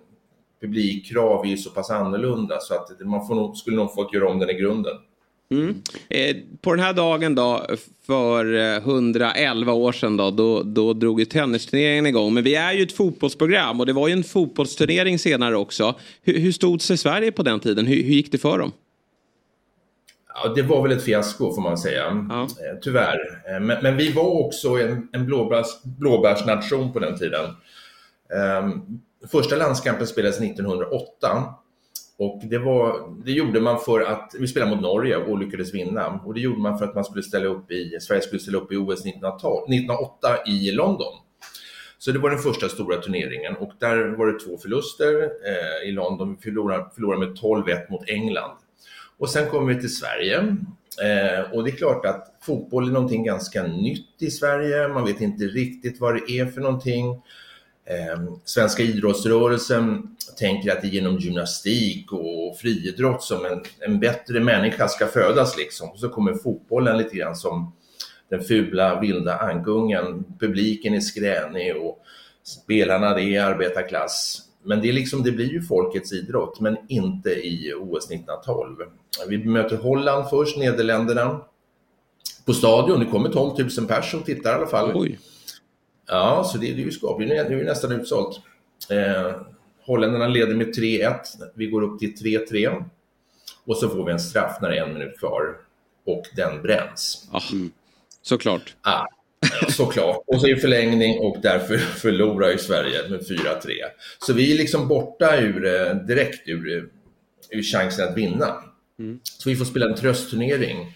[0.62, 4.30] publikkrav är ju så pass annorlunda så att man får nog, skulle nog fått göra
[4.30, 4.94] om den i grunden.
[5.50, 5.82] Mm.
[6.10, 7.66] Eh, på den här dagen då,
[8.06, 12.34] för eh, 111 år sedan då, då, då drog ju tennisturneringen igång.
[12.34, 15.96] Men vi är ju ett fotbollsprogram och det var ju en fotbollsturnering senare också.
[16.24, 17.86] Hur, hur stod sig Sverige på den tiden?
[17.86, 18.72] Hur, hur gick det för dem?
[20.34, 23.18] Ja, det var väl ett fiasko får man säga, eh, tyvärr.
[23.50, 27.46] Eh, Men, men vi var också en, en blåbärs, blåbärsnation på den tiden.
[28.36, 28.82] Ehm,
[29.32, 31.56] Första landskampen spelades 1908
[32.18, 36.22] och det, var, det gjorde man för att, vi spelade mot Norge och lyckades vinna.
[36.26, 38.72] Och det gjorde man för att man skulle ställa upp i, Sverige skulle ställa upp
[38.72, 41.14] i OS 1912 1908 i London.
[41.98, 45.92] Så det var den första stora turneringen och där var det två förluster eh, i
[45.92, 46.36] London.
[46.36, 48.58] Vi förlorade, förlorade med 12-1 mot England.
[49.18, 50.38] Och sen kom vi till Sverige.
[51.04, 54.88] Eh, och det är klart att fotboll är någonting ganska nytt i Sverige.
[54.88, 57.22] Man vet inte riktigt vad det är för någonting.
[57.86, 64.40] Eh, svenska idrottsrörelsen tänker att det är genom gymnastik och friidrott som en, en bättre
[64.40, 65.90] människa ska födas liksom.
[65.90, 67.74] Och så kommer fotbollen lite grann som
[68.30, 70.26] den fula vilda ankungen.
[70.40, 72.00] Publiken är skränig och
[72.44, 74.42] spelarna det är arbetarklass.
[74.64, 78.76] Men det, är liksom, det blir ju folkets idrott, men inte i OS 1912.
[79.28, 81.42] Vi möter Holland först, Nederländerna.
[82.46, 84.92] På stadion, det kommer 12 000 personer och tittar i alla fall.
[84.96, 85.20] Oj.
[86.08, 87.30] Ja, så det, det är ju skapligt.
[87.30, 88.42] Nu är det ju nästan utsålt.
[88.90, 89.42] Eh,
[89.86, 91.16] holländarna leder med 3-1.
[91.56, 92.84] Vi går upp till 3-3.
[93.66, 95.44] Och så får vi en straff när det är en minut kvar.
[96.06, 97.30] Och den bränns.
[97.32, 97.42] Ah,
[98.22, 98.76] såklart.
[98.82, 99.06] Ah,
[99.70, 100.24] såklart.
[100.28, 103.70] Och så i förlängning och därför förlorar ju Sverige med 4-3.
[104.20, 106.84] Så vi är liksom borta ur, eh, direkt ur, eh,
[107.60, 108.56] ur chansen att vinna.
[109.24, 110.96] Så vi får spela en tröstturnering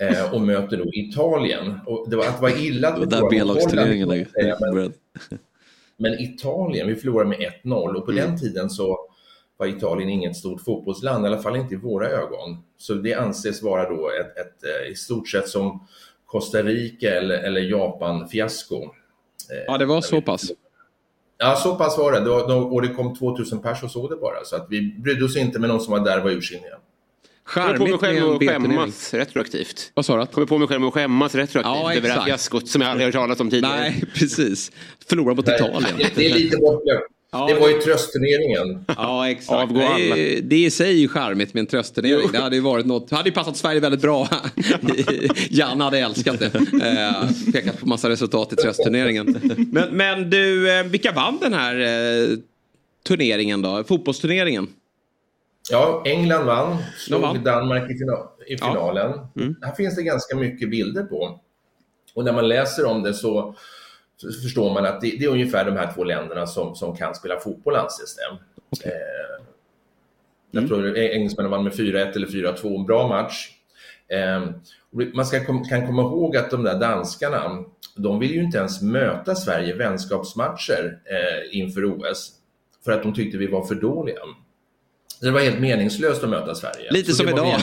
[0.00, 1.78] eh, och möter då Italien.
[1.86, 4.94] Och det var, att det var illa att Det var där B-lagsturneringen är- började.
[6.02, 8.24] Men Italien, vi förlorade med 1-0 och på Mm.
[8.26, 8.98] den tiden så
[9.56, 12.56] var Italien inget stort fotbollsland, i alla fall inte i våra ögon.
[12.76, 15.86] Så det anses vara då ett, ett, eh, i stort sett som
[16.26, 18.82] Costa Rica eller, eller Japan-fiasko.
[18.82, 18.88] Eh,
[19.66, 20.50] Ja, det var så pass.
[21.38, 22.20] Ja, så pass var det.
[22.20, 24.44] Då, då, och det kom 2000 pers och såg det bara.
[24.44, 26.78] Så att vi brydde oss inte med någon som var där var ursinniga.
[27.44, 29.90] Kommer på mig Charmigt med själv en att skämmas retroaktivt.
[29.94, 30.26] Vad sa du?
[30.26, 33.06] Kommer på mig själv att skämmas retroaktivt Ja, över det här fiaskot som jag aldrig
[33.06, 33.80] hört talas om tidigare.
[33.80, 34.72] Nej, precis.
[35.08, 35.98] Förlora mot Italien.
[35.98, 37.00] Det, det är lite bortglömt.
[37.34, 38.84] Ja, det var ju tröstturneringen.
[38.96, 39.52] Ja, exakt.
[39.52, 40.14] Avgå alla.
[40.14, 42.28] Det, är- det är i sig ju charmigt med en tröstturnering.
[42.32, 43.08] Det hade ju varit något.
[43.08, 44.28] Det hade ju passat Sverige väldigt bra.
[45.50, 46.54] Janne hade älskat det.
[46.54, 49.40] Eh, pekat på massa resultat i tröstturneringen.
[49.72, 52.36] Men, men du, eh, vilka vann den här eh,
[53.06, 53.84] turneringen då?
[53.88, 54.66] Fotbollsturneringen?
[55.70, 57.44] Ja, England vann, slog vann.
[57.44, 59.12] Danmark i, fina- i finalen.
[59.62, 61.40] Här finns det ganska mycket bilder på.
[62.14, 63.54] Och när man läser om det så,
[64.42, 67.40] förstår man att det, det är ungefär de här två länderna som, som kan spela
[67.40, 68.38] fotboll anses det.
[68.88, 69.44] Eh,
[70.50, 73.48] jag tror engelsmännen vann med 4-1 eller 4-2, en bra match.
[74.08, 74.46] Eh,
[75.14, 77.64] man ska kan komma ihåg att de där danskarna,
[77.96, 82.32] de vill ju inte ens möta Sverige i vänskapsmatcher eh, inför OS
[82.84, 84.18] för att de tyckte vi var för dåliga.
[85.22, 86.90] Det var helt meningslöst att möta Sverige.
[86.90, 87.46] Lite som idag.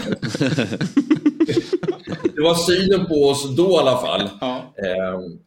[2.36, 4.30] det var synen på oss då i alla fall.
[4.41, 4.73] Ja.
[4.77, 5.40] Ehm,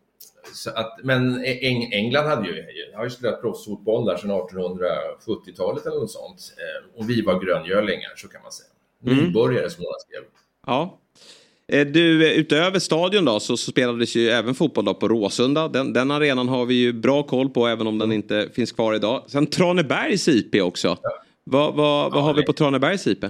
[0.75, 2.65] att, men Eng England hade ju,
[2.97, 6.55] har ju spelat proffsfotboll där sedan 1870-talet eller något sånt.
[6.59, 8.69] Ehm, och vi var gröngölingar, så kan man säga.
[9.07, 9.25] Mm.
[9.25, 10.23] Nybörjare som några skrev.
[10.67, 10.99] Ja.
[11.69, 15.69] Eh, Du, eh, utöver stadion då så, så spelades ju även fotboll då på Råsunda.
[15.69, 18.95] Den, den arenan har vi ju bra koll på även om den inte finns kvar
[18.95, 19.25] idag.
[19.27, 20.99] Sen Tranebergs IP också.
[21.45, 23.25] Vad, vad, vad har vi på Tranebergs IP?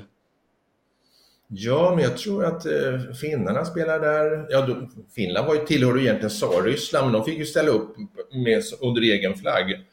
[1.55, 4.47] Ja, men jag tror att eh, finnarna spelar där.
[4.51, 7.97] Ja, då, Finland var ju, tillhörde ju egentligen Tsarryssland, men de fick ju ställa upp
[8.45, 9.85] med, under egen flagg.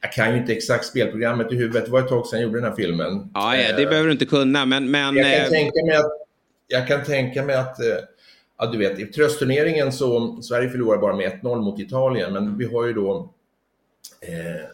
[0.00, 2.60] Jag kan ju inte exakt spelprogrammet i huvudet, det var ett tag sedan jag gjorde
[2.60, 3.30] den här filmen.
[3.34, 4.90] Ja, ja det Eh, behöver du inte kunna men...
[4.90, 6.12] men jag, kan eh, tänka mig att,
[6.66, 7.96] jag kan tänka mig att, eh,
[8.58, 12.64] ja du vet, i tröstturneringen så, Sverige förlorar bara med 1-0 mot Italien, men vi
[12.64, 13.32] har ju då
[14.20, 14.64] eh,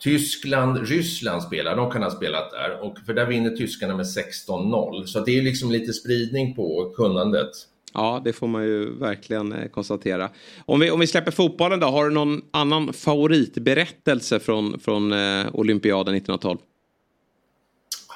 [0.00, 5.04] Tyskland, Ryssland spelar, de kan ha spelat där, och för där vinner tyskarna med 16-0.
[5.04, 7.50] Så det är liksom lite spridning på kunnandet.
[7.94, 10.30] Ja, det får man ju verkligen eh, konstatera.
[10.66, 15.46] Om vi, om vi släpper fotbollen då, har du någon annan favoritberättelse från, från eh,
[15.52, 16.58] olympiaden 1912?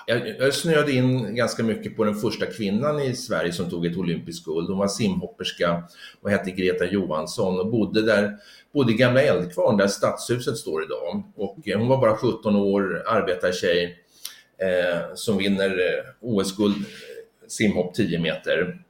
[0.06, 3.96] Jag, jag snöade in ganska mycket på den första kvinnan i Sverige som tog ett
[3.96, 4.68] olympiskt guld.
[4.68, 5.82] Hon var simhopperska
[6.20, 8.36] och hette Greta Johansson och bodde där,
[8.74, 11.22] bodde i Gamla Eldkvarn där stadshuset står idag.
[11.36, 13.98] Och eh, hon var bara 17 år, arbetartjej
[14.58, 18.80] eh, som vinner eh, OS-guld eh, simhopp 10 meter.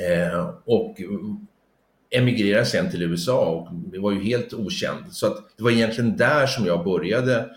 [0.00, 0.96] Eh, och
[2.10, 3.68] emigrerar sen till USA och
[4.00, 5.04] var ju helt okänd.
[5.10, 7.50] Så att det var egentligen där som jag började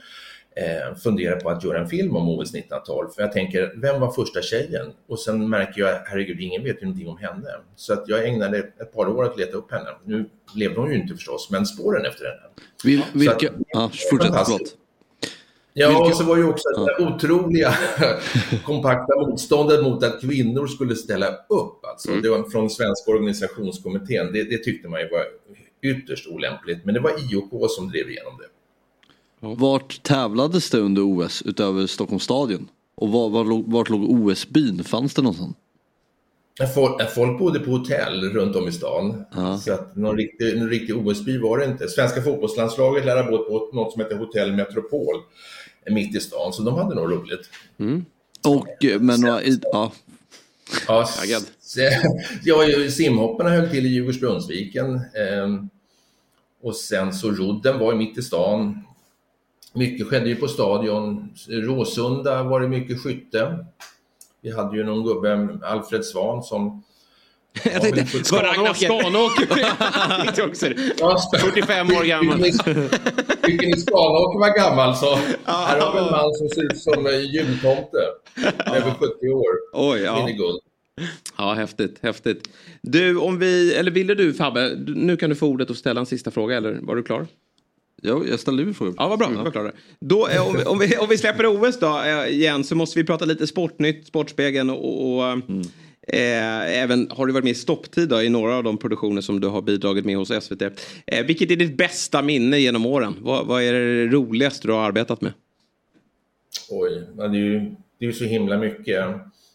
[0.61, 3.09] eh, fundera på att göra en film om OS 1912.
[3.15, 4.87] För jag tänker, vem var första tjejen?
[5.07, 7.49] Och sen märker jag, herregud, ingen vet ju någonting om henne.
[7.75, 9.89] Så att jag ägnade ett par år att leta upp henne.
[10.05, 12.41] Nu levde hon ju inte förstås, men spåren efter henne.
[12.83, 13.35] Vil, vilka...
[13.49, 14.75] att- Ja, fortsätt, förlåt.
[15.73, 17.73] Ja, och så var ju också det där otroliga
[18.65, 21.85] kompakta motståndet mot att kvinnor skulle ställa upp.
[21.85, 22.09] Alltså.
[22.09, 22.21] Mm.
[22.21, 24.31] Det var från Svenska organisationskommittén.
[24.33, 25.23] Det, det tyckte man ju var
[25.81, 26.85] ytterst olämpligt.
[26.85, 28.45] Men det var IOK som drev igenom det.
[29.39, 32.69] Vart tävlades det under OS utöver Stockholms stadion?
[32.95, 34.83] Och var, var, vart låg OS-byn?
[34.83, 35.53] Fanns det någon sån?
[36.75, 39.23] Folk, folk bodde på hotell runt om i stan.
[39.35, 39.57] Ja.
[39.57, 41.87] Så att någon riktig, någon riktig OS-by var det inte.
[41.87, 45.15] Svenska fotbollslandslaget lär ha bott på något som heter Hotell Metropol
[45.85, 46.53] eh, mitt i stan.
[46.53, 47.49] Så de hade nog roligt.
[48.47, 49.91] Och, eh, men några, i- ja,
[50.87, 51.77] Ja, s-
[52.43, 52.55] ja,
[52.91, 55.01] simhopparna höll till i Djurgårdsbrunnsviken.
[55.15, 55.69] ehm,
[56.63, 58.83] och sen så rodden var mitt i stan.
[59.77, 61.29] Mycket skedde ju på stadion.
[61.49, 63.65] Råsunda var det mycket skytte.
[64.41, 66.83] Vi hade ju någon gubbe, Alfred Svan, som...
[67.63, 69.47] Jag tänkte, var Ragnar Skanåker?
[70.99, 72.43] Ja, 45 år gammal.
[73.43, 77.05] Tycker ni Skanåker var gammal så här har vi en man som ser ut som
[77.07, 77.97] en jultomte.
[78.65, 79.53] Över 70 år.
[79.73, 80.25] Oj, ja.
[80.25, 80.59] Guld.
[81.37, 82.49] Ja, häftigt, häftigt.
[82.81, 86.05] Du, om vi, eller ville du Fabbe, nu kan du få ordet och ställa en
[86.05, 87.27] sista fråga, eller var du klar?
[88.01, 88.95] Ja, jag ställde ju frågan.
[88.97, 89.29] Ja, vad bra.
[89.43, 89.71] Var klar.
[89.99, 92.99] Då, eh, om, vi- om, vi, om vi släpper OS då eh, igen så måste
[92.99, 95.23] vi prata lite Sportnytt, Sportspegeln och, och
[96.07, 99.39] eh, även har du varit med i Stopptid då, i några av de produktioner som
[99.39, 100.61] du har bidragit med hos SVT.
[100.61, 103.15] Eh, vilket är ditt bästa minne genom åren?
[103.21, 105.33] Vad, vad är det roligaste du har arbetat med?
[106.69, 107.59] Oj, det är ju
[107.99, 109.05] det är ju så himla mycket.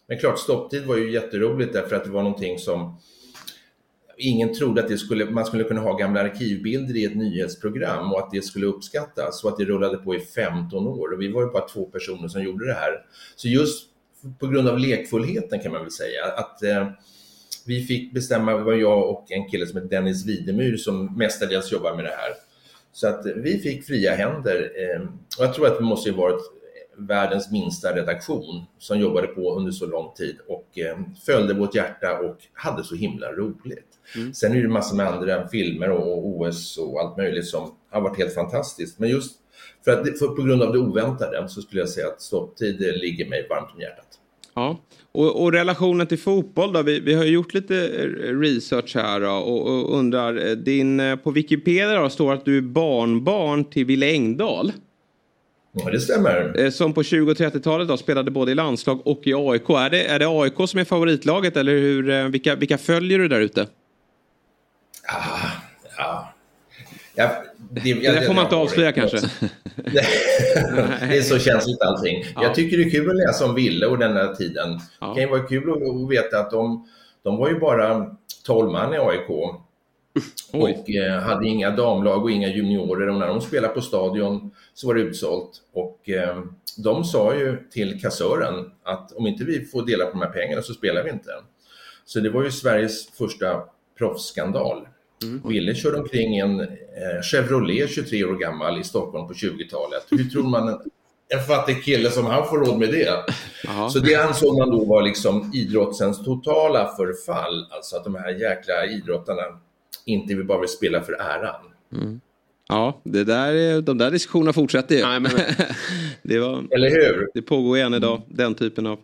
[0.09, 2.97] Men klart, stopptid var ju jätteroligt därför att det var någonting som
[4.29, 8.19] ingen trodde att det skulle, man skulle kunna ha gamla arkivbilder i ett nyhetsprogram och
[8.19, 11.13] att det skulle uppskattas och att det rullade på i 15 år.
[11.13, 12.93] Och vi var ju bara två personer som gjorde det här.
[13.37, 13.89] Så just
[14.41, 16.89] på grund av lekfullheten kan man väl säga att eh,
[17.67, 21.73] vi fick bestämma, det var jag och en kille som heter Dennis Widemyr som mestadels
[21.73, 22.31] jobbar med det här.
[22.93, 24.73] Så att vi fick fria händer.
[24.77, 25.03] eh,
[25.39, 26.41] Och jag tror att det måste ju varit
[26.97, 32.19] världens minsta redaktion som jobbade på under så lång tid och eh, följde vårt hjärta
[32.19, 33.92] och hade så himla roligt.
[34.35, 38.19] Sen är det massor med andra filmer och OS och allt möjligt som har varit
[38.19, 38.99] helt fantastiskt.
[38.99, 39.33] Men just
[39.85, 43.29] för att, för, på grund av det oväntade så skulle jag säga att stopptid ligger
[43.29, 44.07] mig varmt om hjärtat.
[44.55, 44.79] Ja,
[45.13, 46.83] och, och relationen till fotboll då?
[46.83, 47.89] Vi, vi har ju gjort lite
[48.19, 52.59] research här då, och, och undrar, eh, din, eh, på Wikipedia då, står att du
[52.59, 54.73] är barnbarn till Wille Engdahl.
[55.73, 56.61] Ja, det stämmer.
[56.61, 59.71] Eh, Som på 20 och 30-talet då spelade både i landslag och i AIK.
[59.71, 63.41] Är det, är det AIK som är favoritlaget eller hur, vilka, vilka följer du där
[63.41, 63.67] ute?
[65.09, 66.33] Ja.
[67.15, 69.17] Ja, det, Det där får man inte avslöja kanske.
[71.11, 72.25] det är så känsligt allting.
[72.35, 74.81] Jag tycker det är kul att läsa om Ville och den här tiden.
[75.01, 75.07] Ja.
[75.07, 76.89] Det kan ju vara kul att, veta att de,
[77.23, 78.17] de var ju bara
[78.47, 79.31] 12 man i AIK.
[80.53, 84.87] Och eh, hade inga damlag och inga juniorer och när de spelade på stadion så
[84.87, 85.51] var det utsålt.
[85.73, 86.43] Och eh,
[86.77, 90.63] de sa ju till kassören att om inte vi får dela på de här pengarna
[90.63, 91.31] så spelar vi inte.
[92.05, 93.63] Så det var ju Sveriges första
[93.99, 94.87] proffsskandal.
[95.45, 96.67] Wille körde omkring en eh,
[97.33, 100.03] Chevrolet 23 år gammal i Stockholm på 20-talet.
[100.11, 100.79] Hur tror man en,
[101.29, 103.11] en fattig kille som han får råd med det?
[103.91, 107.67] Så det ansåg man då var liksom idrottens totala förfall.
[107.71, 109.43] Alltså att de här jäkla idrottarna
[110.07, 111.55] inte vill bara vill spela för äran.
[112.69, 115.03] Ja, det där, är- de där diskussionerna fortsätter ju.
[115.03, 115.31] Nej, men-
[116.23, 117.29] det, var, Eller hur?
[117.35, 118.99] det pågår än idag, den typen av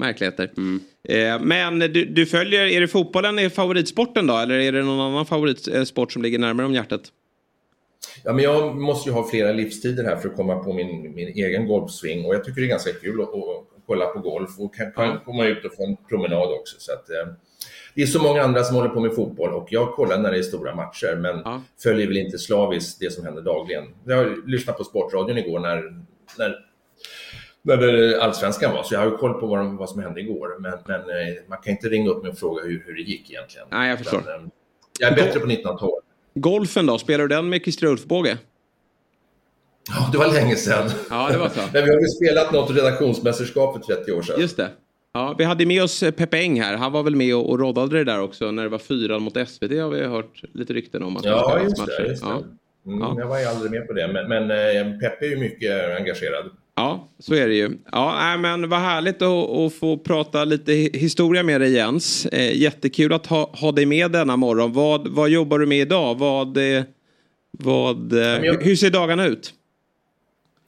[0.00, 0.50] märkligheter.
[1.08, 4.36] Eh, men du, du följer, är det fotbollen är favoritsporten då?
[4.36, 7.00] Eller är det någon annan favoritsport som ligger närmare om hjärtat?
[8.24, 11.28] Ja, men jag måste ju ha flera livstider här för att komma på min, min
[11.28, 14.74] egen golfsving och jag tycker det är ganska kul att, att kolla på golf och
[14.74, 16.76] kan, kan komma ut och få en promenad också.
[16.78, 17.32] Så att, eh,
[17.94, 20.38] det är så många andra som håller på med fotboll och jag kollar när det
[20.38, 21.62] är stora matcher men Ja.
[21.82, 23.84] följer väl inte slaviskt det som händer dagligen.
[24.06, 25.82] Jag lyssnade på Sportradion igår när,
[26.38, 26.56] när,
[27.62, 30.56] när allsvenskan var så jag har ju koll på vad, de, vad som hände igår
[30.60, 33.30] men, men eh, man kan inte ringa upp mig och fråga hur, hur det gick
[33.30, 33.66] egentligen.
[33.70, 34.20] Nej, jag förstår.
[34.20, 34.48] Utan, eh,
[35.00, 35.92] jag är bättre på 1912.
[36.34, 38.38] Golfen då, spelar du den med Christer Ulfbåge?
[39.88, 40.90] Ja, det var länge sedan.
[41.10, 41.60] Ja, det var så.
[41.72, 44.40] Men vi har ju spelat något redaktionsmästerskap för 30 år sedan.
[44.40, 44.68] Just det.
[45.12, 46.76] Ja, vi hade med oss eh, Peppe Eng här.
[46.76, 49.48] Han var väl med och, och roddade det där också när det var fyran mot
[49.48, 51.16] SVT har vi hört lite rykten om.
[51.16, 52.08] Att Ja, just det.
[52.08, 52.28] Just det.
[52.28, 52.42] Ja.
[52.86, 53.14] Mm, Ja.
[53.18, 56.50] Jag var ju aldrig med på det, men, men Peppe är ju mycket engagerad.
[56.80, 57.70] Ja, så är det ju.
[57.92, 62.26] Ja, men vad härligt att, att få prata lite hi- historia med dig Jens.
[62.26, 64.72] Eh, jättekul att ha, ha dig med denna morgon.
[64.72, 66.18] Vad, vad jobbar du med idag?
[66.18, 66.82] Vad, eh,
[67.50, 69.54] vad, eh, jag- hur- ser dagarna ut?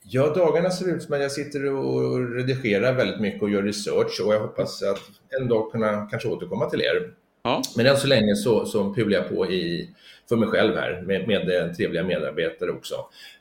[0.05, 4.21] Ja, dagarna ser ut som att jag sitter och redigerar väldigt mycket och gör research
[4.27, 5.01] och jag hoppas att
[5.41, 7.11] en dag kunna kanske återkomma till er.
[7.43, 7.63] Ja.
[7.77, 9.91] Men än så länge så, så pular jag på i,
[10.29, 12.95] för mig själv här med, med eh, trevliga medarbetare också.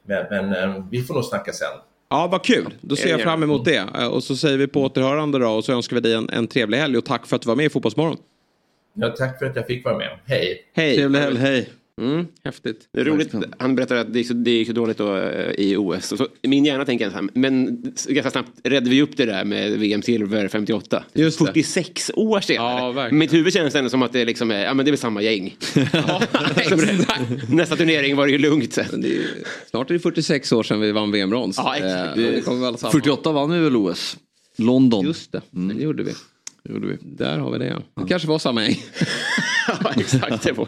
[0.05, 1.67] Men, men vi får nog snacka sen.
[2.11, 2.73] Ja, vad kul.
[2.81, 3.75] Då ser jag fram emot det.
[3.95, 6.47] Eh, Och så säger vi på återhörande då och så önskar vi dig en, en
[6.47, 8.17] trevlig helg och tack för att du var med i Fotbollsmorgon.
[8.93, 10.19] Ja, tack för att jag fick vara med.
[10.25, 10.57] Hej!
[10.73, 10.95] Hej!
[10.95, 11.69] Trevlig helg, hej.
[12.01, 12.87] Mm, häftigt.
[12.93, 15.51] Det är roligt, han berättar att det gick så, det gick så dåligt då, eh,
[15.57, 16.05] i OS.
[16.17, 19.71] Så, min hjärna tänker så här, men ganska snabbt räddade vi upp det där med
[19.79, 21.03] VM-silver 58.
[21.13, 21.45] Just det.
[21.45, 22.79] 46 år senare.
[22.79, 23.19] Ja, verkligen.
[23.19, 25.21] Mitt huvud känns ändå som att det, liksom är, ja, men det är väl samma
[25.21, 25.55] gäng.
[25.73, 29.01] Det- Nästa turnering var det ju lugnt sen.
[29.01, 29.21] Det är,
[29.69, 31.57] snart är det 46 år sedan vi vann VM-brons.
[31.57, 32.17] Ja, exakt.
[32.17, 32.91] Eh, det kommer vi alla samma.
[32.91, 34.17] 48 vann vi väl OS?
[34.57, 35.05] London.
[35.05, 36.11] Just det, det gjorde vi.
[36.63, 36.97] Det gjorde vi.
[37.01, 37.81] Där har vi det ja.
[38.03, 38.75] Det kanske var samma gäng.
[39.67, 40.43] ja, exakt.
[40.43, 40.67] Det var.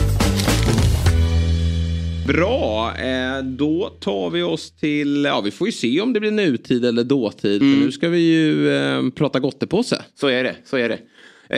[2.33, 6.31] Bra, eh, då tar vi oss till, ja vi får ju se om det blir
[6.31, 7.61] nutid eller dåtid.
[7.61, 10.01] För nu ska vi ju eh, prata gottepåse.
[10.15, 10.55] Så är det.
[10.65, 10.99] Så är det.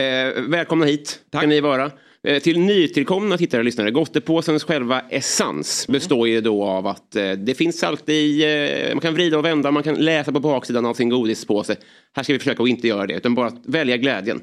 [0.00, 1.90] Eh, välkomna hit kan ni vara.
[2.22, 3.90] Eh, till nytillkomna tittare och lyssnare.
[3.90, 8.44] Gottepåsens själva essens består ju då av att eh, det finns alltid i,
[8.88, 11.76] eh, man kan vrida och vända, man kan läsa på baksidan av sin godispåse.
[12.16, 14.40] Här ska vi försöka att inte göra det, utan bara välja glädjen.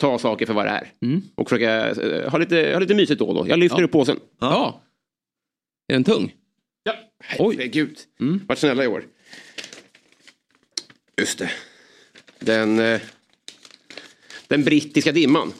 [0.00, 0.90] Ta saker för vad det är.
[1.34, 3.48] Och försöka eh, ha, lite, ha lite mysigt då och då.
[3.48, 4.16] Jag lyfter upp påsen.
[4.40, 4.82] Ja.
[5.88, 6.34] Är den tung?
[6.84, 7.98] Ja, herregud.
[8.20, 8.40] Mm.
[8.46, 9.04] Vart snälla i år.
[11.20, 11.50] Just det.
[12.38, 13.00] Den, eh,
[14.48, 15.52] den brittiska dimman.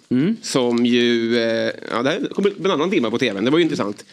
[0.42, 3.58] Som ju, eh, ja det här kom upp en annan dimma på tvn, det var
[3.58, 4.04] ju intressant.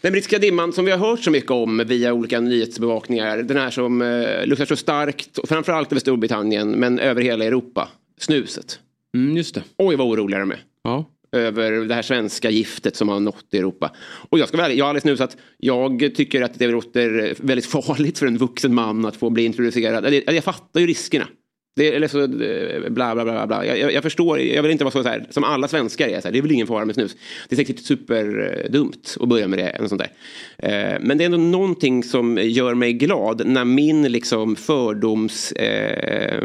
[0.00, 3.38] Den brittiska dimman som vi har hört så mycket om via olika nyhetsbevakningar.
[3.38, 7.88] Den här som eh, luktar så starkt, framförallt över Storbritannien men över hela Europa.
[8.18, 8.78] Snuset.
[9.16, 9.62] Mm, just det.
[9.78, 11.04] Oj vad oroliga de är Ja.
[11.38, 13.90] Över det här svenska giftet som har nått Europa.
[14.28, 15.36] Och jag ska vara ärlig, jag har aldrig snusat.
[15.58, 20.14] Jag tycker att det låter väldigt farligt för en vuxen man att få bli introducerad.
[20.26, 21.28] Jag fattar ju riskerna.
[21.76, 23.66] Det eller så, eh, bla bla bla bla.
[23.66, 26.28] Jag, jag, förstår, jag vill inte vara så, så här, som alla svenskar är, så
[26.28, 27.16] här, det är väl ingen fara med snus.
[27.48, 29.68] Det är säkert superdumt att börja med det.
[29.68, 30.12] Eller sånt där.
[30.58, 36.42] Eh, men det är ändå någonting som gör mig glad när min liksom fördoms, eh,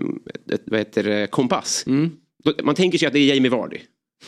[0.66, 1.86] vad heter kompass.
[2.64, 3.78] Man tänker sig att det är Jamie Vardy.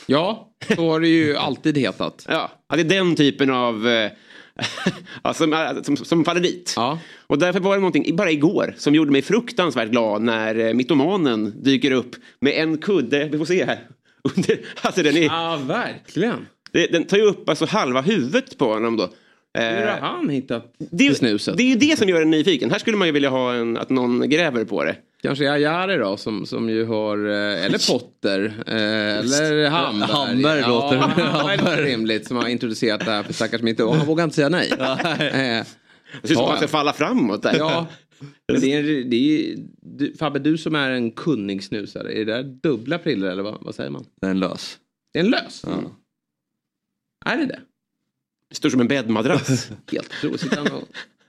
[0.06, 2.26] Ja, så har det ju alltid hetat.
[2.30, 3.88] Ja, det är den typen av...
[3.88, 4.12] Eh,
[5.22, 5.44] alltså,
[5.84, 6.74] som, som, som faller dit.
[6.76, 7.00] Ja.
[7.28, 11.64] Och därför var det någonting, bara igår, som gjorde mig fruktansvärt glad när eh, mytomanen
[11.64, 13.80] dyker upp med en kudde, vi får se här.
[14.82, 16.48] Alltså den, är, Ja, verkligen.
[16.72, 19.10] den tar ju upp alltså halva huvudet på honom då.
[19.54, 21.58] Hur har han hittat det, snuset?
[21.58, 22.72] Det är ju det som gör en nyfiken.
[22.72, 24.96] Här skulle man ju vilja ha en, att någon gräver på det.
[25.24, 30.10] Kanske Ajari då som, som ju har, eh, eller Potter, eh, eller Hamberg.
[30.12, 30.96] Hamberg låter-
[31.78, 34.50] ja, rimligt som har introducerat det här för stackars Mitte och han vågar inte säga
[34.50, 34.72] nej.
[34.72, 34.78] Eh,
[36.22, 37.56] Det ser ut som man ska falla framåt där.
[37.58, 37.88] Ja.
[38.52, 42.34] Men det är, det är, du, Fabbe, du som är en kunnig snusare, är det
[42.34, 44.06] där dubbla prillor eller vad, vad säger man?
[44.22, 44.78] Det är en lös.
[45.14, 45.66] Det är en lös?
[47.26, 47.60] Är det det?
[48.52, 49.70] Stor som en bäddmadrass.
[49.92, 50.54] Helt otroligt.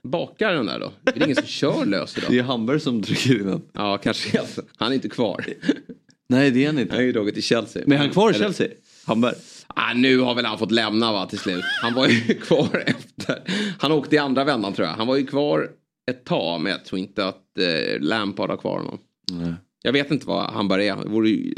[0.09, 0.91] Bakar den där då?
[1.03, 2.29] Det är ingen som kör lös idag.
[2.31, 3.61] Det är Hamberg som trycker in den.
[3.73, 4.39] Ja, kanske.
[4.39, 4.61] Alltså.
[4.77, 5.45] Han är inte kvar.
[6.29, 6.93] Nej, det är han inte.
[6.93, 7.83] Han är ju dragit till Chelsea.
[7.85, 8.67] Men är han kvar i Eller- Chelsea?
[9.05, 9.35] Hamberg?
[9.67, 11.63] Ah, nu har väl han fått lämna va till slut.
[11.81, 13.41] Han var ju kvar efter.
[13.79, 14.95] Han åkte i andra vändan tror jag.
[14.95, 15.69] Han var ju kvar
[16.11, 18.97] ett tag men jag tror inte att eh, Lampard har kvar honom.
[19.31, 19.53] Nej.
[19.83, 20.95] Jag vet inte vad Hamberg är.
[20.95, 21.53] Det vore ju...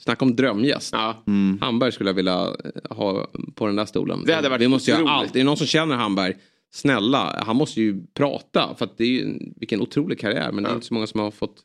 [0.00, 0.94] Snacka om drömgäst.
[1.26, 1.58] Mm.
[1.60, 2.46] Hamberg skulle jag vilja
[2.90, 4.24] ha på den där stolen.
[4.26, 5.18] Det hade varit Vi måste göra otroligt.
[5.18, 5.34] allt.
[5.34, 6.34] Är det någon som känner Hamberg?
[6.74, 8.74] Snälla, han måste ju prata.
[8.78, 10.52] För att det är ju, en- vilken otrolig karriär.
[10.52, 11.56] Men det är inte så många som har fått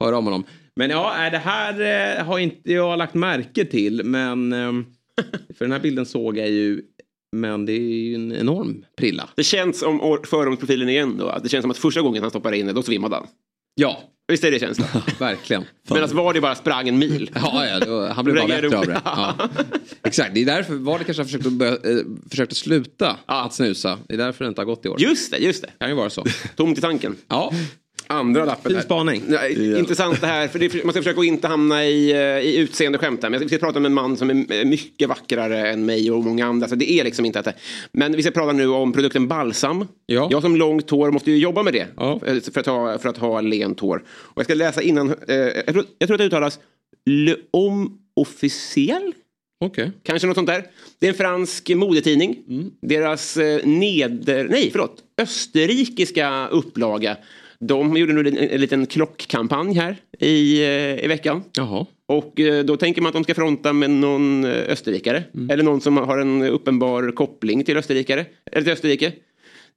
[0.00, 0.44] höra om honom.
[0.76, 1.80] Men ja, det här
[2.18, 4.04] eh, har inte jag lagt märke till.
[4.04, 4.86] Men ehm,
[5.58, 6.82] för den här bilden såg jag ju.
[7.36, 9.28] Men det är ju en enorm prilla.
[9.36, 11.38] Det känns om fördomsprofilen igen då.
[11.42, 13.26] Det känns som att första gången han stoppade in det, då svimmade han.
[13.74, 14.00] Ja,
[14.30, 14.88] Visst är det känslan?
[15.18, 15.64] verkligen.
[15.90, 17.30] Medan Vardy bara sprang en mil.
[17.34, 19.00] Ja, ja då, han blev bara bättre av det.
[19.04, 19.34] Ja.
[20.02, 23.54] Exakt, det är därför Vardy kanske har försökt att, börja, eh, försökt att sluta att
[23.54, 23.98] snusa.
[24.08, 25.00] Det är därför det inte har gått i år.
[25.00, 25.70] Just det, just det.
[25.78, 26.24] Kan ju vara så.
[26.56, 27.16] Tomt i tanken.
[27.28, 27.52] Ja,
[28.12, 29.22] Andra lappen fin spaning.
[29.26, 33.22] Nej, Intressant det här, för det, man ska försöka inte hamna i, eh, i utseendeskämt
[33.22, 33.30] här.
[33.30, 36.46] Men vi ska prata om en man som är mycket vackrare än mig och många
[36.46, 36.68] andra.
[36.68, 37.54] Så det är liksom inte att det...
[37.92, 39.86] Men vi ska prata nu om produkten balsam.
[40.06, 40.28] Ja.
[40.30, 41.86] Jag som långt hår måste ju jobba med det.
[41.96, 42.20] Ja.
[42.26, 44.02] eh, För, att ha, för att ha lent hår.
[44.08, 45.14] Och jag ska läsa innan.
[45.28, 46.58] Eh, jag, tror, jag tror att det uttalas
[47.06, 49.12] Le Homme Officiel.
[49.64, 49.92] Okej.
[50.02, 50.64] Kanske något sånt där.
[50.98, 52.36] Det är en fransk modetidning.
[52.82, 54.48] Deras eh, neder...
[54.50, 54.96] Nej, förlåt.
[55.22, 57.16] Österrikiska upplaga.
[57.64, 61.42] De gjorde nu en, en liten klockkampanj här i, eh, i veckan.
[61.52, 61.86] Jaha.
[62.08, 65.22] Och eh, då tänker man att de ska fronta med någon eh, österrikare.
[65.50, 68.24] Eller någon som har en uppenbar koppling till österrikare.
[68.52, 69.12] Eller till Österrike.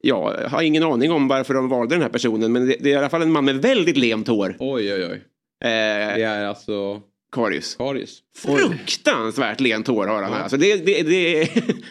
[0.02, 2.52] Jag har ingen aning om varför de valde den här personen.
[2.52, 4.56] Men det, det är i alla fall en man med väldigt lent hår.
[4.60, 5.12] Oj, oj, oj.
[5.14, 5.70] Eh,
[6.16, 7.02] Det är alltså
[7.36, 7.76] Karius.
[7.76, 8.20] Karius.
[8.38, 10.34] Fruktansvärt lent hår har han.
[10.34, 11.50] Alltså det, det, det,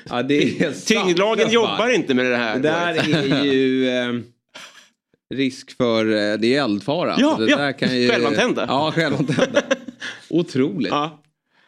[0.09, 0.73] Ja, det är.
[0.87, 2.55] Tyngdlagen jobbar inte med det här.
[2.59, 2.95] Det där
[3.39, 4.13] är ju eh,
[5.37, 7.15] risk för, eh, det är eldfara.
[7.19, 7.57] Ja, det ja.
[7.57, 8.65] där kan ju, Självantända.
[8.69, 9.63] Ja, självantända.
[10.31, 10.91] Otroligt.
[10.91, 11.23] Ja.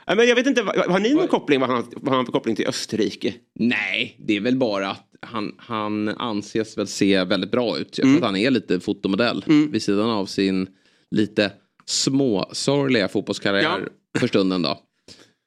[0.06, 2.24] Ja, Men jag vet inte, vad- har ni någon koppling, vad han, vad han har
[2.24, 3.34] för koppling till Österrike?
[3.54, 7.86] Nej, det är väl bara att han, han anses väl se väldigt bra ut.
[7.86, 8.16] Jag tror Mm.
[8.16, 10.68] att han är lite fotomodell vid sidan av sin
[11.10, 11.52] lite
[11.86, 13.88] småsorgliga fotbollskarriär
[14.18, 14.78] för stunden då.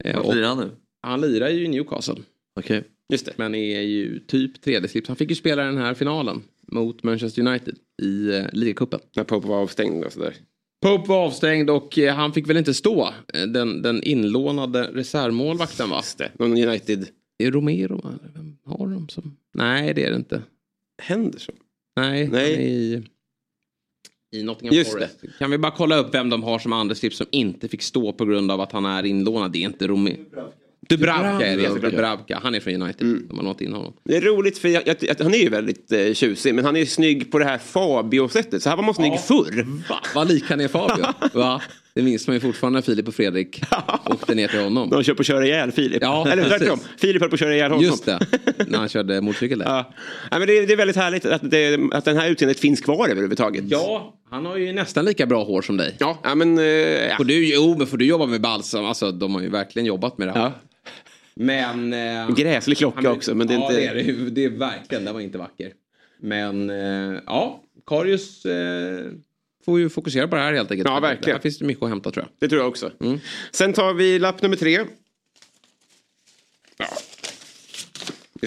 [0.03, 0.69] Eh, och lirar han nu?
[1.01, 2.15] han lirar ju i Newcastle.
[2.59, 2.83] Okej.
[3.13, 3.33] Just det.
[3.35, 5.07] Men är ju typ tredje slips.
[5.07, 6.41] Han fick ju spela den här finalen
[6.71, 8.99] mot Manchester United i eh, ligacupen.
[9.15, 10.33] När Pope var avstängd och sådär.
[10.81, 13.13] Pope var avstängd och eh, han fick väl inte stå.
[13.33, 15.95] Eh, Den, den inlånade reservmålvakten va?
[15.95, 16.31] Just det.
[16.39, 17.07] Någon United.
[17.39, 19.37] Det är Romero eller vem har de som?
[19.53, 20.41] Nej det är det inte.
[21.01, 21.55] Henderson.
[21.95, 22.55] Nej, Nej.
[22.55, 23.03] han är i,
[24.35, 25.21] i Nottingham Just Forest.
[25.39, 28.13] Kan vi bara kolla upp vem de har som andra slips som inte fick stå
[28.13, 29.51] på grund av att han är inlånad.
[29.51, 30.51] Det är inte Romero.
[30.89, 31.89] Dubravka är det.
[31.89, 32.39] Dubravka.
[32.43, 33.07] Han är från United.
[33.29, 33.93] De har lånat in honom.
[34.03, 36.75] Det är roligt för jag, jag, jag, han är ju väldigt eh, tjusig men han
[36.75, 38.63] är ju snygg på det här Fabio-sättet.
[38.63, 39.65] Så här var man snygg förr.
[39.89, 39.99] Va?
[40.15, 41.05] Vad lik han är Fabio.
[41.33, 41.61] Va?
[41.93, 43.61] Det minns man ju fortfarande när Filip och Fredrik
[44.05, 44.89] åkte ner till honom.
[44.89, 45.97] De kör på att köra ihjäl Filip.
[46.01, 46.79] Ja, Eller tvärtom.
[46.97, 47.85] Filip höll på att köra ihjäl honom.
[47.85, 48.19] Just det,
[48.67, 49.65] när han körde motorcykel där.
[49.65, 49.93] Ja.
[50.31, 52.81] Ja, men det, är- det är väldigt härligt att, det, att den här utseendet finns
[52.81, 53.63] kvar överhuvudtaget.
[53.67, 55.95] Ja, han har ju nästan lika bra hår som dig.
[55.99, 56.57] Ja, ja men...
[56.57, 57.17] eh, ja.
[57.17, 58.85] Får du, jo, men får du jobba med balsam?
[58.85, 60.41] Alltså, de har ju verkligen jobbat med det här.
[60.41, 60.51] Ja.
[61.39, 61.93] Men...
[61.93, 63.75] Eh, Gräslig klocka han- också, men det är ja, inte...
[63.75, 64.29] det är det.
[64.29, 65.73] Det är verkligen, den var inte vacker.
[66.19, 69.05] Men eh, ja, Karius eh,
[69.65, 70.89] får ju fokusera på det här helt enkelt.
[70.89, 71.35] Ja, verkligen.
[71.35, 72.31] Här finns det mycket att hämta tror jag.
[72.39, 72.91] Det tror jag också.
[73.01, 73.19] Mm.
[73.51, 74.79] Sen tar vi lapp nummer tre.
[76.77, 76.87] Ja.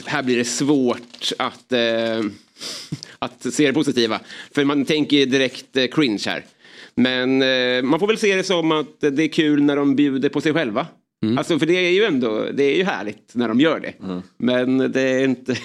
[0.07, 2.21] Här blir det svårt att, eh,
[3.19, 4.21] att se det positiva.
[4.55, 6.45] För man tänker direkt eh, cringe här.
[6.95, 10.29] Men eh, man får väl se det som att det är kul när de bjuder
[10.29, 10.87] på sig själva.
[11.39, 13.93] Alltså för det är ju ändå, det är ju härligt när de gör det.
[14.37, 15.57] Men det är inte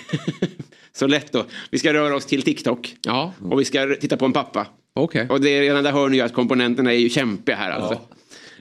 [0.93, 1.45] så lätt då.
[1.71, 2.95] Vi ska röra oss till TikTok.
[3.05, 4.67] Ja, Och vi ska titta på en pappa.
[4.93, 5.27] okej.
[5.29, 7.99] Och det är, redan där hör ni ju att komponenterna är ju kämpiga här alltså.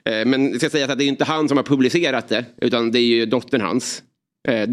[0.05, 2.91] Eh, Men det ska sägas att det är inte han som har publicerat det, utan
[2.91, 4.03] det är ju dottern hans.
[4.47, 4.67] Eh,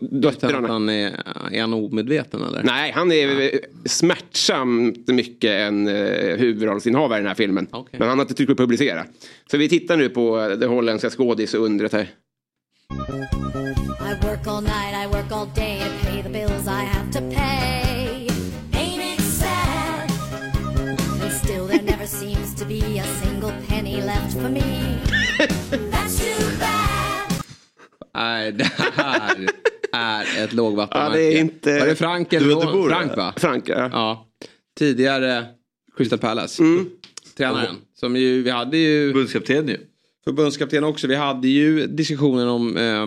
[0.00, 0.68] döttrarna.
[0.68, 1.12] Han är,
[1.52, 2.62] är han omedveten eller?
[2.62, 3.58] Nej, han är ja.
[3.84, 7.66] smärtsamt mycket en eh, huvudrollsinnehavare i den här filmen.
[7.72, 7.98] Okay.
[7.98, 9.04] Men han har inte tyckt att publicera.
[9.50, 12.02] Så vi tittar nu på eh, det holländska skådisundret här.
[14.12, 17.20] I work all night, I work all day to pay the bills I have to
[17.20, 18.28] pay.
[18.72, 20.10] Ain't it sad?
[21.22, 24.71] And still there never seems to be a single penny left for me.
[28.14, 28.70] Nej, det
[29.92, 31.10] här är ett lågvattenmärke.
[31.10, 32.72] Ja, det är inte- Var det Frank eller Du någon?
[32.72, 33.34] borde- Frank va?
[33.36, 33.88] Frank, ja.
[33.92, 34.26] ja.
[34.78, 35.44] Tidigare
[35.96, 36.62] Crystal Palace.
[36.62, 36.86] Mm.
[37.36, 37.76] Tränaren.
[38.00, 39.08] Som ju, vi hade ju...
[39.12, 39.76] Förbundskapten ju.
[40.24, 41.06] Förbundskapten också.
[41.06, 43.06] Vi hade ju diskussionen om eh,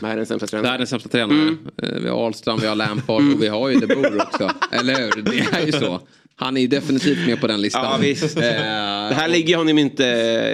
[0.00, 0.70] Världens sämsta tränare.
[0.70, 1.38] världens sämsta tränare.
[1.38, 1.58] Mm.
[1.82, 4.50] Eh, vi har Ahlstrand, vi har Lampard och vi har ju De Boer också.
[4.72, 5.22] Eller hur?
[5.22, 6.00] Det är ju så.
[6.36, 7.84] Han är ju definitivt med på den listan.
[7.84, 8.36] Ja, visst.
[8.36, 10.04] Eh, Det här ligger honom inte...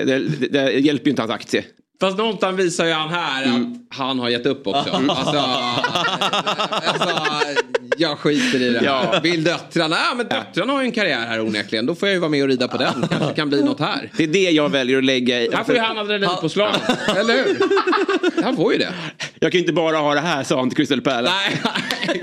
[0.05, 1.65] Det, det, det hjälper ju inte hans aktie.
[2.01, 3.63] Fast någonstans visar ju han här Mm.
[3.91, 4.91] att han har gett upp också.
[5.09, 5.39] Alltså,
[6.87, 7.11] alltså,
[7.97, 8.87] jag skiter i det här.
[8.87, 9.21] Ja.
[9.23, 9.97] Vill döttrarna?
[10.11, 11.87] Ja men döttrarna har ju en karriär här onekligen.
[11.87, 13.09] Då får jag ju vara med och rida på den.
[13.11, 14.11] Kanske kan bli något här.
[14.17, 15.51] Det är det jag väljer att lägga i.
[15.55, 16.75] Här får ju han adrenalinpåslag.
[17.17, 17.59] Eller hur?
[18.45, 18.93] Han får ju det.
[19.41, 21.35] Jag kan ju inte bara ha det här, sa han till Crystal Palace.
[22.07, 22.23] Nej,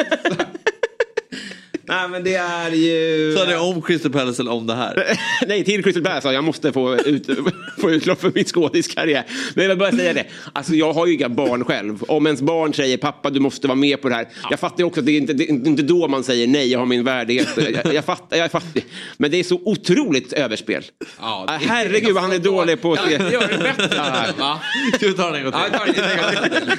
[1.87, 3.35] Nej men det är ju...
[3.37, 5.19] Sa det om Crystal Palace eller om det här?
[5.47, 7.29] Nej, till Crystal Palace sa jag måste få, ut,
[7.81, 9.23] få utlopp för min skådiskarriär.
[9.53, 10.25] Men jag vill bara säga det.
[10.53, 12.03] Alltså jag har ju inga barn själv.
[12.07, 14.27] Om ens barn säger pappa du måste vara med på det här.
[14.49, 16.71] Jag fattar ju också att det är inte, det är inte då man säger nej,
[16.71, 17.47] jag har min värdighet.
[17.83, 18.81] Jag, jag, fattar, jag fattar.
[19.17, 20.83] Men det är så otroligt överspel.
[21.19, 23.13] Ja, Ah, Herregud vad han är dålig på att se.
[23.13, 23.97] Jag gör det bättre.
[24.39, 24.59] Va?
[24.95, 25.93] Ska vi ta den en gång Ja, till?
[25.95, 26.77] jag tar det en gång till.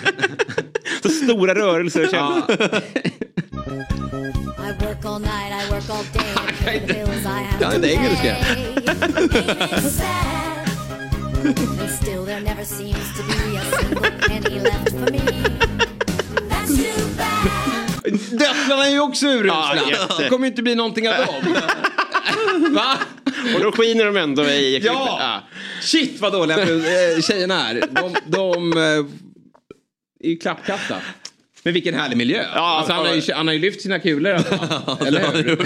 [1.03, 2.43] Så stora rörelser Ja.
[5.87, 8.37] Have Kan inte engelska.
[8.37, 8.85] pay.
[9.71, 10.69] It's sad.
[11.81, 15.21] And still there never seems to be a single penny left for me.
[16.49, 18.39] That's too bad.
[18.39, 19.79] Döttrarna är ju också urusla.
[19.91, 21.55] Ja, det kommer ju inte bli någonting av dem.
[22.75, 22.99] Va?
[23.55, 24.79] Och då skiner de ändå i...
[24.85, 25.43] Ja!
[25.83, 27.85] Shit vad dåliga eh, tjejerna är.
[27.91, 28.83] De, de eh,
[30.25, 31.01] är ju klappkassa.
[31.69, 32.45] Men vilken härlig miljö.
[32.45, 34.33] alltså, han, har ju, han har ju lyft sina kulor.
[34.33, 34.55] Alltså.
[35.07, 35.57] Eller hur?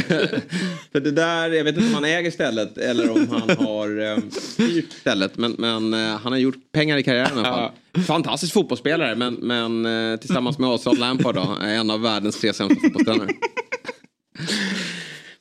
[0.92, 4.18] För det där, jag vet inte om han äger stället eller om han har eh,
[4.58, 5.38] hyrt stället.
[5.38, 8.04] Men, men eh, han har gjort pengar i karriären i alla fall.
[8.06, 12.52] Fantastisk fotbollsspelare men, men eh, tillsammans med Oswald Lampard då, är en av världens tre
[12.52, 13.28] sämsta fotbollstränare.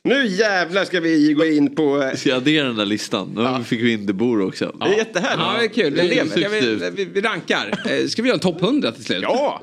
[0.04, 2.10] Nu jävlar ska vi gå in på...
[2.14, 3.32] Ska jag addera den där listan?
[3.58, 4.76] Nu fick vi in De Boer också.
[4.80, 5.42] Det är jättehärligt.
[5.42, 5.94] Ja, det är kul.
[5.96, 7.70] Det Vi, ska vi, vi, vi rankar.
[7.90, 9.22] Eh, Ska vi göra en topp 100 till slut?
[9.22, 9.62] Ja!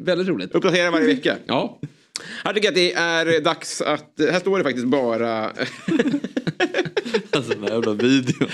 [0.00, 0.54] Väldigt roligt.
[0.54, 1.36] Uppdatera varje vecka.
[1.46, 1.80] Ja.
[2.44, 2.92] Här tycker jag att det
[3.36, 4.12] är dags att...
[4.18, 5.50] Här står det faktiskt bara...
[7.30, 8.48] Alltså den här jävla videon.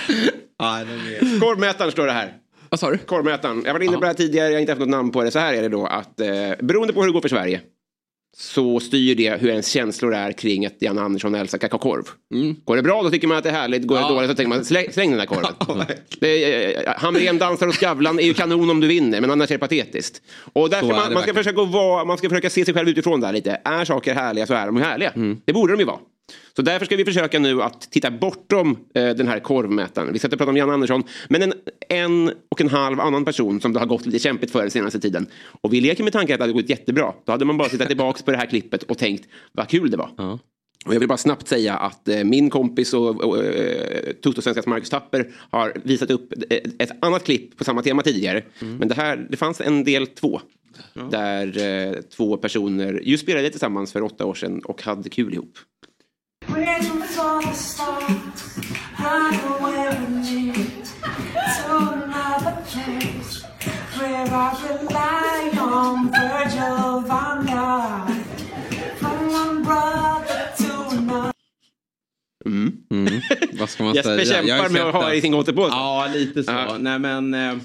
[1.40, 2.32] Korvmätaren står det här.
[2.68, 2.98] Vad sa du?
[2.98, 3.62] Korvmätaren.
[3.66, 5.30] Jag var inne på det här tidigare, jag har inte haft något namn på det.
[5.30, 6.26] Så här är det då att eh,
[6.60, 7.60] beroende på hur det går för Sverige
[8.36, 12.04] så styr det hur ens känslor är kring att Jan Andersson älskar kakaokorv.
[12.64, 13.86] Går det bra då tycker man att det är härligt.
[13.86, 15.86] Går det dåligt så tänker man släng, släng den där korven.
[16.20, 19.50] det är, eh, Hamrén, Dansar och Skavlan är ju kanon om du vinner men annars
[19.50, 20.22] är det patetiskt.
[20.52, 21.36] Och därför man, man, ska verkligen.
[21.36, 23.60] försöka vara, man ska försöka se sig själv utifrån där lite.
[23.64, 25.12] Är saker härliga så är de härliga.
[25.44, 25.98] Det borde de ju vara.
[26.56, 30.12] Så därför ska vi försöka nu att titta bortom eh, den här korvmätaren.
[30.12, 31.52] Vi ska inte prata om Jan Andersson, men en,
[31.88, 35.00] en och en halv annan person som det har gått lite kämpigt för den senaste
[35.00, 35.26] tiden.
[35.60, 37.12] Och vi leker med tanken att det hade gått jättebra.
[37.24, 39.96] Då hade man bara tittat tillbaka på det här klippet och tänkt vad kul det
[39.96, 40.10] var.
[40.86, 44.90] Och jag vill bara snabbt säga att eh, min kompis och, och eh, Toto-svenskas Marcus
[44.90, 48.42] Tapper har visat upp ett, ett annat klipp på samma tema tidigare.
[48.78, 50.40] Men det här, det fanns en del två.
[51.10, 55.58] Där eh, två personer just spelade tillsammans för åtta år sedan och hade kul ihop.
[56.52, 58.58] Waiting for the stars,
[58.98, 60.52] away with me
[61.56, 63.44] to another place
[63.98, 68.14] where I rely on Virgil van Gogh.
[69.00, 71.32] From one brother to another.
[72.46, 73.20] Mm.
[73.52, 74.46] Vad ska man Jesper säga?
[74.46, 75.16] Kämpar ju med att ha det.
[75.16, 75.74] i sin återpåse.
[75.74, 76.52] Ja, lite så.
[76.52, 76.76] Ja.
[76.78, 77.56] Nej, men eh,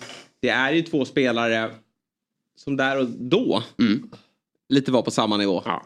[0.41, 1.71] det är ju två spelare
[2.55, 3.63] som där och då
[4.69, 5.61] lite var på samma nivå.
[5.65, 5.85] Ja.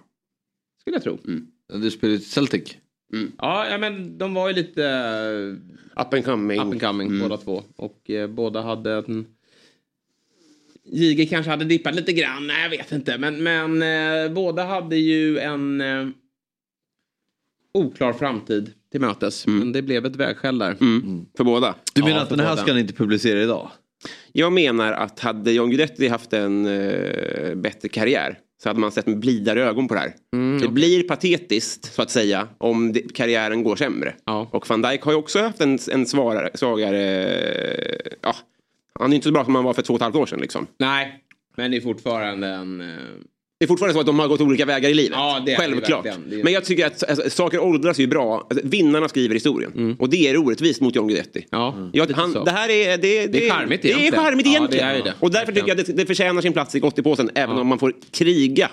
[0.82, 1.20] Skulle jag tro.
[1.68, 2.78] Du spelar i Celtic.
[3.38, 6.60] Ja, ja, men de var ju lite eh, Up and coming.
[6.60, 7.64] up and coming båda två.
[7.76, 9.26] Och eh, båda hade en...
[10.84, 13.18] Jige kanske hade dippat lite grann, nej jag vet inte.
[13.18, 13.82] Men, men
[14.26, 16.08] eh, båda hade ju en eh,
[17.74, 19.48] oklar framtid till mötes.
[19.48, 20.76] Men det blev ett vägskäl där.
[20.82, 21.26] Mm.
[21.38, 21.76] För båda.
[21.94, 22.62] Du menar Ja, att den här båda.
[22.62, 23.70] ska ni inte publicera idag?
[24.32, 29.08] Jag menar att hade John Guidetti haft en eh, bättre karriär så hade man sett
[29.08, 30.14] med blidare ögon på det här.
[30.62, 34.16] det blir patetiskt så att säga om det, karriären går sämre.
[34.26, 34.48] Ja.
[34.52, 37.26] Och van Dijk har ju också haft en, en svarare, svagare...
[37.26, 38.36] eh, Ja,
[39.00, 40.40] han är inte så bra som han var för två och ett halvt år sedan.
[40.40, 40.68] Liksom.
[40.78, 41.24] Nej,
[41.58, 42.82] men det är fortfarande en...
[43.62, 45.12] Det är fortfarande så att de har gått olika vägar i livet.
[45.16, 46.04] Ja, det det Självklart.
[46.04, 48.48] Det är- Men jag tycker att alltså, saker åldras ju bra.
[48.50, 49.96] Alltså, vinnarna skriver historien.
[50.00, 51.46] Och det är orättvist mot John Guidetti.
[51.50, 52.98] ja, Jag, lite han, det här är...
[52.98, 54.24] Det, Det är charmigt Det är egentligen.
[54.26, 54.88] charmigt Ja, egentligen.
[54.88, 55.14] det är det.
[55.20, 57.30] Och därför tycker jag att det, det förtjänar sin plats i gottepåsen.
[57.36, 58.70] Även om man får kriga.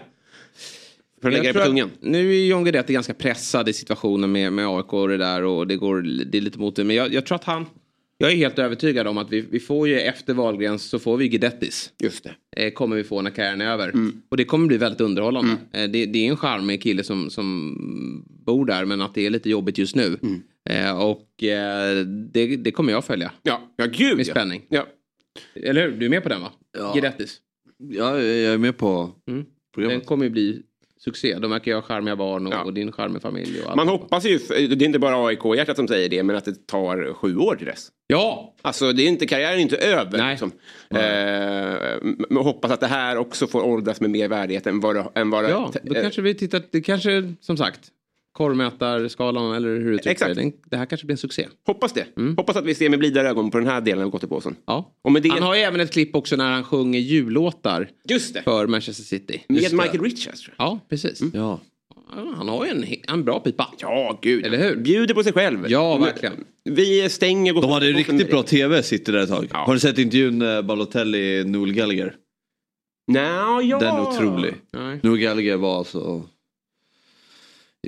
[1.22, 1.90] För att lägga det tungan.
[2.00, 5.66] Nu är John Guidetti ganska pressad i situationen med, med AIK och det där och
[5.66, 6.84] det går det är lite mot det.
[6.84, 7.66] Men jag, jag tror att han...
[8.20, 11.28] Jag är helt övertygad om att vi, vi får ju efter Wahlgrens så får vi
[11.28, 11.92] Guidettis.
[12.02, 12.26] Just
[12.56, 13.88] eh, kommer vi få när karriären är över.
[13.88, 14.22] Mm.
[14.28, 15.52] Och det kommer bli väldigt underhållande.
[15.72, 17.76] Eh, det, det är en charmig kille som, som
[18.46, 20.18] bor där men att det är lite jobbigt just nu.
[20.22, 20.42] Mm.
[20.70, 23.32] Eh, och eh, det, det kommer jag följa.
[23.42, 24.62] Ja, ja gud Med spänning.
[24.68, 24.86] Ja.
[25.54, 25.96] Eller hur?
[25.96, 26.52] Du är med på den va?
[26.78, 26.92] Ja.
[26.92, 27.40] Guidettis.
[27.78, 30.06] Ja, jag är med på Den programmet.
[30.06, 30.62] kommer ju bli
[30.98, 31.38] succé.
[31.38, 33.60] De verkar ju ha charmiga barn och, och din charmiga familj.
[33.60, 33.76] Och allt.
[33.76, 37.14] Man hoppas ju, det är inte bara AIK-hjärtat som säger det, men att det tar
[37.14, 37.88] sju år till dess.
[38.06, 38.54] Ja!
[38.62, 40.30] Alltså det är inte, karriären är inte över.
[40.30, 40.52] Liksom.
[40.90, 40.98] Eh,
[42.28, 45.04] men hoppas att det här också får åldras med mer värdighet än vad det...
[45.14, 47.80] Än vad det Ja, då eh, kanske vi tittar, det kanske som sagt
[48.38, 50.34] korvmätarskalan eller hur du Exakt.
[50.34, 50.40] det.
[50.42, 51.46] Den- Det här kanske blir en succé.
[51.66, 52.06] Hoppas det.
[52.36, 54.56] Hoppas att vi ser med blidare ögon på den här delen av gottepåsen.
[54.66, 54.92] Ja.
[55.02, 55.28] Och med det...
[55.28, 58.42] Han har ju även ett klipp också när han sjunger jullåtar Just det.
[58.42, 59.44] för Manchester City.
[59.48, 59.76] Med Just det.
[59.76, 60.66] Michael Richards tror jag.
[60.66, 61.20] Ja, precis.
[61.34, 61.60] Ja.
[62.16, 63.68] Ja, Han har ju en, en bra pipa.
[63.78, 64.46] Ja, gud.
[64.46, 64.76] Eller hur?
[64.76, 65.64] Bjuder på sig själv.
[65.68, 66.44] Ja, verkligen.
[66.64, 69.48] Vi stänger De hade riktigt bra tv City där ett tag.
[69.52, 69.58] Ja.
[69.58, 72.14] Har du sett intervjun med Balotelli Noel Gallagher?
[73.12, 73.78] Nå, ja.
[73.78, 74.54] Den är otrolig.
[74.72, 75.00] Nej.
[75.02, 76.22] Noel Gallagher var alltså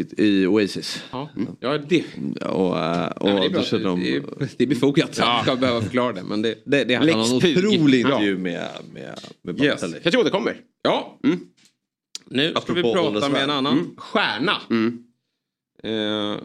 [0.00, 1.04] i, i Oasis.
[1.12, 1.28] Ja,
[1.60, 2.04] ja det,
[2.44, 3.58] Och, äh, och Nej, det, är bra.
[3.60, 4.22] då kände de, det, är,
[4.56, 5.18] det är befogat.
[5.18, 5.34] Ja.
[5.36, 6.22] Jag ska behöva förklara det.
[6.22, 9.80] Men det, det, det Lex han har en otrolig intervju med, med, med Yes.
[9.80, 10.02] Balotelli.
[10.02, 10.56] Kanske återkommer.
[10.82, 11.18] Ja.
[11.22, 13.96] Nu ska vi Apropå prata med en annan Mm.
[13.96, 14.56] stjärna.
[14.70, 15.04] Mm.
[15.82, 16.38] Eh,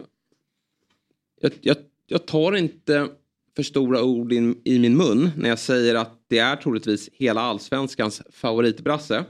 [1.40, 1.76] jag, jag,
[2.06, 3.08] jag tar inte
[3.56, 7.40] för stora ord in, i min mun när jag säger att det är troligtvis hela
[7.40, 9.24] allsvenskans favoritbrasse.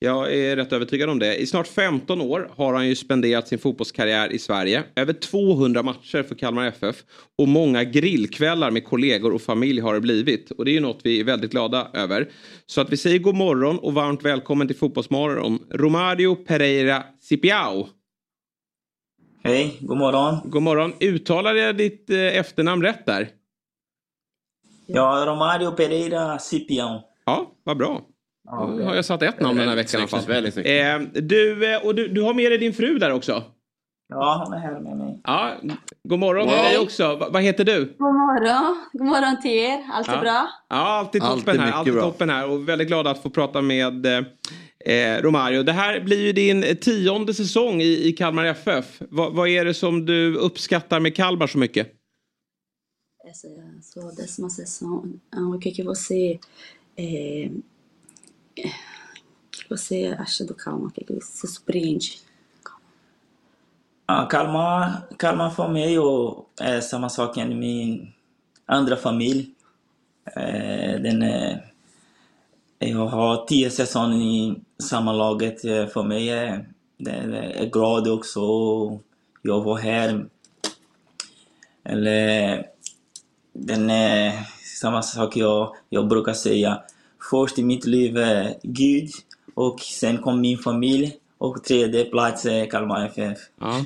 [0.00, 1.36] Jag är rätt övertygad om det.
[1.36, 4.84] I snart 15 år har han ju spenderat sin fotbollskarriär i Sverige.
[4.96, 6.96] Över 200 matcher för Kalmar FF.
[7.38, 10.50] Och många grillkvällar med kollegor och familj har det blivit.
[10.50, 12.28] Och det är ju något vi är väldigt glada över.
[12.66, 15.58] Så att vi säger god morgon och varmt välkommen till Fotbollsmorgon.
[15.70, 17.88] Romario Pereira Cipiao.
[19.44, 20.36] Hej, god morgon.
[20.44, 20.92] God morgon.
[21.00, 23.28] Uttalade jag ditt eh, efternamn rätt där?
[24.86, 27.00] Ja, Romario Pereira Cipião.
[27.24, 28.02] Ja, vad bra.
[28.50, 30.26] Då har jag satt ett namn den här veckan i alla fall.
[30.26, 30.68] Väldigt snyggt.
[30.68, 33.42] Eh, du, eh, och du, du har med dig din fru där också?
[34.08, 35.20] Ja, hon är här med mig.
[35.24, 35.54] Ja,
[36.02, 36.70] god morgon till Hej.
[36.74, 37.16] dig också.
[37.16, 37.84] Va, vad heter du?
[37.98, 38.76] God morgon.
[38.92, 39.80] God morgon till er.
[39.92, 40.20] Allt är Ja.
[40.20, 40.48] bra?
[40.68, 41.66] Ja, alltid toppen Alltid här.
[41.66, 42.02] mycket Alltid bra.
[42.02, 45.62] toppen här och väldigt glad att få prata med eh, eh, Romario.
[45.62, 48.96] Det här blir ju din tionde säsong i, i Kalmar FF.
[49.10, 51.88] Va, vad är det som du uppskattar med Kalmar så mycket?
[53.30, 55.20] Essa é a sua décima sessão.
[55.54, 56.38] O que, que você.
[58.64, 58.72] É, é,
[59.50, 60.88] que você acha do Calma?
[60.88, 62.20] O que, que você surpreende?
[64.06, 68.12] Ah, Kalmar, Kalmar för mig och är samma sak som min
[68.66, 69.50] andra familj.
[70.36, 71.72] Eh, den är,
[72.78, 75.64] jag har tio säsonger i sammanlaget.
[75.64, 76.68] Eh, För mig är
[76.98, 78.40] det är glad också.
[79.42, 80.28] Jag var här.
[81.84, 82.66] Eller
[83.52, 84.32] den är
[84.80, 86.82] samma sak jag, jag brukar säga.
[87.30, 89.10] Först i mitt liv är Gud
[89.54, 93.38] och sen kom min familj och tredje plats är Kalmar FF.
[93.60, 93.84] Ja,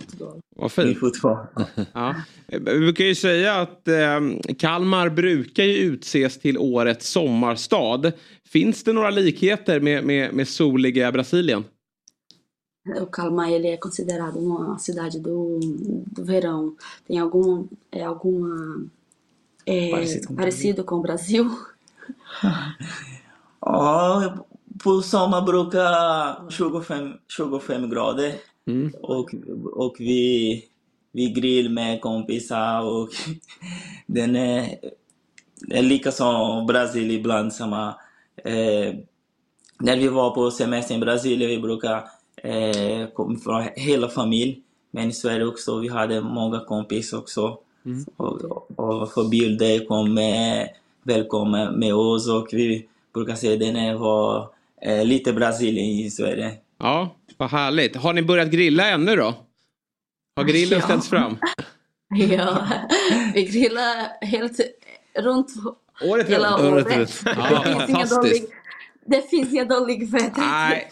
[0.56, 0.98] vad fint.
[0.98, 1.38] fotboll.
[1.92, 2.14] Ja.
[2.46, 4.20] Vi brukar ju säga att eh,
[4.58, 8.12] Kalmar brukar ju utses till årets sommarstad.
[8.48, 11.64] Finns det några likheter med, med, med soliga Brasilien?
[13.00, 15.60] O Calma ele é considerado uma cidade do,
[16.06, 16.74] do verão.
[17.06, 18.84] Tem algum, é, alguma.
[19.64, 21.50] É, Parecido com o parecido com o Brasil?
[23.64, 24.34] Ja,
[24.84, 28.32] på sommar brukar 25, 25 grader
[29.02, 29.34] och,
[29.72, 30.64] och vi,
[31.12, 33.08] vi grill med kompisar och
[34.06, 34.78] den är,
[35.70, 37.88] är lika som Brasil ibland samma.
[38.44, 38.94] Eh,
[39.80, 42.04] när vi var på semester i Brasilien vi brukar
[42.36, 44.62] eh, komma från hela familj.
[44.90, 47.58] Men i Sverige också, vi hade många kompisar också.
[48.16, 50.68] Och, och för bilder kom med,
[51.02, 54.50] välkommen med oss och vi brukar säga den är var
[54.82, 56.52] eh, lite Brasilien i Sverige.
[56.78, 57.96] Ja, vad härligt.
[57.96, 59.34] Har ni börjat grilla ännu då?
[60.36, 60.84] Har grillen Ja.
[60.84, 61.36] ställts fram?
[62.14, 62.66] Ja,
[63.34, 64.60] vi grillar helt
[65.18, 65.48] runt
[66.04, 66.72] Året hela runt.
[66.74, 66.86] året.
[66.86, 67.24] Året runt.
[67.24, 67.36] Det,
[67.70, 68.44] Ja, finns dålig,
[69.06, 70.32] det finns inga dålig väder.
[70.36, 70.88] Nej,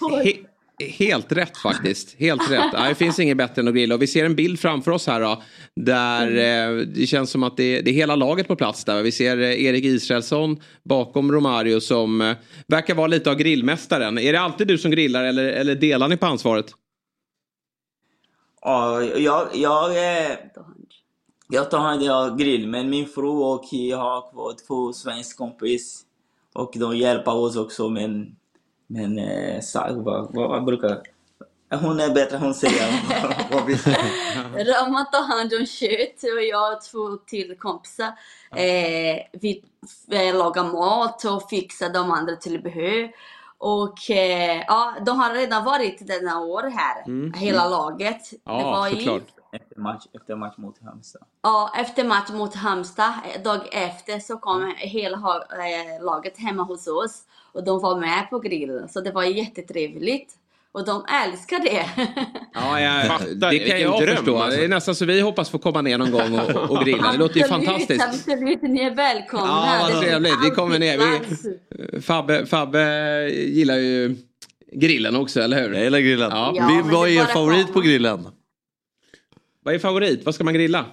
[0.89, 2.17] helt rätt faktiskt.
[2.19, 2.73] Helt rätt.
[2.73, 3.95] Det finns inget bättre än att grilla.
[3.95, 5.43] Och vi ser en bild framför oss här då.
[5.77, 9.03] Där eh, det känns som att det, det är hela laget på plats där.
[9.03, 12.37] Vi ser eh, Erik Israelsson bakom Romario som eh,
[12.67, 14.19] verkar vara lite av grillmästaren.
[14.19, 16.67] Är det alltid du som grillar eller, eller delar ni på ansvaret?
[18.63, 19.93] Ja, jag, jag,
[21.49, 26.03] jag tar hand om grill, men min fru och jag har två svenska kompis
[26.55, 28.37] och de hjälper oss också men
[28.91, 31.01] men eh, sa- vad, vad, vad brukar
[31.81, 32.87] Hon är bättre, hon säger
[33.53, 33.75] vad vi
[34.65, 38.07] Rama tar hand om kött och jag och två till kompisar.
[38.57, 39.65] Eh, vi
[40.13, 43.11] eh, lagar mat och fixar de andra tillbehör.
[43.59, 47.33] Och eh, ja, de har redan varit denna år här, Mm.
[47.33, 47.71] hela Mm.
[47.71, 48.21] laget.
[48.45, 49.23] Ja, det var såklart.
[49.53, 51.23] Efter match, efter match mot Halmstad.
[51.43, 56.63] ja, efter match mot Halmstad, eh, dag efter så kom hela ha- eh, laget hemma
[56.63, 57.23] hos oss.
[57.53, 60.35] Och de var med på grillen, så det var jättetrevligt.
[60.73, 61.87] Och de älskar det.
[62.55, 64.39] Ja, ja, Fattar, det kan jag dröm, förstå.
[64.39, 64.59] alltså.
[64.59, 67.13] Det är nästan så vi hoppas få komma ner någon gång och, och grilla.
[67.13, 68.05] Det låter ju fantastiskt.
[68.05, 69.47] Absolut, ni är välkomna.
[69.47, 70.35] Ja, vad trevligt.
[70.45, 70.99] Vi kommer ner.
[71.93, 72.01] Vi.
[72.01, 72.81] Fabbe, Fabbe
[73.31, 74.17] gillar ju
[74.73, 75.75] grillen också, eller hur?
[75.75, 76.31] Jag gillar grillen.
[76.35, 76.53] Ja.
[76.55, 77.75] Ja, men Vad är er favorit komma.
[77.75, 78.27] på grillen?
[79.65, 80.25] Vad är favorit?
[80.25, 80.87] Vad ska man grilla?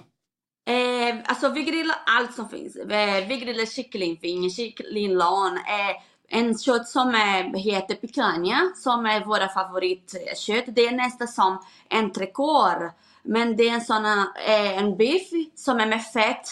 [0.68, 2.76] Eh, alltså vi grillar allt som finns.
[2.76, 5.96] Eh, vi grillar kycklingfinger, kycklinglan, eh,
[6.28, 10.64] en kött som eh, heter picanha som är våra favoritkött.
[10.66, 12.92] Det är nästan som entrecote.
[13.22, 16.48] Men det är en sån eh, en biff som är med fett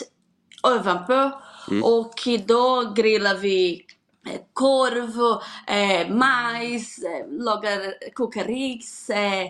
[0.62, 1.30] ovanpå.
[1.70, 1.84] Mm.
[1.84, 2.14] Och
[2.46, 3.84] då grillar vi
[4.28, 6.98] eh, korv, eh, majs,
[7.28, 9.46] lagar, kokar ris, eh,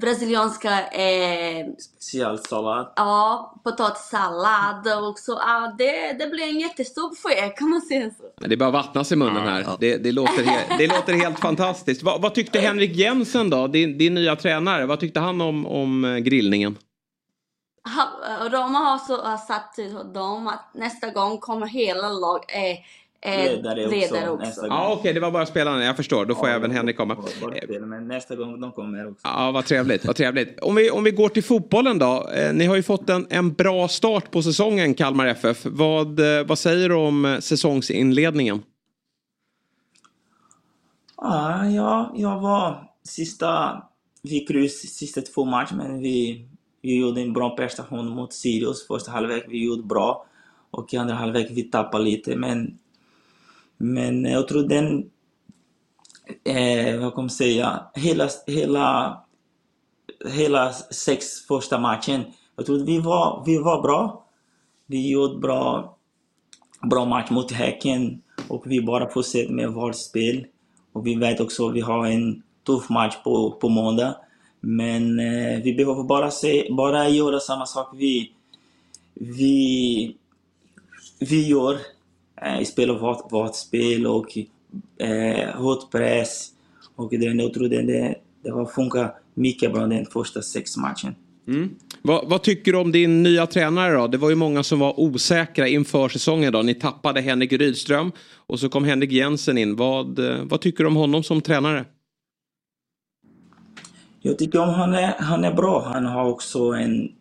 [0.00, 2.92] brasilianska eh, Specialsallad.
[2.96, 5.32] Ja, potatissallad och så.
[5.32, 8.46] Ja, det, det blir en jättestor foyer kan man säga så.
[8.48, 9.66] Det bara vattnas i munnen här.
[9.80, 12.02] Det, det, låter he- det låter helt fantastiskt.
[12.02, 14.86] Vad, vad tyckte Henrik Jensen då, din, din nya tränare?
[14.86, 16.76] Vad tyckte han om, om eh, grillningen?
[18.50, 22.78] Roma har så har sagt till dem att nästa gång kommer hela lag eh, eh,
[23.24, 24.66] Ledare också, ledare också.
[24.66, 25.84] Ja, okej, det var bara spelarna.
[25.84, 26.26] Jag förstår.
[26.26, 27.16] Då får även Henrik komma.
[27.80, 29.20] Men nästa gång de kommer också.
[29.24, 30.04] Ja, vad trevligt.
[30.04, 30.60] Vad trevligt.
[30.60, 32.28] Om, vi, om vi går till fotbollen då.
[32.34, 35.66] Eh, ni har ju fått en, en bra start på säsongen, Kalmar FF.
[35.66, 38.62] Vad, eh, vad säger du om eh, säsongsinledningen?
[41.16, 43.82] Ja, ja, jag var sista,
[44.22, 46.48] vi kryss sista två matcher men vi,
[46.82, 49.44] vi gjorde en bra prestation mot Sirius första halvlek.
[49.48, 50.26] Vi gjorde bra
[50.70, 52.78] och i andra halvlek vi tappade lite men,
[53.84, 55.10] men jag tror den,
[56.44, 59.18] eh, vad kan man säga, hela, hela,
[60.30, 62.24] hela sex första matchen,
[62.56, 64.26] jag tror vi var, vi var bra.
[64.86, 65.96] Vi gjorde bra,
[66.90, 70.46] bra match mot Häcken och vi bara fortsätter med vårt spel.
[70.92, 74.16] Och vi vet också att vi har en tuff match på, på måndag.
[74.60, 78.32] Men eh, vi behöver bara, se, bara göra samma sak vi,
[79.14, 80.16] vi,
[81.18, 81.78] vi gör.
[82.42, 84.38] Eh, spela vårt, vårt spel och
[84.98, 86.50] eh, hård press.
[86.96, 91.14] Och det, jag tror det, det, det har funkat mycket bra den första sex matchen.
[91.48, 91.70] Mm.
[92.02, 94.06] Vad, vad tycker du om din nya tränare då?
[94.06, 96.62] Det var ju många som var osäkra inför säsongen då.
[96.62, 98.12] Ni tappade Henrik Rydström
[98.46, 99.76] och så kom Henrik Jensen in.
[99.76, 101.84] Vad, eh, vad tycker du om honom som tränare?
[104.22, 105.90] Jag tycker om han är, han är bra.
[105.94, 107.12] Han har också en,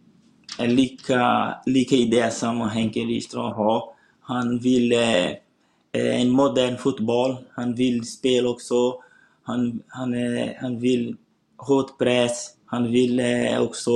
[0.59, 3.92] en lika, lika idé som Henke Rydström har.
[4.33, 5.29] Han vill eh,
[5.91, 7.35] eh, en modern fotboll.
[7.51, 8.95] Han vill spela också.
[9.43, 11.15] Han, han, är, han vill
[11.57, 12.49] hård press.
[12.65, 13.91] Han vill eh, också...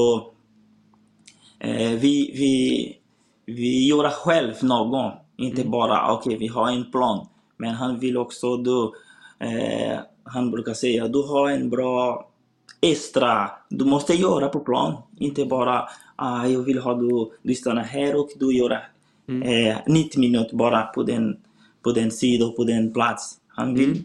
[1.60, 2.98] Eh, vi, vi,
[3.46, 5.12] vi gör själv någon.
[5.38, 7.28] Inte bara okej, vi har en plan.
[7.58, 8.96] Men han vill också då...
[9.40, 12.30] Eh, han brukar säga du har en bra
[12.82, 14.96] extra du måste göra på plan.
[15.18, 18.90] Inte bara ah, jag vill ha du, du stannar här och du gör
[19.30, 21.36] eh, 90 minuter bara på den,
[21.84, 23.36] på den sidan, på den plats.
[23.48, 24.02] Han vill...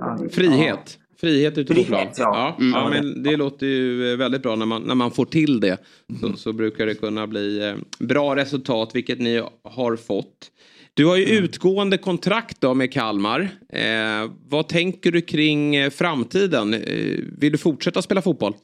[0.00, 0.98] han- Frihet.
[1.20, 2.06] Frihet ute på plan.
[2.16, 2.56] ja.
[2.58, 2.90] Ja, Mm.
[2.90, 5.78] men det låter ju eh, väldigt bra när man, när man får till det.
[6.20, 7.74] Så, så brukar det kunna bli eh,
[8.06, 10.50] bra resultat, vilket ni har fått.
[10.94, 13.40] Du har ju utgående kontrakt då med Kalmar.
[13.68, 16.74] Eh, vad tänker du kring eh, framtiden?
[16.74, 18.54] Eh, vill du fortsätta spela fotboll?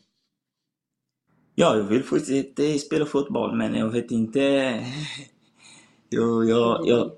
[1.55, 4.75] Ja, jag vill fortsätta spela fotboll men jag vet inte...
[6.17, 7.11] jag, jag, jag,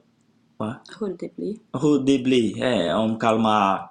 [0.56, 0.76] va?
[1.00, 1.56] Hur det blir.
[1.80, 2.64] hur det blir.
[2.64, 3.90] Eh, om Kalmar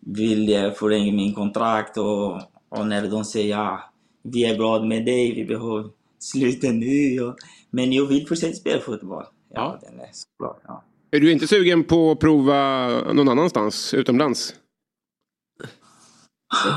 [0.00, 2.34] vill eh, förlänga min kontrakt och,
[2.68, 7.20] och när de säger ja, vi är glada med dig, vi behöver sluta nu.
[7.20, 7.36] Och,
[7.70, 9.24] men jag vill fortsätta spela fotboll.
[9.50, 10.60] Ja, den är såklart.
[10.66, 10.82] Ja.
[11.10, 14.54] Är du inte sugen på att prova någon annanstans, utomlands?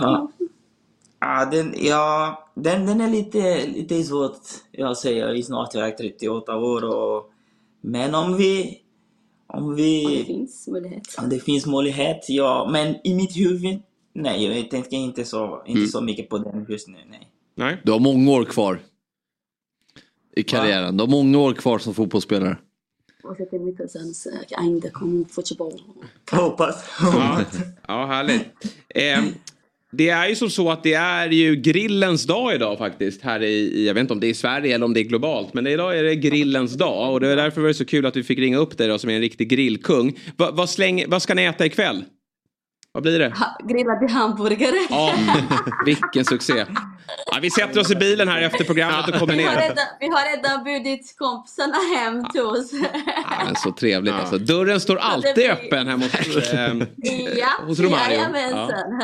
[0.01, 0.31] Ja,
[1.19, 4.39] ja, den, ja den, den är lite, lite svårt.
[4.71, 6.83] Jag säger snart jag är 38 år.
[6.83, 7.31] Och,
[7.81, 8.77] men om vi...
[9.47, 10.05] Om vi...
[10.05, 11.15] Om det finns möjlighet.
[11.17, 12.69] Om det finns möjlighet, ja.
[12.71, 13.79] Men i mitt huvud,
[14.13, 14.45] nej.
[14.45, 15.89] Jag tänker inte så, inte Mm.
[15.89, 16.97] så mycket på den just nu.
[17.09, 17.31] Nej.
[17.55, 17.81] Nej.
[17.83, 18.79] Du har många år kvar.
[20.35, 20.97] I karriären.
[20.97, 22.57] Du har många år kvar som fotbollsspelare.
[26.33, 26.39] Eh.
[26.39, 26.85] Hoppas.
[27.01, 27.41] Ja,
[27.87, 28.41] ja härligt.
[28.89, 29.23] Eh,
[29.91, 33.21] Det är ju som så att det är ju grillens dag idag faktiskt.
[33.21, 35.53] Här i, jag vet inte om det är i Sverige eller om det är globalt.
[35.53, 37.11] Men idag är det grillens dag.
[37.13, 38.99] Och det är därför var det så kul att vi fick ringa upp dig då
[38.99, 40.19] som är en riktig grillkung.
[40.37, 42.05] Va, vad, släng, vad ska ni äta ikväll?
[42.91, 43.29] Vad blir det?
[43.29, 44.87] Ha, grillade hamburgare.
[44.89, 45.13] Ja,
[45.85, 46.65] vilken succé.
[47.31, 49.61] Ja, vi sätter oss i bilen här efter programmet och kommer Vi har, ner.
[49.61, 52.71] redan, vi har redan bjudit kompisarna hem till oss.
[53.29, 54.37] Ja, men så trevligt alltså.
[54.37, 56.83] Dörren står alltid blir- öppen hemma hos, ehm,
[57.37, 58.13] ja, hos Romario.
[58.13, 59.01] jajamensan.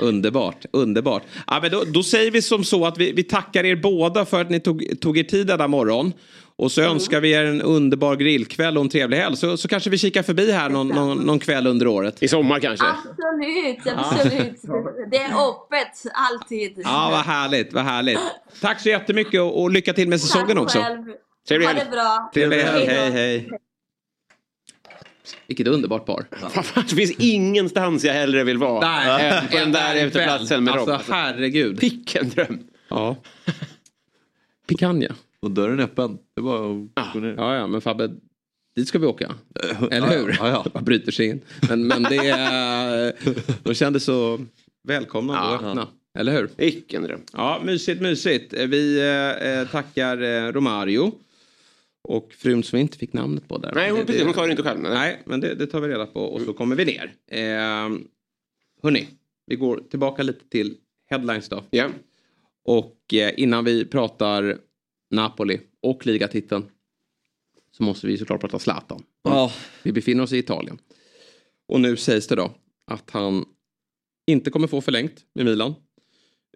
[0.00, 1.22] Underbart, underbart.
[1.46, 4.40] Ja, men då, då säger vi som så att vi, vi tackar er båda för
[4.40, 6.12] att ni tog, tog er tid denna morgon.
[6.56, 6.92] Och så Mm.
[6.92, 9.36] önskar vi er en underbar grillkväll och en trevlig helg.
[9.36, 12.22] Så, så kanske vi kikar förbi här någon, någon, någon kväll under året.
[12.22, 12.86] I sommar kanske?
[12.86, 14.60] Absolut, absolut.
[15.10, 16.72] Det är öppet, alltid.
[16.84, 18.18] Ja, vad härligt, vad härligt.
[18.60, 20.78] Tack så jättemycket och, och lycka till med säsongen Tack också.
[21.48, 21.84] Trevlig ha helg.
[21.90, 22.30] det bra.
[22.34, 23.50] Trevlig helg, Hej hej hej.
[25.46, 26.26] Vilket underbart par.
[26.88, 30.92] Det finns ingenstans jag hellre vill vara Nej, än på den där uteplatsen med Alltså
[30.92, 31.00] Rob.
[31.08, 31.80] herregud.
[31.80, 32.58] Vilken dröm.
[32.88, 33.16] Ja.
[34.68, 35.08] Picanha.
[35.40, 36.18] Och dörren är öppen.
[36.34, 37.34] Det är bara att gå ner.
[37.36, 38.10] Ja, ja, men Fabbe,
[38.76, 39.34] dit ska vi åka.
[39.90, 40.36] Eller Ja, hur?
[40.38, 40.66] ja, ja.
[40.74, 41.40] Man bryter sig in.
[41.68, 43.12] Men, men det är...
[43.62, 44.46] De kändes så
[44.88, 45.68] välkomna och Ja.
[45.68, 45.88] öppna.
[46.18, 46.48] Eller hur?
[46.56, 47.20] Vilken dröm.
[47.32, 48.52] Ja, mysigt, mysigt.
[48.52, 49.00] Vi
[49.62, 51.12] eh, tackar eh, Romario.
[52.08, 53.72] Och frun som vi inte fick namnet på där.
[53.74, 54.80] Nej, hon, Det- precis, hon sa det inte själv.
[54.80, 54.92] Nej.
[54.92, 57.14] Nej, men det, det tar vi reda på och så kommer vi ner.
[57.26, 57.98] Eh,
[58.82, 59.08] hörni,
[59.46, 60.76] vi går tillbaka lite till
[61.10, 61.64] headlines då.
[61.70, 61.88] Ja.
[62.64, 64.58] Och eh, innan vi pratar
[65.10, 66.64] Napoli och ligatiteln
[67.76, 69.02] så måste vi såklart prata Zlatan.
[69.22, 69.52] Ja.
[69.82, 70.78] Vi befinner oss i Italien.
[71.68, 72.54] Och nu sägs det då
[72.86, 73.44] att han
[74.26, 75.74] inte kommer få förlängt med Milan.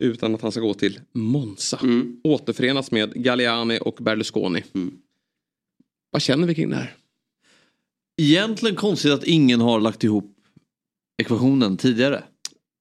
[0.01, 1.81] Utan att han ska gå till Monza.
[2.24, 4.62] Återförenas med Galliani och Berlusconi.
[6.16, 6.94] Vad känner vi kring det här?
[8.16, 10.36] Egentligen konstigt att ingen har lagt ihop
[11.22, 12.24] ekvationen tidigare.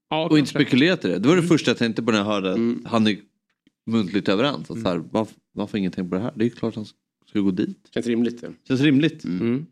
[0.10, 0.68] Ja, och inte kanske.
[0.68, 1.20] spekulerat i det.
[1.20, 3.18] Det var det första jag tänkte på när jag hörde att han är
[3.86, 4.72] muntligt överens.
[4.72, 6.32] Att så här, varför, varför har ingen tänkt på det här?
[6.36, 6.86] Det är ju klart han
[7.30, 7.78] ska gå dit.
[7.94, 8.42] Känns rimligt.
[8.42, 8.52] det.
[8.68, 9.24] Känns rimligt.
[9.24, 9.66] Mm.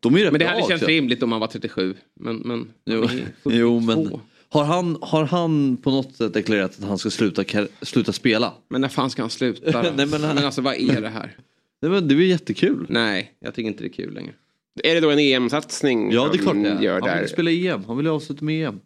[0.00, 1.94] De är ju rätt Men det bra hade känts rimligt om han var 37.
[2.14, 3.08] Men, men Jo,
[3.44, 3.80] jo 42.
[3.80, 7.44] men har han, har han på något sätt deklarerat att han ska sluta,
[7.82, 8.52] sluta spela?
[8.68, 9.82] Men när fan ska han sluta?
[9.96, 11.36] Nej, men, men alltså vad är det här?
[11.82, 12.86] Nej, men det är ju jättekul.
[12.88, 14.32] Nej, jag tycker inte det är kul längre.
[14.84, 16.82] Är det då en EM-satsning Ja det är klart han det är.
[16.82, 17.20] gör Han där?
[17.20, 17.84] vill spela EM.
[17.84, 18.80] Han vill ju avsluta med EM.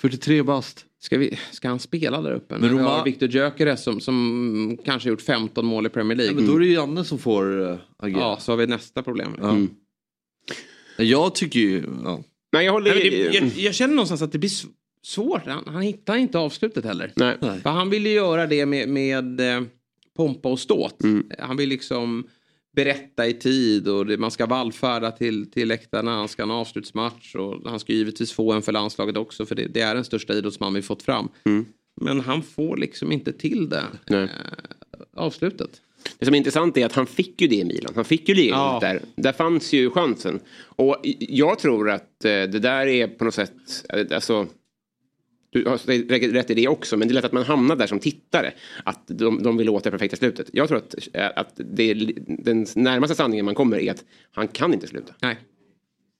[0.00, 0.84] 43 bast.
[1.00, 2.54] Ska, vi, ska han spela där uppe?
[2.54, 5.88] Men Men vi Roma- har Victor Gyökeres som, som kanske har gjort 15 mål i
[5.88, 6.32] Premier League.
[6.32, 8.20] Ja, men då är det ju Janne som får uh, agera.
[8.20, 9.36] Ja, så har vi nästa problem.
[9.40, 9.50] Ja.
[9.50, 9.70] Mm.
[10.98, 11.84] Jag tycker ju...
[12.04, 12.22] Ja.
[12.52, 14.50] Nej, jag håller Nej, det, jag, jag känner någonstans att det blir
[15.02, 15.46] svårt.
[15.46, 17.12] Han, han hittar inte avslutet heller.
[17.16, 17.36] Nej.
[17.40, 19.62] För han vill ju göra det med, med eh,
[20.16, 21.02] pompa och ståt.
[21.02, 21.30] Mm.
[21.38, 22.26] Han vill liksom
[22.76, 26.14] berätta i tid och det, man ska vallfärda till, till läktarna.
[26.14, 29.54] Han ska ha en avslutsmatch och han ska givetvis få en för landslaget också för
[29.54, 31.28] det, det är den största idrottsman vi fått fram.
[31.44, 31.64] Mm.
[32.00, 33.84] Men han får liksom inte till det.
[34.10, 34.28] Eh,
[35.16, 35.80] avslutet.
[36.18, 37.92] Det som är intressant är att han fick ju det i Milan.
[37.94, 38.78] Han fick ju ligan Ja.
[38.80, 39.00] där.
[39.16, 40.40] Där fanns ju chansen.
[40.58, 43.52] Och jag tror att eh, det där är på något sätt,
[43.88, 44.46] eh, alltså
[45.64, 48.52] har rätt i det också, men det är lätt att man hamnar där som tittare.
[48.84, 50.50] Att de, de vill åt det perfekta slutet.
[50.52, 54.48] Jag tror att, eh, att det är, den närmaste sanningen man kommer är att han
[54.48, 55.12] kan inte sluta.
[55.22, 55.36] Nej.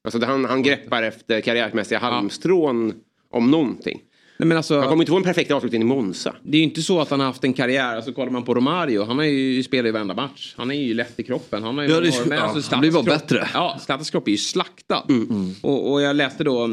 [0.04, 2.92] Alltså han, han greppar efter karriärmässiga halmstrån
[3.30, 4.00] om någonting.
[4.38, 6.36] Nej, men alltså, Han kommer inte få en perfekt avslutning i Monza.
[6.42, 7.96] Det är ju inte så att han har haft en karriär.
[7.96, 9.04] Alltså kollar man på Romario.
[9.04, 10.54] Han har ju spelat i varenda match.
[10.56, 11.62] Han är ju lätt i kroppen.
[11.62, 12.38] Han har ju Ja, det med.
[12.38, 13.48] ja, Alltså, han blir bara bättre.
[13.54, 15.06] Ja, Zlatans kropp är ju slaktad.
[15.08, 15.50] Mm.
[15.62, 16.66] Och, och jag läste då.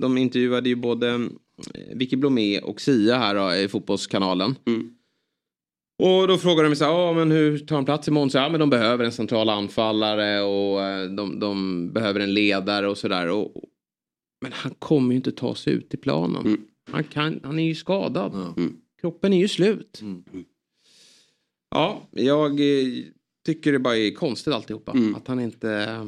[0.00, 1.28] De intervjuade ju både
[1.94, 4.54] Vicky Blomé och Sia här då, i Fotbollskanalen.
[4.66, 4.90] Mm.
[6.02, 8.38] Och då frågar de så här, ja men hur tar han plats i Monza?
[8.38, 12.98] Ja men de behöver en central anfallare och eh, de, de behöver en ledare och
[12.98, 13.48] sådär.
[14.42, 16.46] Men han kommer ju inte ta sig ut i planen.
[16.46, 16.60] Mm.
[16.90, 18.32] Han, kan, han är ju skadad.
[19.00, 20.02] Kroppen är ju slut.
[21.70, 23.04] Ja, jag eh,
[23.46, 24.94] tycker det bara är konstigt alltihopa.
[25.16, 26.06] Att han inte eh,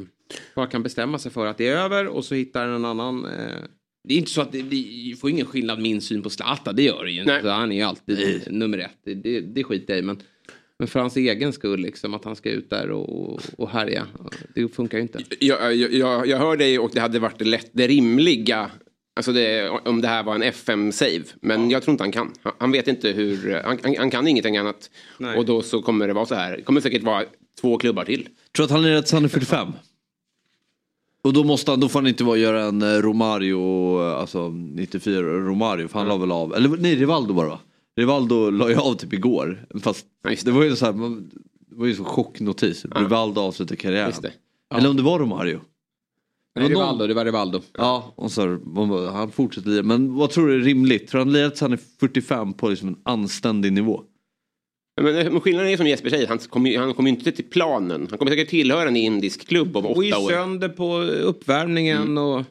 [0.55, 3.25] bara kan bestämma sig för att det är över och så hittar han en annan.
[3.25, 3.63] Eh,
[4.03, 6.83] det är inte så att det, det får ingen skillnad min syn på Zlatan, det
[6.83, 7.49] gör det ju inte.
[7.49, 10.01] Han är ju alltid nummer ett, det, det, det skiter jag i.
[10.01, 10.21] Men,
[10.79, 14.07] men för hans egen skull, liksom, att han ska ut där och, och härja.
[14.55, 15.23] Det funkar ju inte.
[15.39, 18.71] Jag, jag, jag, hör dig och det hade varit lätt, det rimliga.
[19.15, 21.23] Alltså det, om det här var en FM-save.
[21.41, 22.33] Men jag tror inte han kan.
[22.41, 24.89] Han, han vet inte hur, han, han, han kan ingenting annat.
[25.17, 25.37] Nej.
[25.37, 26.57] Och då så kommer det vara så här.
[26.57, 27.25] Det kommer säkert vara
[27.61, 28.27] två klubbar till.
[28.55, 29.67] Tror att han är rätt är 45?
[31.21, 33.59] Och då, måste han, då får han inte vara göra en eh, Romario,
[34.01, 37.59] eh, alltså 94 Romario, för han la väl av, eller nej Rivaldo bara va?
[37.95, 39.65] Rivaldo la ju av typ igår.
[39.81, 40.05] Fast
[40.45, 40.93] det var ju så här,
[41.69, 42.85] det var ju så chocknotis.
[42.95, 44.13] Rivaldo avslutar karriären.
[44.21, 44.31] Det.
[44.75, 45.59] Eller om det var Romario.
[46.55, 47.61] Det var Rivaldo, det var Rivaldo.
[47.77, 49.83] Ja, och så, bara, han fortsätter lira.
[49.83, 51.07] Men vad tror du är rimligt?
[51.07, 54.03] Tror han lirat han är 45 på liksom en anständig nivå?
[54.99, 57.45] Ja, Men, men skillnaden är som Jesper säger, han kommer ju han ju inte till
[57.45, 58.07] planen.
[58.09, 60.29] Han kommer säkert tillhöra en indisk klubb om Och i åtta år.
[60.29, 62.17] sönder på uppvärmningen Mm.
[62.17, 62.43] och...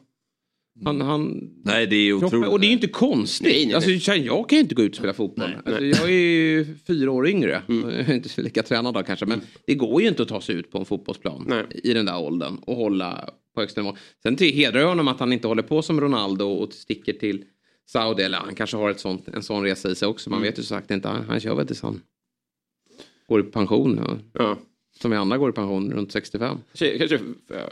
[0.85, 1.49] Han, han...
[1.65, 3.47] Nej det är Kroppen, och det är ju inte konstigt.
[3.47, 3.75] Nej, nej, nej.
[3.75, 5.55] Alltså, jag kan ju inte gå ut och spela fotboll.
[5.65, 7.61] Alltså, jag är ju fyra år yngre.
[7.69, 7.89] Mm.
[7.89, 9.25] Jag är inte så lika tränad då kanske.
[9.25, 11.53] Men det går ju inte att ta sig ut på en fotbollsplan
[11.83, 13.97] i den där åldern och hålla på högsta nivå.
[14.23, 17.43] Sen hedrar jag honom att han inte håller på som Ronaldo och sticker till
[17.89, 18.23] Saudi.
[18.23, 20.29] Eller han kanske har ett sånt, en sån resa i sig också.
[20.29, 20.49] Man Mm.
[20.51, 21.07] vet ju så sagt inte.
[21.07, 22.01] Han, han kör väl tills han
[23.29, 24.19] går i pension.
[24.33, 24.57] Ja.
[25.01, 26.57] Som vi andra går i pension runt 65.
[26.73, 27.69] Kanske, kanske ja,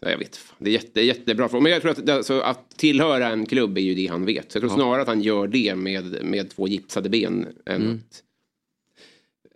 [0.00, 0.40] ja, jag vet.
[0.58, 1.62] Det är jätte, jättebra fråga.
[1.62, 4.52] Men jag tror att, alltså, att tillhöra en klubb är ju det han vet.
[4.52, 4.76] Så jag tror Ja.
[4.76, 7.46] snarare att han gör det med, med två gipsade ben.
[7.66, 8.00] Än Mm.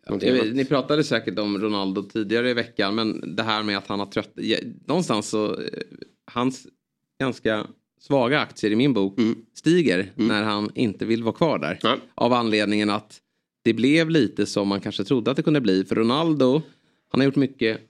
[0.07, 0.55] att, annat.
[0.55, 4.07] Ni pratade säkert om Ronaldo tidigare i veckan men det här med att han har
[4.07, 4.31] trött...
[4.35, 4.57] ja,
[4.87, 5.47] Någonstans så...
[5.61, 5.69] eh,
[6.25, 6.67] Hans
[7.21, 7.67] ganska
[8.01, 9.37] svaga aktier i min bok Mm.
[9.55, 11.79] stiger när han inte vill vara kvar där.
[12.15, 13.21] Av anledningen att
[13.63, 15.85] det blev lite som man kanske trodde att det kunde bli.
[15.85, 16.63] För Ronaldo,
[17.09, 17.81] han har gjort mycket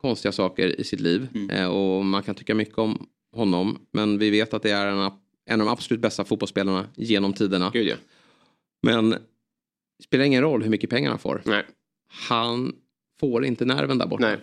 [0.00, 1.28] konstiga saker i sitt liv.
[1.34, 1.50] Mm.
[1.50, 3.06] Eh, och man kan tycka mycket om
[3.36, 3.78] honom.
[3.92, 5.10] Men vi vet att det är en,
[5.46, 7.70] en av de absolut bästa fotbollsspelarna genom tiderna.
[7.72, 7.96] Gud, ja.
[8.82, 11.42] Men det spelar ingen roll hur mycket pengar han får.
[11.44, 11.64] Nej.
[12.28, 12.72] Han
[13.20, 14.26] får inte nerven där borta.
[14.26, 14.38] Nej.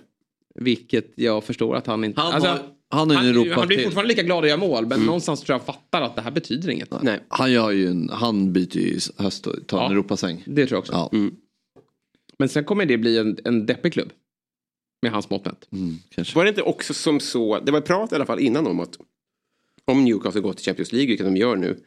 [0.56, 2.22] Vilket jag förstår att han inte...
[2.22, 3.86] Han alltså, har- han är en han, Europa han blir till.
[3.86, 4.78] fortfarande lika glad att göra mål.
[4.78, 4.90] Mm.
[4.90, 7.04] Men någonstans tror jag fattar att det här betyder inget.
[7.04, 7.20] Nej.
[7.28, 9.92] Han gör ju en, han byter ju i höst och tar en Ja.
[9.92, 10.44] Europasäng.
[10.46, 10.94] Det tror jag också.
[10.94, 11.10] Ja.
[11.14, 11.36] Mm.
[12.38, 14.12] Men sen kommer det bli en, en deppig klubb.
[15.02, 15.68] Med hans mått mätt.
[15.72, 16.36] Mm, kanske.
[16.36, 18.98] Var det inte också som så, det var prat i alla fall innan om att
[19.86, 21.80] om Newcastle går till Champions League, vilket de gör nu,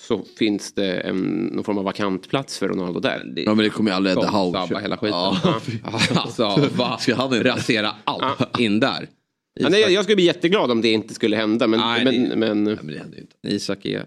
[0.00, 1.16] så finns det en,
[1.52, 3.32] någon form av vakant plats för Ronaldo där.
[3.36, 5.18] Ja men det kommer ju aldrig Eddie Howe hela skiten.
[5.18, 5.60] Ja.
[6.14, 6.98] alltså, va?
[6.98, 7.48] Ska han inte?
[7.48, 9.08] Rasera allt in där.
[9.56, 11.66] Ja, nej, jag skulle bli jätteglad om det inte skulle hända.
[11.66, 13.36] Men, Nej, men, det- men, Nej, men det händer ju inte.
[13.42, 14.04] Isak är...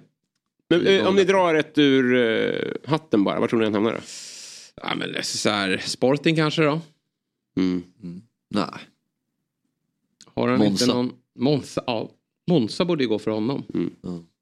[0.70, 3.92] men eh, om ni drar ett ur eh, hatten bara, var tror ni han hamnar
[3.94, 4.00] då?
[4.84, 6.82] Ja men det är så här, Sporting kanske då?
[7.58, 7.84] Mm.
[8.50, 8.66] Nej.
[10.26, 10.72] Har han Monza.
[10.86, 11.12] inte någon...
[11.40, 12.10] Monza, ja.
[12.48, 13.64] Monza borde ju gå för honom.
[13.74, 13.92] Mm.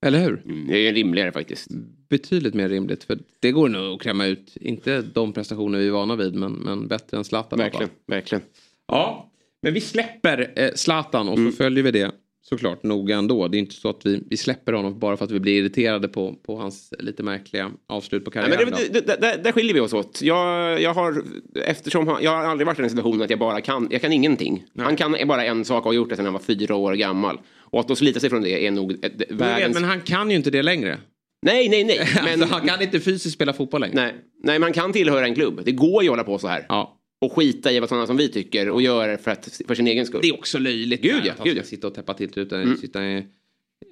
[0.05, 0.41] Eller hur?
[0.45, 1.67] Mm, det är ju rimligare faktiskt.
[2.09, 3.03] Betydligt mer rimligt.
[3.03, 6.51] För det går nog att klämma ut, inte de prestationer vi är vana vid, men,
[6.53, 7.59] men bättre än Zlatan.
[7.59, 8.41] Verkligen, verkligen.
[8.87, 9.31] Ja,
[9.63, 11.51] men vi släpper eh, Zlatan och Mm.
[11.51, 12.11] så följer vi det
[12.41, 13.47] såklart noga ändå.
[13.47, 16.07] Det är inte så att vi, vi släpper honom bara för att vi blir irriterade
[16.07, 18.69] på, på hans lite märkliga avslut på Nej, karriären.
[18.71, 20.21] men det, det, det, där, skiljer vi oss åt.
[20.21, 21.23] Jag, jag, har,
[21.65, 24.13] eftersom han, jag har aldrig varit i den situationen att jag bara kan, jag kan
[24.13, 24.63] ingenting.
[24.77, 27.39] Han kan bara en sak och har gjort det sedan han var fyra år gammal.
[27.59, 29.73] Och att då slita sig från det är nog ett, Jag vet, världens...
[29.73, 30.97] men han kan ju inte det längre.
[31.45, 31.99] Nej, nej, nej.
[32.23, 33.95] Men, alltså, han kan inte fysiskt spela fotboll längre.
[33.95, 34.13] nej,
[34.43, 35.61] nej, man kan tillhöra en klubb.
[35.65, 36.65] Det går ju att hålla på så här.
[36.69, 36.96] Ja.
[37.21, 39.87] Och skita i vad sådana som vi tycker och göra det för, att, för sin
[39.87, 40.19] egen skull.
[40.21, 41.01] Det är också löjligt.
[41.01, 41.63] Gud, ja, att gud, ska ja.
[41.63, 42.77] sitta och täppa till utan Mm.
[42.77, 43.17] sitta i,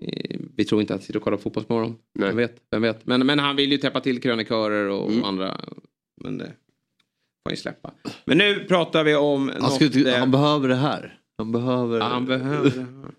[0.02, 1.96] i, Vi tror inte att han sitter och kollar på Fotbollsmorgon.
[2.20, 2.28] Nej.
[2.28, 2.56] Vem vet?
[2.72, 3.06] Vem vet?
[3.06, 5.24] Men, men han vill ju täppa till krönikörer och Mm.
[5.24, 5.60] andra.
[6.24, 6.46] Men det
[7.44, 7.92] får ju släppa.
[8.26, 11.20] Men nu pratar vi om Han, något, eh, han behöver det här.
[11.38, 12.00] Han behöver...
[12.00, 12.80] Ja, han behöver det.
[12.80, 13.12] här.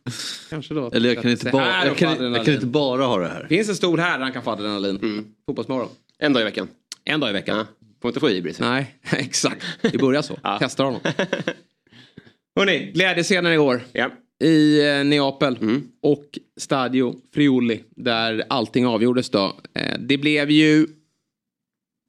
[0.51, 0.91] Kanske då.
[0.91, 3.43] Eller jag kan, inte bara, jag, kan, jag kan inte bara ha det här.
[3.43, 4.97] Det finns en stor här han kan få adrenalin.
[5.03, 5.25] Mm.
[5.47, 5.89] Fotbollsmorgon.
[6.19, 6.69] En dag i veckan.
[7.05, 7.57] En dag i veckan.
[7.59, 7.86] Ja.
[8.07, 8.61] Får inte få hybris.
[8.61, 9.65] Nej, exakt.
[9.83, 10.39] Vi börjar så.
[10.43, 10.57] Ja.
[10.61, 11.01] Testar honom.
[12.57, 13.81] Hörrni, glädjescenen igår.
[13.93, 14.11] Ja.
[14.45, 15.57] I eh, Neapel.
[15.61, 15.89] Mm.
[16.03, 17.83] Och Stadio Friuli.
[17.91, 19.57] Där allting avgjordes då.
[19.75, 20.87] Eh, det blev ju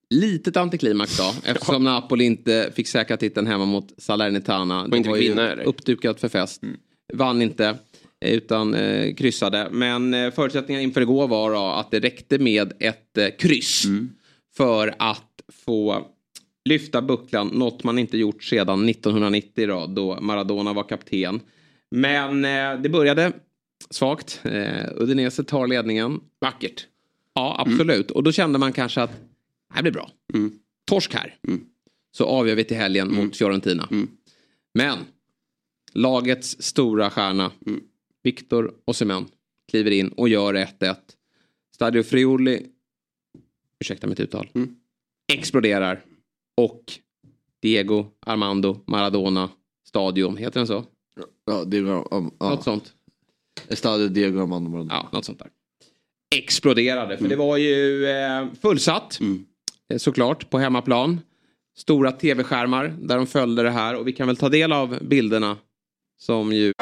[0.09, 1.33] litet antiklimax då.
[1.45, 4.87] Eftersom Napoli inte fick säkra titeln hemma mot Salernitana.
[4.87, 6.61] Det inte fick vinna, uppdukat för fest.
[7.13, 7.77] Vann inte.
[8.25, 9.67] eh, Utan eh, kryssade.
[9.71, 13.83] Men eh, förutsättningarna inför igår var då att det räckte med ett eh, kryss.
[14.57, 16.07] För att få
[16.69, 17.47] lyfta bucklan.
[17.47, 21.39] Något man inte gjort sedan 1990 då, då Maradona var kapten.
[21.91, 23.31] Men eh, det började
[23.89, 24.41] svagt.
[24.43, 26.19] Eh, Udinese tar ledningen.
[26.41, 26.87] Vackert.
[27.33, 28.11] Ja, absolut.
[28.11, 30.11] Och då kände man kanske att det här blir bra.
[30.33, 30.59] Mm.
[30.85, 31.35] Torsk här.
[31.47, 31.65] Mm.
[32.11, 33.87] Så avgör vi till helgen mot Fiorentina.
[33.91, 34.09] Mm.
[34.73, 34.97] Men
[35.93, 37.81] lagets stora stjärna Mm.
[38.23, 39.25] Victor Osimhen
[39.71, 40.95] kliver in och gör 1-1.
[41.75, 42.65] Stadio Friuli,
[43.79, 44.75] ursäkta mitt uttal, Mm.
[45.33, 46.03] Exploderar.
[46.57, 46.83] Och
[47.61, 49.49] Diego Armando Maradona
[49.87, 50.85] Stadium, heter den så?
[51.45, 52.49] Ja, det var, um, ja.
[52.49, 52.93] Något sånt.
[53.67, 54.93] Estadio Diego Armando Maradona.
[54.93, 55.49] Ja, något sånt där.
[56.35, 59.19] Exploderade, för det var ju eh, fullsatt.
[59.19, 59.45] Mm.
[59.89, 61.21] eh, Såklart, på hemmaplan.
[61.77, 63.95] Stora tv-skärmar där de följde det här.
[63.95, 65.57] Och vi kan väl ta del av bilderna
[66.19, 66.73] som ju...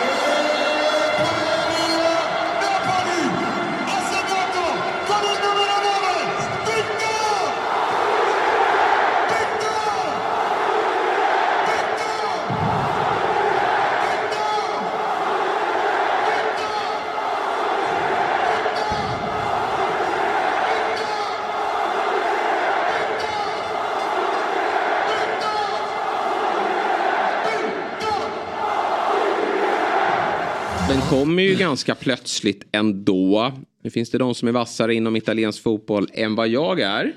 [31.19, 33.53] kommer ju ganska plötsligt ändå.
[33.83, 37.13] Nu finns det de som är vassare inom italiensk fotboll än vad jag är.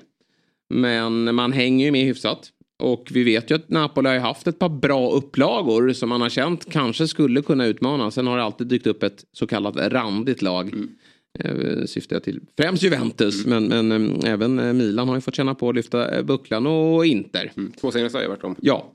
[0.75, 2.51] Men man hänger ju med hyfsat.
[2.83, 6.29] Och vi vet ju att Napoli har haft ett par bra upplagor som man har
[6.29, 8.11] känt kanske skulle kunna utmana.
[8.11, 10.73] Sen har det alltid dykt upp ett så kallat randigt lag.
[10.73, 11.87] Mm.
[11.87, 15.55] Syftar jag till främst Juventus men, men eh, även eh, Milan har ju fått känna
[15.55, 17.53] på att lyfta eh, bucklan och Inter.
[17.81, 18.57] Två senaste har jag varit om.
[18.61, 18.93] Ja.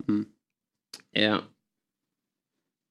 [1.15, 1.37] Eh,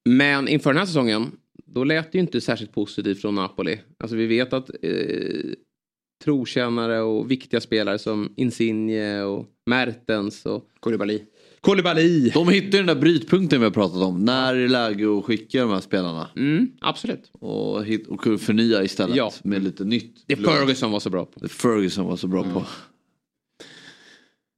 [0.09, 1.31] men inför den här säsongen
[1.65, 3.79] då lät det ju inte särskilt positivt från Napoli.
[3.99, 5.51] Alltså vi vet att eh,
[6.23, 11.19] trotjänare och viktiga spelare som Insigne och Mertens och Koulibaly.
[11.61, 12.29] Koulibaly.
[12.29, 14.25] De hittar den där brytpunkten vi har pratat om.
[14.25, 16.29] När är det läge att skicka de här spelarna?
[16.35, 17.31] Mm, absolut.
[17.31, 19.33] Och, hit, och förnya istället Ja.
[19.43, 20.23] med lite nytt.
[20.27, 21.39] Det Ferguson var så bra på.
[21.39, 22.65] Det Ferguson var så bra på.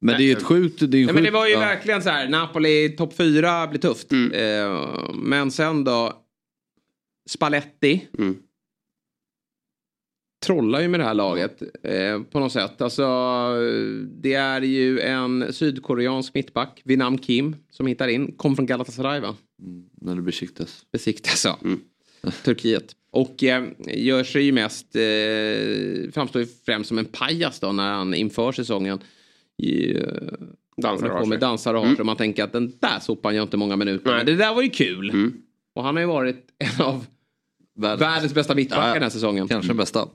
[0.01, 0.79] Men det är ett sjukt...
[0.79, 1.59] Det, är Nej, men det var ju ja.
[1.59, 4.11] verkligen så här, Napoli topp fyra blir tufft.
[4.11, 4.31] Mm.
[4.31, 6.24] Eh, men sen då,
[7.29, 8.07] Spalletti.
[8.17, 8.37] Mm.
[10.45, 12.81] Trollar ju med det här laget eh, på något sätt.
[12.81, 13.03] Alltså,
[14.07, 18.31] det är ju en sydkoreansk mittback, Vinam Kim, som hittar in.
[18.37, 19.35] Kom från Galatasaray va?
[20.01, 20.85] När det besiktas.
[20.91, 21.59] Besiktas ja.
[22.43, 22.95] Turkiet.
[23.11, 27.91] Och eh, gör sig ju mest, eh, framstår ju främst som en pajas då när
[27.93, 28.99] han inför säsongen.
[29.57, 30.03] I, eh,
[30.77, 31.37] Dansar och har sig.
[31.37, 32.05] dansar och Mm.
[32.05, 34.11] man tänker att den där sopan gör inte många minuter.
[34.17, 35.31] Men det där var ju kul.
[35.75, 37.05] Och han har ju varit en av
[37.75, 39.47] världens, bästa mittbackar Ja, den här säsongen.
[39.47, 40.07] Kanske den bästa.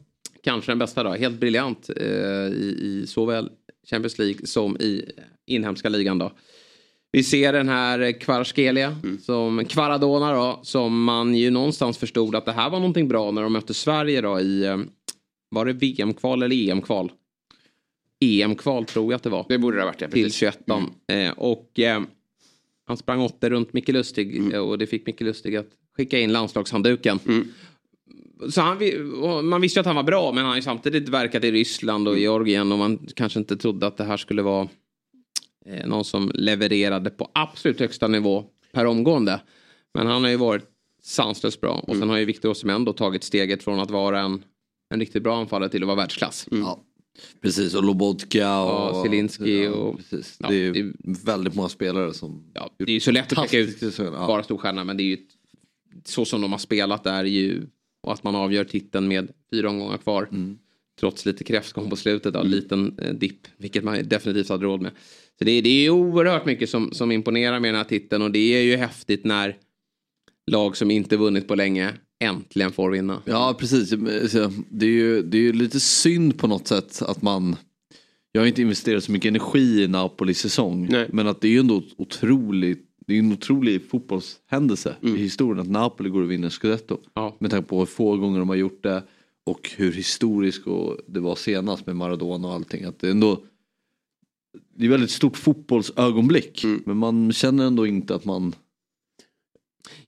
[0.42, 1.10] Kanske den bästa då.
[1.10, 3.50] Helt briljant eh, i, i såväl
[3.90, 5.04] Champions League som i
[5.46, 6.32] inhemska ligan då.
[7.12, 12.52] Vi ser den här Kvarskelia, som Kvaradona då, som man ju någonstans förstod att det
[12.52, 14.78] här var någonting bra när de mötte Sverige då i, eh,
[15.48, 17.12] var det VM-kval eller EM-kval?
[18.20, 19.46] EM-kval tror jag att det var.
[19.48, 20.38] Det borde det ha varit, ja, Till precis.
[20.38, 20.58] 21
[21.12, 22.02] eh, Och eh,
[22.86, 24.52] han sprang åtta runt Micke Lustig Mm.
[24.52, 27.18] eh, och det fick Micke Lustig att skicka in landslagshandduken.
[28.50, 28.78] Så han,
[29.46, 32.06] man visste ju att han var bra men han har ju samtidigt verkat i Ryssland
[32.08, 32.12] Mm.
[32.12, 34.68] och Georgien och man kanske inte trodde att det här skulle vara
[35.66, 39.40] eh, någon som levererade på absolut högsta nivå per omgående.
[39.94, 40.64] Men han har ju varit
[41.02, 42.00] sanslöst bra och Mm.
[42.00, 44.44] sen har ju Victor Osimhen då tagit steget från att vara en,
[44.94, 46.46] en riktigt bra anfallare till att vara världsklass.
[46.50, 46.80] Ja.
[47.42, 48.96] Precis, och Lobotka och...
[48.96, 50.36] Ja, Zielinski och- Precis.
[50.40, 50.92] Ja, det är ju
[51.24, 52.50] väldigt många spelare som...
[52.54, 54.10] Ja, det är ju så lätt att peka ut ja.
[54.26, 55.18] bara storstjärna men det är ju
[56.04, 57.62] så som de har spelat är ju
[58.02, 60.28] och att man avgör titeln med fyra omgångar kvar.
[60.32, 60.58] Mm.
[61.00, 64.92] Trots lite kräftgång på slutet, då, liten eh, dipp, vilket man definitivt hade råd med.
[65.38, 68.22] Så det, är- det är ju oerhört mycket som, som imponerar med den här titeln
[68.22, 69.56] och det är ju häftigt när
[70.50, 73.22] lag som inte vunnit på länge äntligen får vinna.
[73.24, 73.90] Ja precis,
[74.70, 77.56] det är, ju, det är ju lite synd på något sätt att man
[78.32, 81.58] Jag har inte investerat så mycket energi i Napolis säsong men att det är ju
[81.60, 85.16] ändå otroligt det är en otrolig fotbollshändelse Mm.
[85.16, 86.98] i historien att Napoli går och vinner Scudetto.
[87.38, 89.02] Med tanke på hur få gånger de har gjort det
[89.46, 90.64] och hur historiskt
[91.06, 92.84] det var senast med Maradona och allting.
[92.84, 93.44] Att det är ändå
[94.76, 96.82] det är väldigt stort fotbollsögonblick Mm.
[96.86, 98.54] men man känner ändå inte att man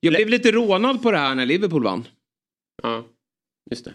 [0.00, 2.04] Jag blev lite rånad på det här när Liverpool vann.
[2.82, 3.04] Ja,
[3.70, 3.94] just det.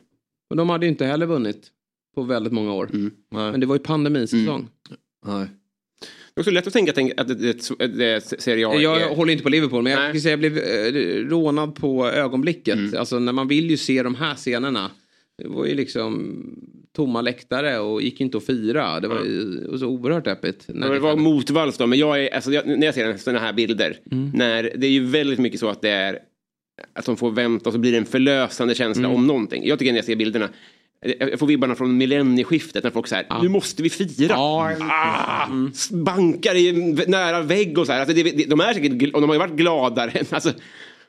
[0.49, 1.71] Och de hade ju inte heller vunnit
[2.15, 2.89] på väldigt många år.
[3.29, 4.67] Men det var ju pandemisäsong.
[5.25, 5.47] Nej.
[6.37, 9.01] Det är också lätt att tänka att det att det, det, det Serie A Jag
[9.01, 9.15] är...
[9.15, 10.91] håller inte på Liverpool men jag, säga, jag blev eh,
[11.29, 12.75] rånad på ögonblicket.
[12.75, 12.99] Mm.
[12.99, 14.91] Alltså när man vill ju se de här scenerna.
[15.37, 16.41] Det var ju liksom
[16.95, 18.99] tomma läktare och gick inte att fira.
[18.99, 20.65] Det var ju så oerhört deppigt.
[20.67, 23.53] Ja, det var motvalls då, men jag är, alltså, jag, när jag ser sådana här
[23.53, 24.31] bilder, Mm.
[24.33, 26.19] när, det är ju väldigt mycket så att det är
[26.93, 29.15] att de får vänta och så blir det en förlösande känsla Mm.
[29.17, 29.67] om någonting.
[29.67, 30.49] Jag tycker när jag ser bilderna,
[31.01, 34.35] jag jag får vibbarna från millennieskiftet när folk säger nu måste vi fira.
[34.37, 36.71] Ah, s- Bankar i
[37.07, 37.99] nära vägg och så här.
[37.99, 40.11] Alltså, det, de är säkert, och de har ju varit gladare.
[40.31, 40.53] Alltså,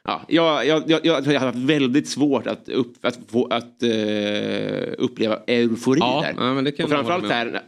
[0.05, 3.89] ja, jag, jag, jag, jag, har haft väldigt svårt att, upp, att, få, att eh,
[4.98, 6.35] uppleva eufori Ja, där.
[6.44, 7.62] ja, men det kan och framförallt hålla här, med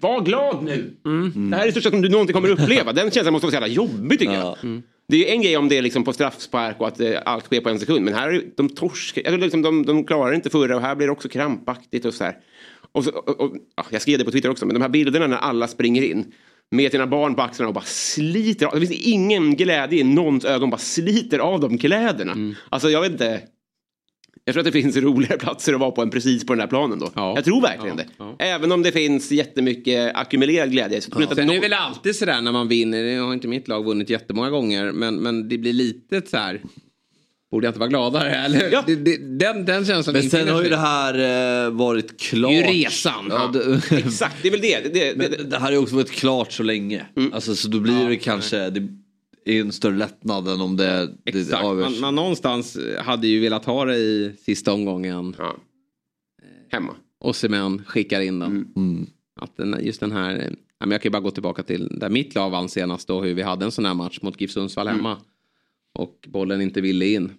[0.00, 0.90] var glad nu.
[1.06, 1.50] Mm.
[1.50, 2.92] Det här är det största som du någonsin kommer uppleva.
[2.92, 4.56] Den känslan måste vara så jävla jobbig tycker jag.
[5.08, 7.44] Det är ju en grej om det är liksom på straffspark och att eh, allt
[7.44, 8.04] sker på en sekund.
[8.04, 11.06] Men här är de torskar, eller liksom de, de klarar inte förra och här blir
[11.06, 12.36] det också krampaktigt och så här.
[12.92, 15.26] Och så, och, och, ja, jag skrev det på Twitter också, men de här bilderna
[15.26, 16.32] när alla springer in
[16.70, 18.80] med sina barn på axlarna och bara sliter av.
[18.80, 22.32] Det finns ingen glädje i någons ögon, bara sliter av de kläderna.
[22.32, 22.54] Mm.
[22.68, 23.42] Alltså jag vet inte.
[24.48, 26.66] Jag tror att det finns roligare platser att vara på än precis på den här
[26.68, 27.10] planen då.
[27.14, 28.06] Jag tror verkligen det.
[28.38, 31.00] Även om det finns jättemycket ackumulerad glädje.
[31.00, 33.48] Så att Sen är det någon- väl alltid sådär när man vinner, det har inte
[33.48, 36.60] mitt lag vunnit jättemånga gånger, men, men det blir lite så här.
[37.50, 38.30] Borde jag inte vara gladare?
[38.30, 38.82] Eller?
[38.86, 42.50] Det, det, den, den känslan Men sen har ju det här eh, varit klart.
[42.50, 43.26] Det är ju resan.
[43.30, 44.80] Ja, det, Exakt, det är väl det.
[44.80, 47.06] det, det, Men det här har ju också varit klart så länge.
[47.16, 47.32] Mm.
[47.32, 48.72] Alltså, så då blir det kanske...
[49.48, 51.64] Det, är en större lättnad än om det, det Exakt.
[51.64, 51.90] avgörs.
[51.90, 55.34] Man, man någonstans hade ju velat ha det i sista omgången.
[55.38, 55.56] Ja.
[56.70, 56.94] Hemma.
[57.20, 58.72] Och Semen skickar in den.
[58.76, 59.06] Mm.
[59.40, 62.50] Att den, just den här, jag kan ju bara gå tillbaka till där mitt lag
[62.50, 65.16] vann senast då hur vi hade en sån här match mot GIF Sundsvall hemma.
[65.94, 67.32] Och bollen inte ville in.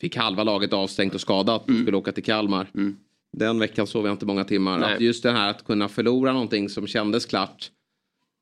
[0.00, 2.70] Fick halva laget avstängt och skadat och skulle åka till Kalmar.
[3.36, 4.78] Den veckan sov jag inte många timmar.
[4.78, 4.94] Nej.
[4.94, 7.70] Att just det här att kunna förlora någonting som kändes klart.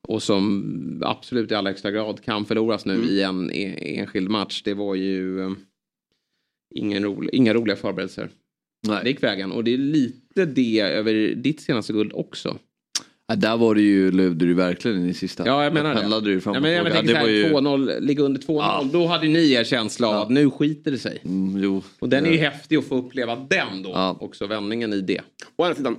[0.07, 4.61] Och som absolut i allra högsta grad kan förloras nu i en e- enskild match.
[4.65, 5.51] Det var ju eh,
[6.75, 8.29] ingen rolig, inga roliga förberedelser.
[9.03, 9.51] Det gick vägen.
[9.51, 12.57] Och det är lite det över ditt senaste guld också.
[13.27, 15.45] Ja, där var det ju, lövde du verkligen i sista.
[15.45, 16.01] Ja, jag menar Där det.
[16.01, 17.45] pendlade du fram ja, men jag tänker det var ju...
[17.49, 18.89] 2-0, ligga under 2-0.
[18.93, 21.21] Då hade ni er känsla av att nu skiter det sig.
[21.25, 21.83] Mm, jo.
[21.99, 22.49] Och den är ju Ja.
[22.49, 24.17] häftig att få uppleva den då.
[24.19, 25.21] Också vändningen i det.
[25.55, 25.95] Å andra sidan,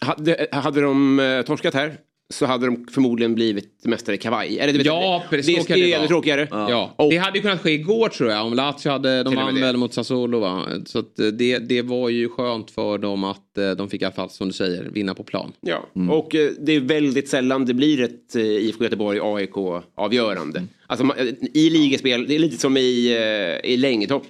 [0.00, 1.96] hade, hade de eh, torskat här
[2.32, 4.58] så hade de förmodligen blivit mästare i kavaj.
[4.58, 5.66] Eller, vet, Ja, det, precis.
[5.66, 6.48] det, det det är ännu tråkigare.
[6.50, 7.08] Ja.
[7.10, 8.46] Det hade ju kunnat ske igår tror jag.
[8.46, 10.66] Om Lazio hade, de vann väl mot Sassuolo va.
[10.86, 14.04] Så att eh, det, det var ju skönt för dem att eh, de fick i
[14.04, 15.52] alla fall som du säger vinna på plan.
[15.60, 19.56] Ja, och eh, det är väldigt sällan det blir ett IFK Göteborg AIK
[19.94, 20.62] avgörande.
[20.86, 21.14] Alltså
[21.54, 23.16] i ligespel, det är lite som i,
[23.64, 24.26] i längdhopp.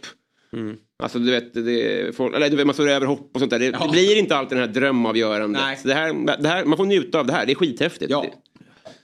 [1.03, 3.59] Alltså du vet, det, folk, eller, du vet man står över hopp och sånt där.
[3.59, 5.63] Det, det blir inte alltid den här drömavgörandet.
[5.63, 5.79] Nej.
[5.85, 8.11] Det här, det här, man får njuta av det här, det är skithäftigt.
[8.11, 8.27] Ja.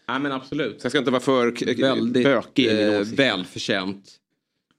[0.08, 0.80] Nej men absolut.
[0.80, 4.04] Så jag ska inte vara för Väldigt bökig i min eh, välförtjänt.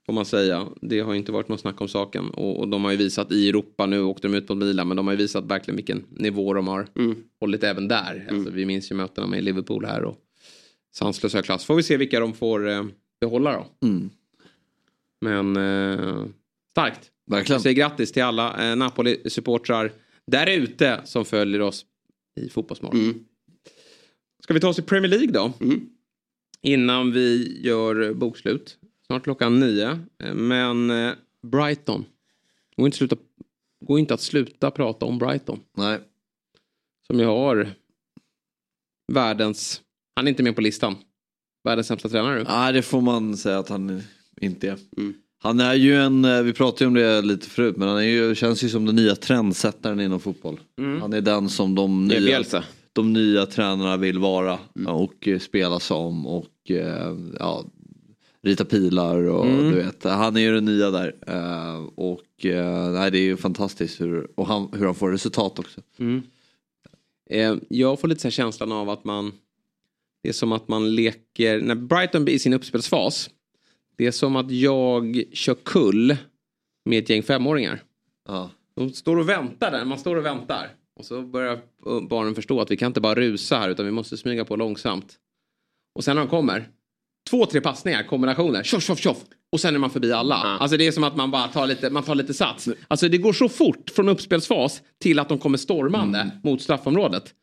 [0.06, 0.66] Får man säga.
[0.80, 2.30] Det har ju inte varit något snack om saken.
[2.30, 4.96] Och, och de har ju visat i Europa, nu åkte de ut mot Milan, men
[4.96, 6.86] de har ju visat verkligen vilken nivå de har
[7.40, 8.28] hållit även där.
[8.30, 10.16] Alltså, vi minns ju mötena med Liverpool här och
[10.94, 11.64] sanslös hög klass.
[11.64, 12.84] Får vi se vilka de får eh,
[13.20, 13.86] behålla då.
[13.86, 14.10] Mm.
[15.20, 16.24] Men eh,
[16.70, 17.10] starkt.
[17.30, 17.60] Verkligen.
[17.60, 19.92] Säger grattis till alla eh, Napoli-supportrar
[20.26, 21.86] där ute som följer oss
[22.40, 23.24] i Fotbollsmorgon.
[24.42, 25.52] Ska vi ta oss i Premier League då?
[26.62, 28.78] Innan vi gör bokslut.
[29.06, 29.98] Snart klockan nio.
[30.22, 32.04] Eh, Men eh, Brighton.
[32.76, 33.16] Går inte, sluta,
[33.84, 35.60] går inte att sluta prata om Brighton.
[35.76, 35.98] Nej.
[37.06, 37.70] Som ju har
[39.12, 39.82] världens...
[40.16, 40.96] Han är inte med på listan.
[41.64, 42.44] Världens sämsta tränare nu.
[42.48, 44.02] Nej, det får man säga att han
[44.40, 44.78] inte är.
[45.42, 48.02] Han är ju en, eh, vi pratade ju om det lite förut, men han är
[48.02, 50.60] ju, känns ju som den nya trendsättaren inom fotboll.
[50.78, 51.00] Mm.
[51.00, 52.44] Han är den som de nya,
[52.92, 57.64] de nya tränarna vill vara och eh, spela som och eh, ja,
[58.42, 59.70] rita pilar och Mm.
[59.70, 60.04] du vet.
[60.04, 61.14] Han är ju den nya där.
[62.00, 62.20] Och
[62.94, 65.80] nej, det är ju fantastiskt hur, och han, hur han får resultat också.
[65.98, 66.22] Mm.
[67.68, 69.32] Jag får lite så känslan av att man...
[70.22, 71.60] Det är som att man leker...
[71.60, 73.30] När Brighton i sin uppspelsfas.
[74.00, 76.16] Det är som att jag kör kull
[76.84, 77.82] med ett gäng femåringar.
[78.28, 78.50] Ja.
[78.76, 79.84] De står och väntar där.
[79.84, 80.68] Man står och väntar.
[80.98, 81.58] Och så börjar
[82.08, 85.16] barnen förstå att vi kan inte bara rusa här utan vi måste smyga på långsamt.
[85.94, 86.68] Och sen när de kommer.
[87.30, 88.62] Två, tre passningar, kombinationer.
[88.62, 89.24] Tjoff, tjoff, tjoff.
[89.52, 90.34] Och sen är man förbi alla.
[90.34, 92.68] Alltså det är som att man bara tar lite, man tar lite sats.
[92.88, 97.34] Alltså det går så fort från uppspelsfas till att de kommer stormande mot straffområdet.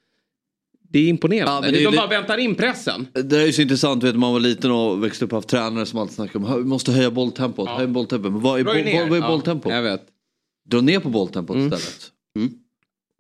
[0.98, 1.68] Det är imponerande.
[1.68, 3.08] Ja, det är de ju bara det- väntar in pressen.
[3.14, 5.86] Det är ju så intressant, vet, man var liten och växte upp och haft tränare
[5.86, 7.70] som alltid snackade om att vi måste höja bolltempot.
[7.70, 8.32] Höja bolltempot.
[8.32, 9.00] Men vad är, ner.
[9.00, 9.74] vad, vad är Ja, bolltempot?
[9.74, 10.02] jag vet.
[10.70, 11.74] Dra ner på bolltempot Mm.
[11.74, 12.12] istället.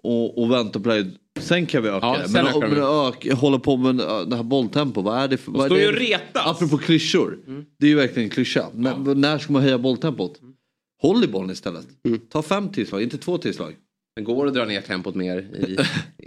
[0.03, 1.07] Och, och vänta på det.
[1.39, 2.31] Sen kan vi öka Ja, det.
[2.33, 3.31] Men, ökar men vi.
[3.31, 3.95] hålla på med
[4.29, 5.51] det här bolltempo, vad är det för...
[5.51, 5.81] Vad står det?
[5.81, 6.45] ju och retas.
[6.45, 7.39] Apropå klyschor.
[7.47, 7.65] Mm.
[7.79, 8.65] Det är ju verkligen en klyscha.
[8.73, 10.39] Men, När ska man höja bolltempot?
[11.01, 11.87] Håll i bollen istället.
[12.31, 13.75] Ta fem tillslag, inte två tillslag.
[14.17, 15.77] Det går att dra ner tempot mer i,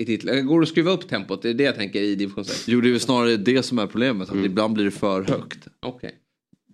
[0.03, 0.33] i titlar.
[0.35, 1.43] Det går att skruva upp tempot.
[1.43, 2.69] Det är det jag tänker i division 6.
[2.69, 4.31] Jo, det är väl snarare det som är problemet.
[4.31, 5.69] Att ibland blir det för högt.
[5.81, 6.15] Okej.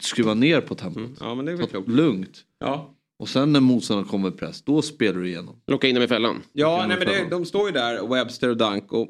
[0.01, 1.11] Skruva ner på tempot.
[1.21, 1.89] Ja, men det är väl klokt.
[1.89, 2.45] Lugnt.
[2.59, 2.95] Ja.
[3.19, 5.57] Och sen när motståndaren kommer press, då spelar du igenom.
[5.67, 6.43] Locka in dem i fällan.
[6.53, 8.93] Ja, nej, men det, de står ju där, Webster och Dunk.
[8.93, 9.09] Och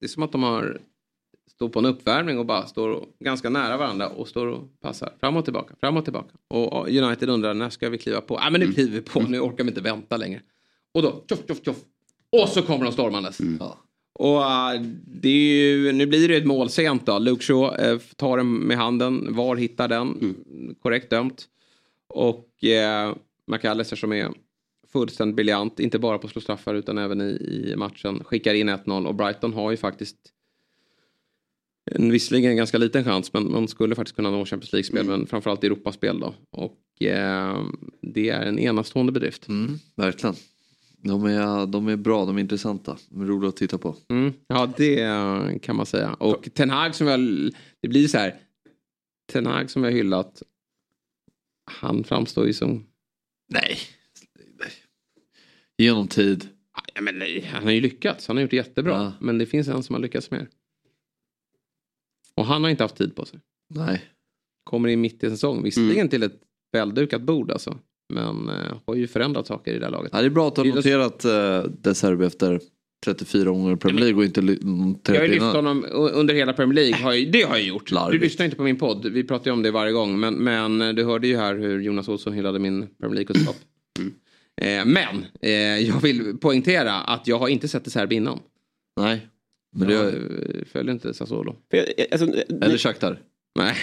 [0.00, 0.80] det är som att de har
[1.50, 5.12] står på en uppvärmning och bara står och- ganska nära varandra och står och passar
[5.20, 6.30] fram och tillbaka, fram och tillbaka.
[6.50, 8.34] Och United undrar när ska vi kliva på?
[8.42, 10.40] Ja, men nu kliver vi på, nu orkar vi inte vänta längre.
[10.96, 11.76] Och då, tjoff, tjoff, tjoff.
[12.30, 13.38] Och så kommer de stormandes.
[13.60, 13.78] Ja.
[14.12, 17.18] Och äh, det är ju, nu blir det ett mål sent då.
[17.18, 19.34] Luke Shaw äh, tar den med handen.
[19.34, 20.36] VAR hittar den.
[20.82, 21.44] Korrekt dömt.
[22.08, 23.14] Och äh,
[23.46, 24.32] McAllister som är
[24.92, 25.80] fullständigt briljant.
[25.80, 27.24] Inte bara på att slå straffar utan även i,
[27.72, 28.24] i matchen.
[28.24, 30.16] Skickar in 1-0 och Brighton har ju faktiskt
[31.90, 35.26] en, visserligen en ganska liten chans men man skulle faktiskt kunna nå Champions League-spel men
[35.26, 36.34] framförallt Europaspel då.
[36.50, 37.64] Och äh,
[38.00, 39.48] det är en enastående bedrift.
[39.48, 40.36] Mm, verkligen.
[41.06, 42.98] De är, de är bra, de är intressanta.
[43.08, 43.96] De är roliga att titta på.
[44.08, 46.14] Mm, ja, det kan man säga.
[46.14, 47.20] Och Ten Hag som jag...
[47.82, 48.40] Det blir så här.
[49.32, 50.42] Ten Hag som jag hyllat.
[51.70, 52.86] Han framstår ju som...
[53.52, 53.78] Nej.
[55.78, 56.48] Genom tid.
[56.94, 58.28] Ja, men nej, han har ju lyckats.
[58.28, 58.92] Han har gjort det jättebra.
[58.92, 59.12] Ja.
[59.20, 60.48] Men det finns en som har lyckats mer.
[62.34, 63.40] Och han har inte haft tid på sig.
[63.74, 64.04] Nej.
[64.64, 65.62] Kommer in mitt i en säsong.
[65.62, 66.40] Visserligen till ett
[66.72, 67.78] väldukat bord alltså.
[68.14, 68.54] Men eh,
[68.86, 70.10] har ju förändrat saker i det här laget.
[70.14, 72.60] Ja, det är bra att du har noterat uh, De Serbi efter
[73.04, 75.84] 34 omgångar i Premier League och inte ly- mm, Jag har ju 30 lyft honom
[75.92, 77.02] under hela Premier League.
[77.04, 77.88] Har jag, det har jag gjort.
[77.88, 78.22] Du Larvigt.
[78.24, 79.06] lyssnar inte på min podd.
[79.06, 80.20] Vi pratar ju om det varje gång.
[80.20, 83.56] Men, men eh, du hörde ju här hur Jonas Olsson hyllade min Premier League-kunskap.
[84.60, 85.50] Eh, men eh,
[85.88, 88.38] jag vill poängtera att jag har inte sett det så här innan.
[89.00, 89.26] Nej.
[89.76, 90.18] Men jag det-
[90.58, 91.56] eh, följer inte Sassuolo.
[92.12, 92.26] alltså,
[92.62, 93.20] Eller Shakhtar.
[93.56, 93.76] Nej.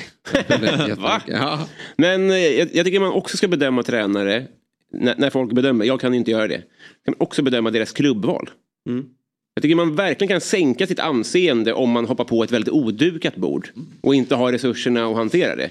[0.97, 1.21] Va?
[1.27, 1.67] Ja.
[1.97, 4.47] Men eh, jag, jag tycker man också ska bedöma tränare
[4.91, 5.85] när, när folk bedömer.
[5.85, 6.57] Jag kan inte göra det.
[7.05, 8.49] kan man också bedöma deras klubbval.
[8.89, 9.05] Mm.
[9.53, 13.35] Jag tycker man verkligen kan sänka sitt anseende om man hoppar på ett väldigt odukat
[13.35, 13.69] bord
[14.01, 15.69] och inte har resurserna att hantera det.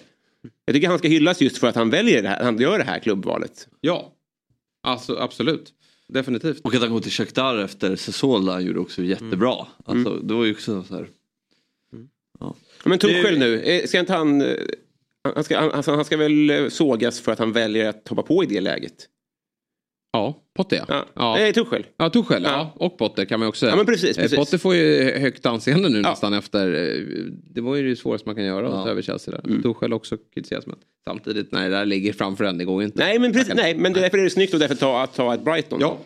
[0.64, 2.84] Jag tycker han ska hyllas just för att han väljer det här, han gör det
[2.84, 3.68] här klubbvalet.
[3.80, 4.12] Ja,
[4.82, 5.72] alltså, absolut.
[6.08, 6.60] Definitivt.
[6.64, 9.52] Och att han går till Shakhtar efter Sesol han gjorde också jättebra.
[9.54, 9.66] Mm.
[10.06, 11.08] Alltså, det var ju också så här.
[12.40, 12.54] Ja.
[12.84, 14.40] Men Tuchel nu, eh, ska inte han...
[14.40, 14.54] eh,
[15.34, 18.22] Han ska, han, alltså, han ska väl eh, sågas för att han väljer att hoppa
[18.22, 19.09] på i det läget?
[20.12, 20.84] Ja, Potter ja.
[20.88, 21.06] Ja.
[21.14, 21.34] ja.
[21.34, 21.86] Nej, Tuchel.
[21.96, 22.42] Ja, Tuchel.
[22.42, 22.72] Ja.
[22.76, 23.70] Och Potter kan man också säga.
[23.72, 24.38] Ja, men precis, precis.
[24.38, 26.66] Potter får ju högt anseende nu nästan efter.
[27.54, 28.82] Det var ju det svåraste man kan göra att Ja.
[28.84, 29.46] ta över Chelsea där.
[29.50, 29.62] Mm.
[29.62, 32.98] Tuchel också kritiseras men samtidigt, nej, det där ligger framför en, det går ju inte.
[32.98, 35.44] Nej, men, precis, nej, men därför är det snyggt och därför ta, att ta ett
[35.44, 35.78] Brighton.
[35.80, 35.98] Ja,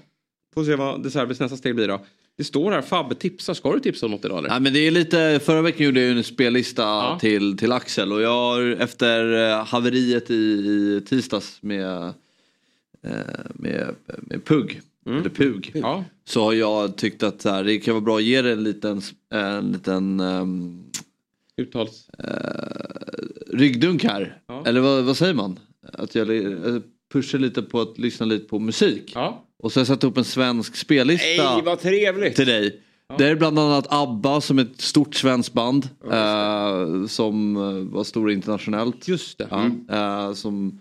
[0.55, 2.01] får se vad De nästa steg blir då.
[2.37, 3.55] Det står här, Fabbe tipsar.
[3.55, 4.49] Ska du tipsa om något idag eller?
[4.49, 8.23] Nej, men det är lite, förra veckan gjorde jag en spellista till, till Axel och
[8.23, 12.13] jag har efter eh, haveriet i, i tisdags med,
[13.03, 13.11] eh,
[13.55, 15.19] med, med Pugg, Mm.
[15.21, 15.73] eller Pug,
[16.25, 19.03] så har jag tyckt att här, det kan vara bra att ge det en liten,
[19.31, 20.85] en liten um,
[21.57, 22.09] Uttals.
[23.47, 24.39] ryggdunk här.
[24.47, 24.63] Ja.
[24.67, 25.59] Eller vad, vad säger man?
[25.93, 26.29] Att jag
[27.13, 29.13] pushar lite på att lyssna lite på musik.
[29.59, 32.37] Och så har jag satt upp en svensk spellista Nej, vad trevligt.
[32.37, 32.81] till dig.
[33.19, 35.89] Det är bland annat ABBA som är ett stort svenskt band.
[36.11, 39.09] eh, som eh, var stora internationellt.
[39.09, 39.49] Just det.
[39.51, 39.71] Ja,
[40.29, 40.81] eh, som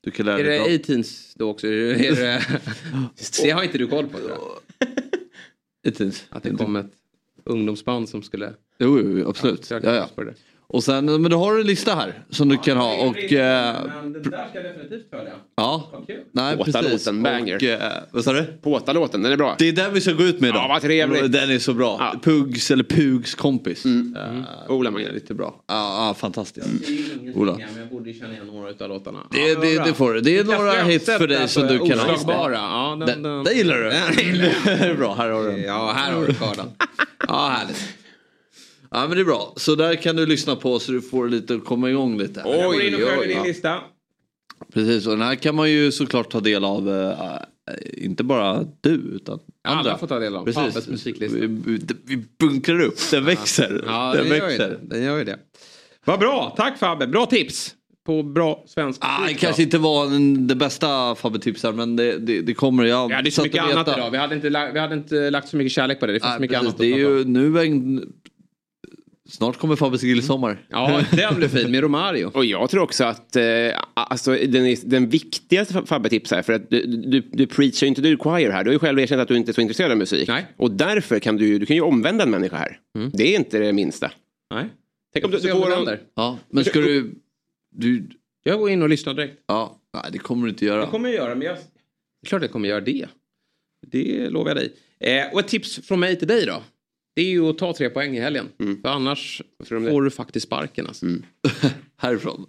[0.00, 0.58] du kan lära Är dig.
[0.58, 0.74] det bra.
[0.74, 1.66] A-Teens då också?
[1.66, 2.42] Är det, är det,
[3.42, 4.88] det har inte du koll på tror jag.
[5.92, 6.24] A-Teens.
[6.30, 6.92] Att det kom ett
[7.44, 8.46] ungdomsband som skulle...
[8.78, 9.70] Jo, jo, jo absolut.
[9.70, 10.34] Ja, Ja, jag ja, det.
[10.66, 12.94] Och sen, men du har en lista här som du kan ha.
[12.94, 15.32] Och, eh, Men det där ska jag definitivt följa.
[15.56, 16.20] ja, Vad kul.
[16.32, 16.74] nej precis.
[16.74, 17.56] Påta-låten, banger.
[17.56, 18.44] Och, eh, vad sa du?
[18.62, 19.54] Påta-låten, den är bra.
[19.58, 20.62] Det är den vi ska gå ut med idag.
[20.62, 21.32] Ja, vad trevligt.
[21.32, 22.14] Den är så bra.
[22.22, 23.84] Pugs eller Pugs kompis.
[23.84, 24.16] Mm.
[24.16, 25.14] Eh, Ola det är Magnus.
[25.14, 25.54] lite bra.
[25.68, 26.66] Ja, ja fantastiskt.
[26.80, 27.52] Det är ju ingenting, Ola.
[27.52, 29.18] men jag borde känna igen några av låtarna.
[29.30, 29.84] Det, Ja, det, bra.
[29.84, 30.20] det får du.
[30.20, 32.12] Det är några hits för dig som du kan ha.
[32.14, 32.54] Oslagbara.
[32.54, 33.82] Ja, den, Den, den, den gillar du.
[33.90, 34.38] Den
[34.78, 35.62] det är bra, här har du den.
[35.62, 36.66] Ja, här har du skörden.
[37.28, 37.82] Ja, härligt.
[38.94, 39.52] Ja men det är bra.
[39.56, 42.42] Så där kan du lyssna på så du får lite komma igång lite.
[42.46, 43.80] Jag går in och följer din lista.
[44.72, 46.88] Precis och den här kan man ju såklart ta del av.
[46.90, 47.38] eh,
[48.04, 49.98] inte bara du utan Alla andra.
[49.98, 50.88] får ta del av Precis.
[50.88, 51.38] Musiklista.
[51.38, 51.46] Vi,
[52.04, 53.84] vi, bunkrar upp, den växer.
[53.86, 54.68] Ja, den den gör, växer.
[54.68, 54.78] det.
[54.82, 55.38] den gör ju det.
[56.04, 57.06] Vad bra, tack Fabbe.
[57.06, 57.74] Bra tips.
[58.06, 62.40] På bra svensk Ah, det kanske inte var en, det bästa Fabbe-tipsar men det, det,
[62.40, 62.84] det kommer.
[62.84, 64.10] Jag Vi hade så mycket annat idag.
[64.10, 66.12] Vi hade, inte, vi hade inte lagt så mycket kärlek på det.
[66.12, 66.68] Det finns så mycket precis.
[66.68, 67.18] annat det är att prata om.
[67.18, 68.12] ju nu en,
[69.28, 70.66] Snart kommer Fabbes grillsommar.
[70.68, 72.30] Ja, den blir fin med Romario.
[72.34, 73.44] Och jag tror också att eh,
[73.94, 78.02] alltså, den, är, den viktigaste Fabbe-tips här, för att du, du, du preachar ju inte
[78.02, 78.64] the choir här.
[78.64, 80.28] Du har ju själv erkänt att du inte är så intresserad av musik.
[80.28, 80.46] Nej.
[80.56, 82.78] Och därför kan du, du kan ju omvända en människa här.
[83.12, 84.10] Det är inte det minsta.
[84.54, 84.64] Nej.
[85.12, 85.98] Tänk om du, du om det får en.
[86.14, 87.14] Ja, men ska du...
[87.76, 88.08] du
[88.42, 89.42] Jag går in och lyssnar direkt.
[89.46, 90.80] ja, nej, det kommer du inte göra.
[90.80, 91.56] Det kommer jag göra, men jag...
[91.56, 93.06] Det är klart jag kommer göra det.
[93.86, 94.72] Det lovar jag dig.
[95.00, 96.62] Eh, och ett tips från mig till dig då.
[97.14, 98.48] Det är ju att ta tre poäng i helgen.
[98.82, 100.86] För annars får du faktiskt sparken.
[100.86, 101.06] Alltså.
[101.96, 102.46] Härifrån.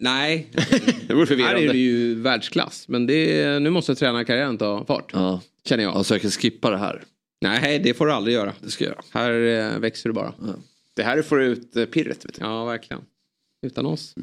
[0.00, 0.50] Nej,
[1.08, 2.88] det vore här är det ju världsklass.
[2.88, 5.10] Men det är, nu måste tränarkarriären ta fart.
[5.12, 5.40] Ja.
[5.64, 5.94] Känner jag.
[5.94, 7.04] Alltså jag kan skippa det här.
[7.40, 8.52] Nej, det får du aldrig göra.
[8.60, 9.04] Det ska jag göra.
[9.10, 9.32] Här
[9.74, 10.34] eh, växer du bara.
[10.94, 12.24] Det här får ut eh, pirret.
[12.24, 12.40] Vet du.
[12.40, 13.02] Ja, verkligen.
[13.66, 14.14] Utan oss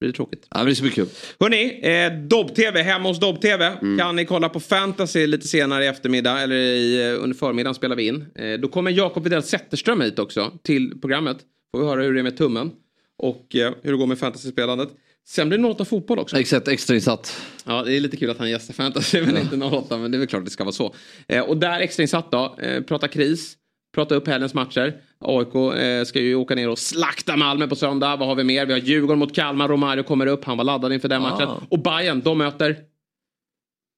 [0.00, 0.46] blir det tråkigt.
[0.50, 1.08] Ja, men det ska bli kul.
[1.40, 6.40] Hörni, eh, Dobb-TV, hemma hos Dobb-TV kan ni kolla på Fantasy lite senare i eftermiddag
[6.40, 8.26] eller i, eh, under förmiddagen spelar vi in.
[8.34, 11.36] Eh, då kommer Jakob Widell Zetterström hit också till programmet.
[11.72, 12.70] Får vi höra hur det är med tummen
[13.18, 14.88] och eh, hur det går med fantasy-spelandet.
[15.28, 16.40] Sen blir det 08 fotboll också.
[16.40, 17.42] Exakt, extrainsatt.
[17.64, 20.18] Ja, det är lite kul att han gästar fantasy men inte 08 men det är
[20.18, 20.94] väl klart det ska vara så.
[21.28, 23.56] Eh, och där extrainsatt då, eh, prata kris,
[23.94, 25.02] prata upp helgens matcher.
[25.18, 28.16] AIK eh, ska ju åka ner och slakta Malmö på söndag.
[28.16, 28.66] Vad har vi mer?
[28.66, 31.30] Vi har Djurgården mot Kalmar, Romario kommer upp, han var laddad inför den Ah.
[31.30, 31.66] matchen.
[31.70, 32.84] Och Bayern, de möter,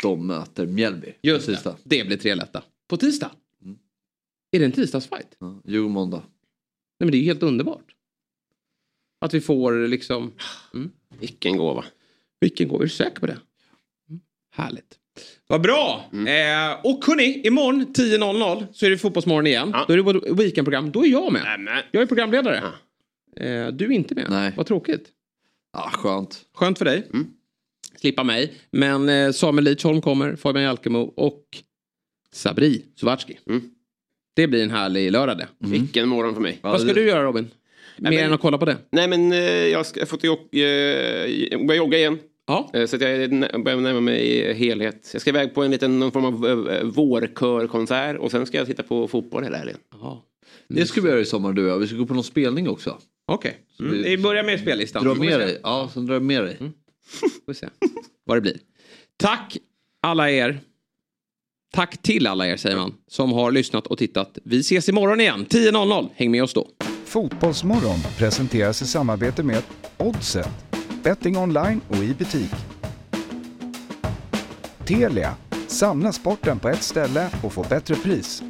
[0.02, 1.14] De möter Mjällby.
[1.22, 1.76] just på tisdag.
[1.84, 2.62] det, det blir tre lätta.
[2.88, 3.30] På tisdag?
[4.52, 5.36] Är det en tisdagsfight?
[5.38, 6.16] Ja, Djurgården måndag.
[6.18, 6.26] Nej
[7.06, 7.94] men det är ju helt underbart.
[9.20, 10.32] Att vi får liksom...
[10.74, 10.90] Mm.
[11.18, 11.84] Vilken gåva.
[12.40, 13.38] Vilken gåva, är du säker på det?
[14.08, 14.20] Mm.
[14.52, 14.98] Härligt.
[15.50, 16.04] Vad bra!
[16.12, 19.74] Eh, och hörni, imorgon 10.00 så är det Fotbollsmorgon igen.
[19.86, 20.90] Då är det vårt weekendprogram.
[20.90, 21.42] Då är jag med.
[21.42, 21.82] Nämen.
[21.90, 22.56] Jag är programledare.
[23.36, 24.26] Eh, du är inte med.
[24.30, 24.52] Nej.
[24.56, 25.08] Vad tråkigt.
[25.72, 26.42] Ja, skönt.
[26.54, 27.06] Skönt för dig.
[27.96, 28.52] Slippa mig.
[28.70, 31.42] Men eh, Samuel Lidsholm kommer, Fabian Jalkemo och
[32.32, 33.38] Sabri Suvatski.
[34.36, 35.48] Det blir en härlig lördag det.
[35.58, 36.58] Vilken morgon för mig.
[36.62, 37.50] Vad ska du göra Robin?
[37.96, 38.76] Mer men- än att kolla på det?
[38.92, 42.18] Nej men eh, jag ska- jag fått jog, eh, börja jogga igen.
[42.50, 42.70] Ja.
[42.72, 43.30] Eh, Så att jag
[43.64, 45.10] börjar närma mig helhet.
[45.12, 48.66] Jag ska iväg på en liten någon form av eh, vårkörkonsert och sen ska jag
[48.66, 49.76] titta på fotboll hela helgen.
[50.68, 51.78] Det ska vi göra i sommar du och jag.
[51.78, 52.98] Vi ska gå på någon spelning också.
[53.26, 53.58] Okej.
[53.76, 55.04] Så Mm, vi- börjar med spellistan.
[55.04, 55.60] Dra med dig.
[55.62, 56.58] Ja, sen drar jag med dig.
[57.46, 57.68] Får se
[58.24, 58.58] vad det blir.
[59.16, 59.56] Tack
[60.02, 60.60] alla er.
[61.72, 64.38] Tack till alla er säger man som har lyssnat och tittat.
[64.44, 66.08] Vi ses imorgon igen 10.00.
[66.14, 66.68] Häng med oss då.
[67.04, 69.62] Fotbollsmorgon presenteras i samarbete med
[69.98, 70.48] Oddset,
[71.02, 72.54] betting online och i butik.
[74.84, 75.34] Telia,
[75.66, 78.42] samla sporten på ett ställe och få bättre pris.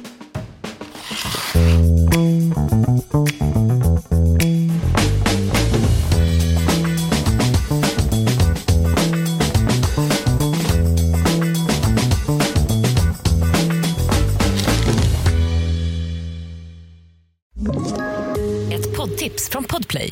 [18.71, 20.11] Ett poddtips från Podplay.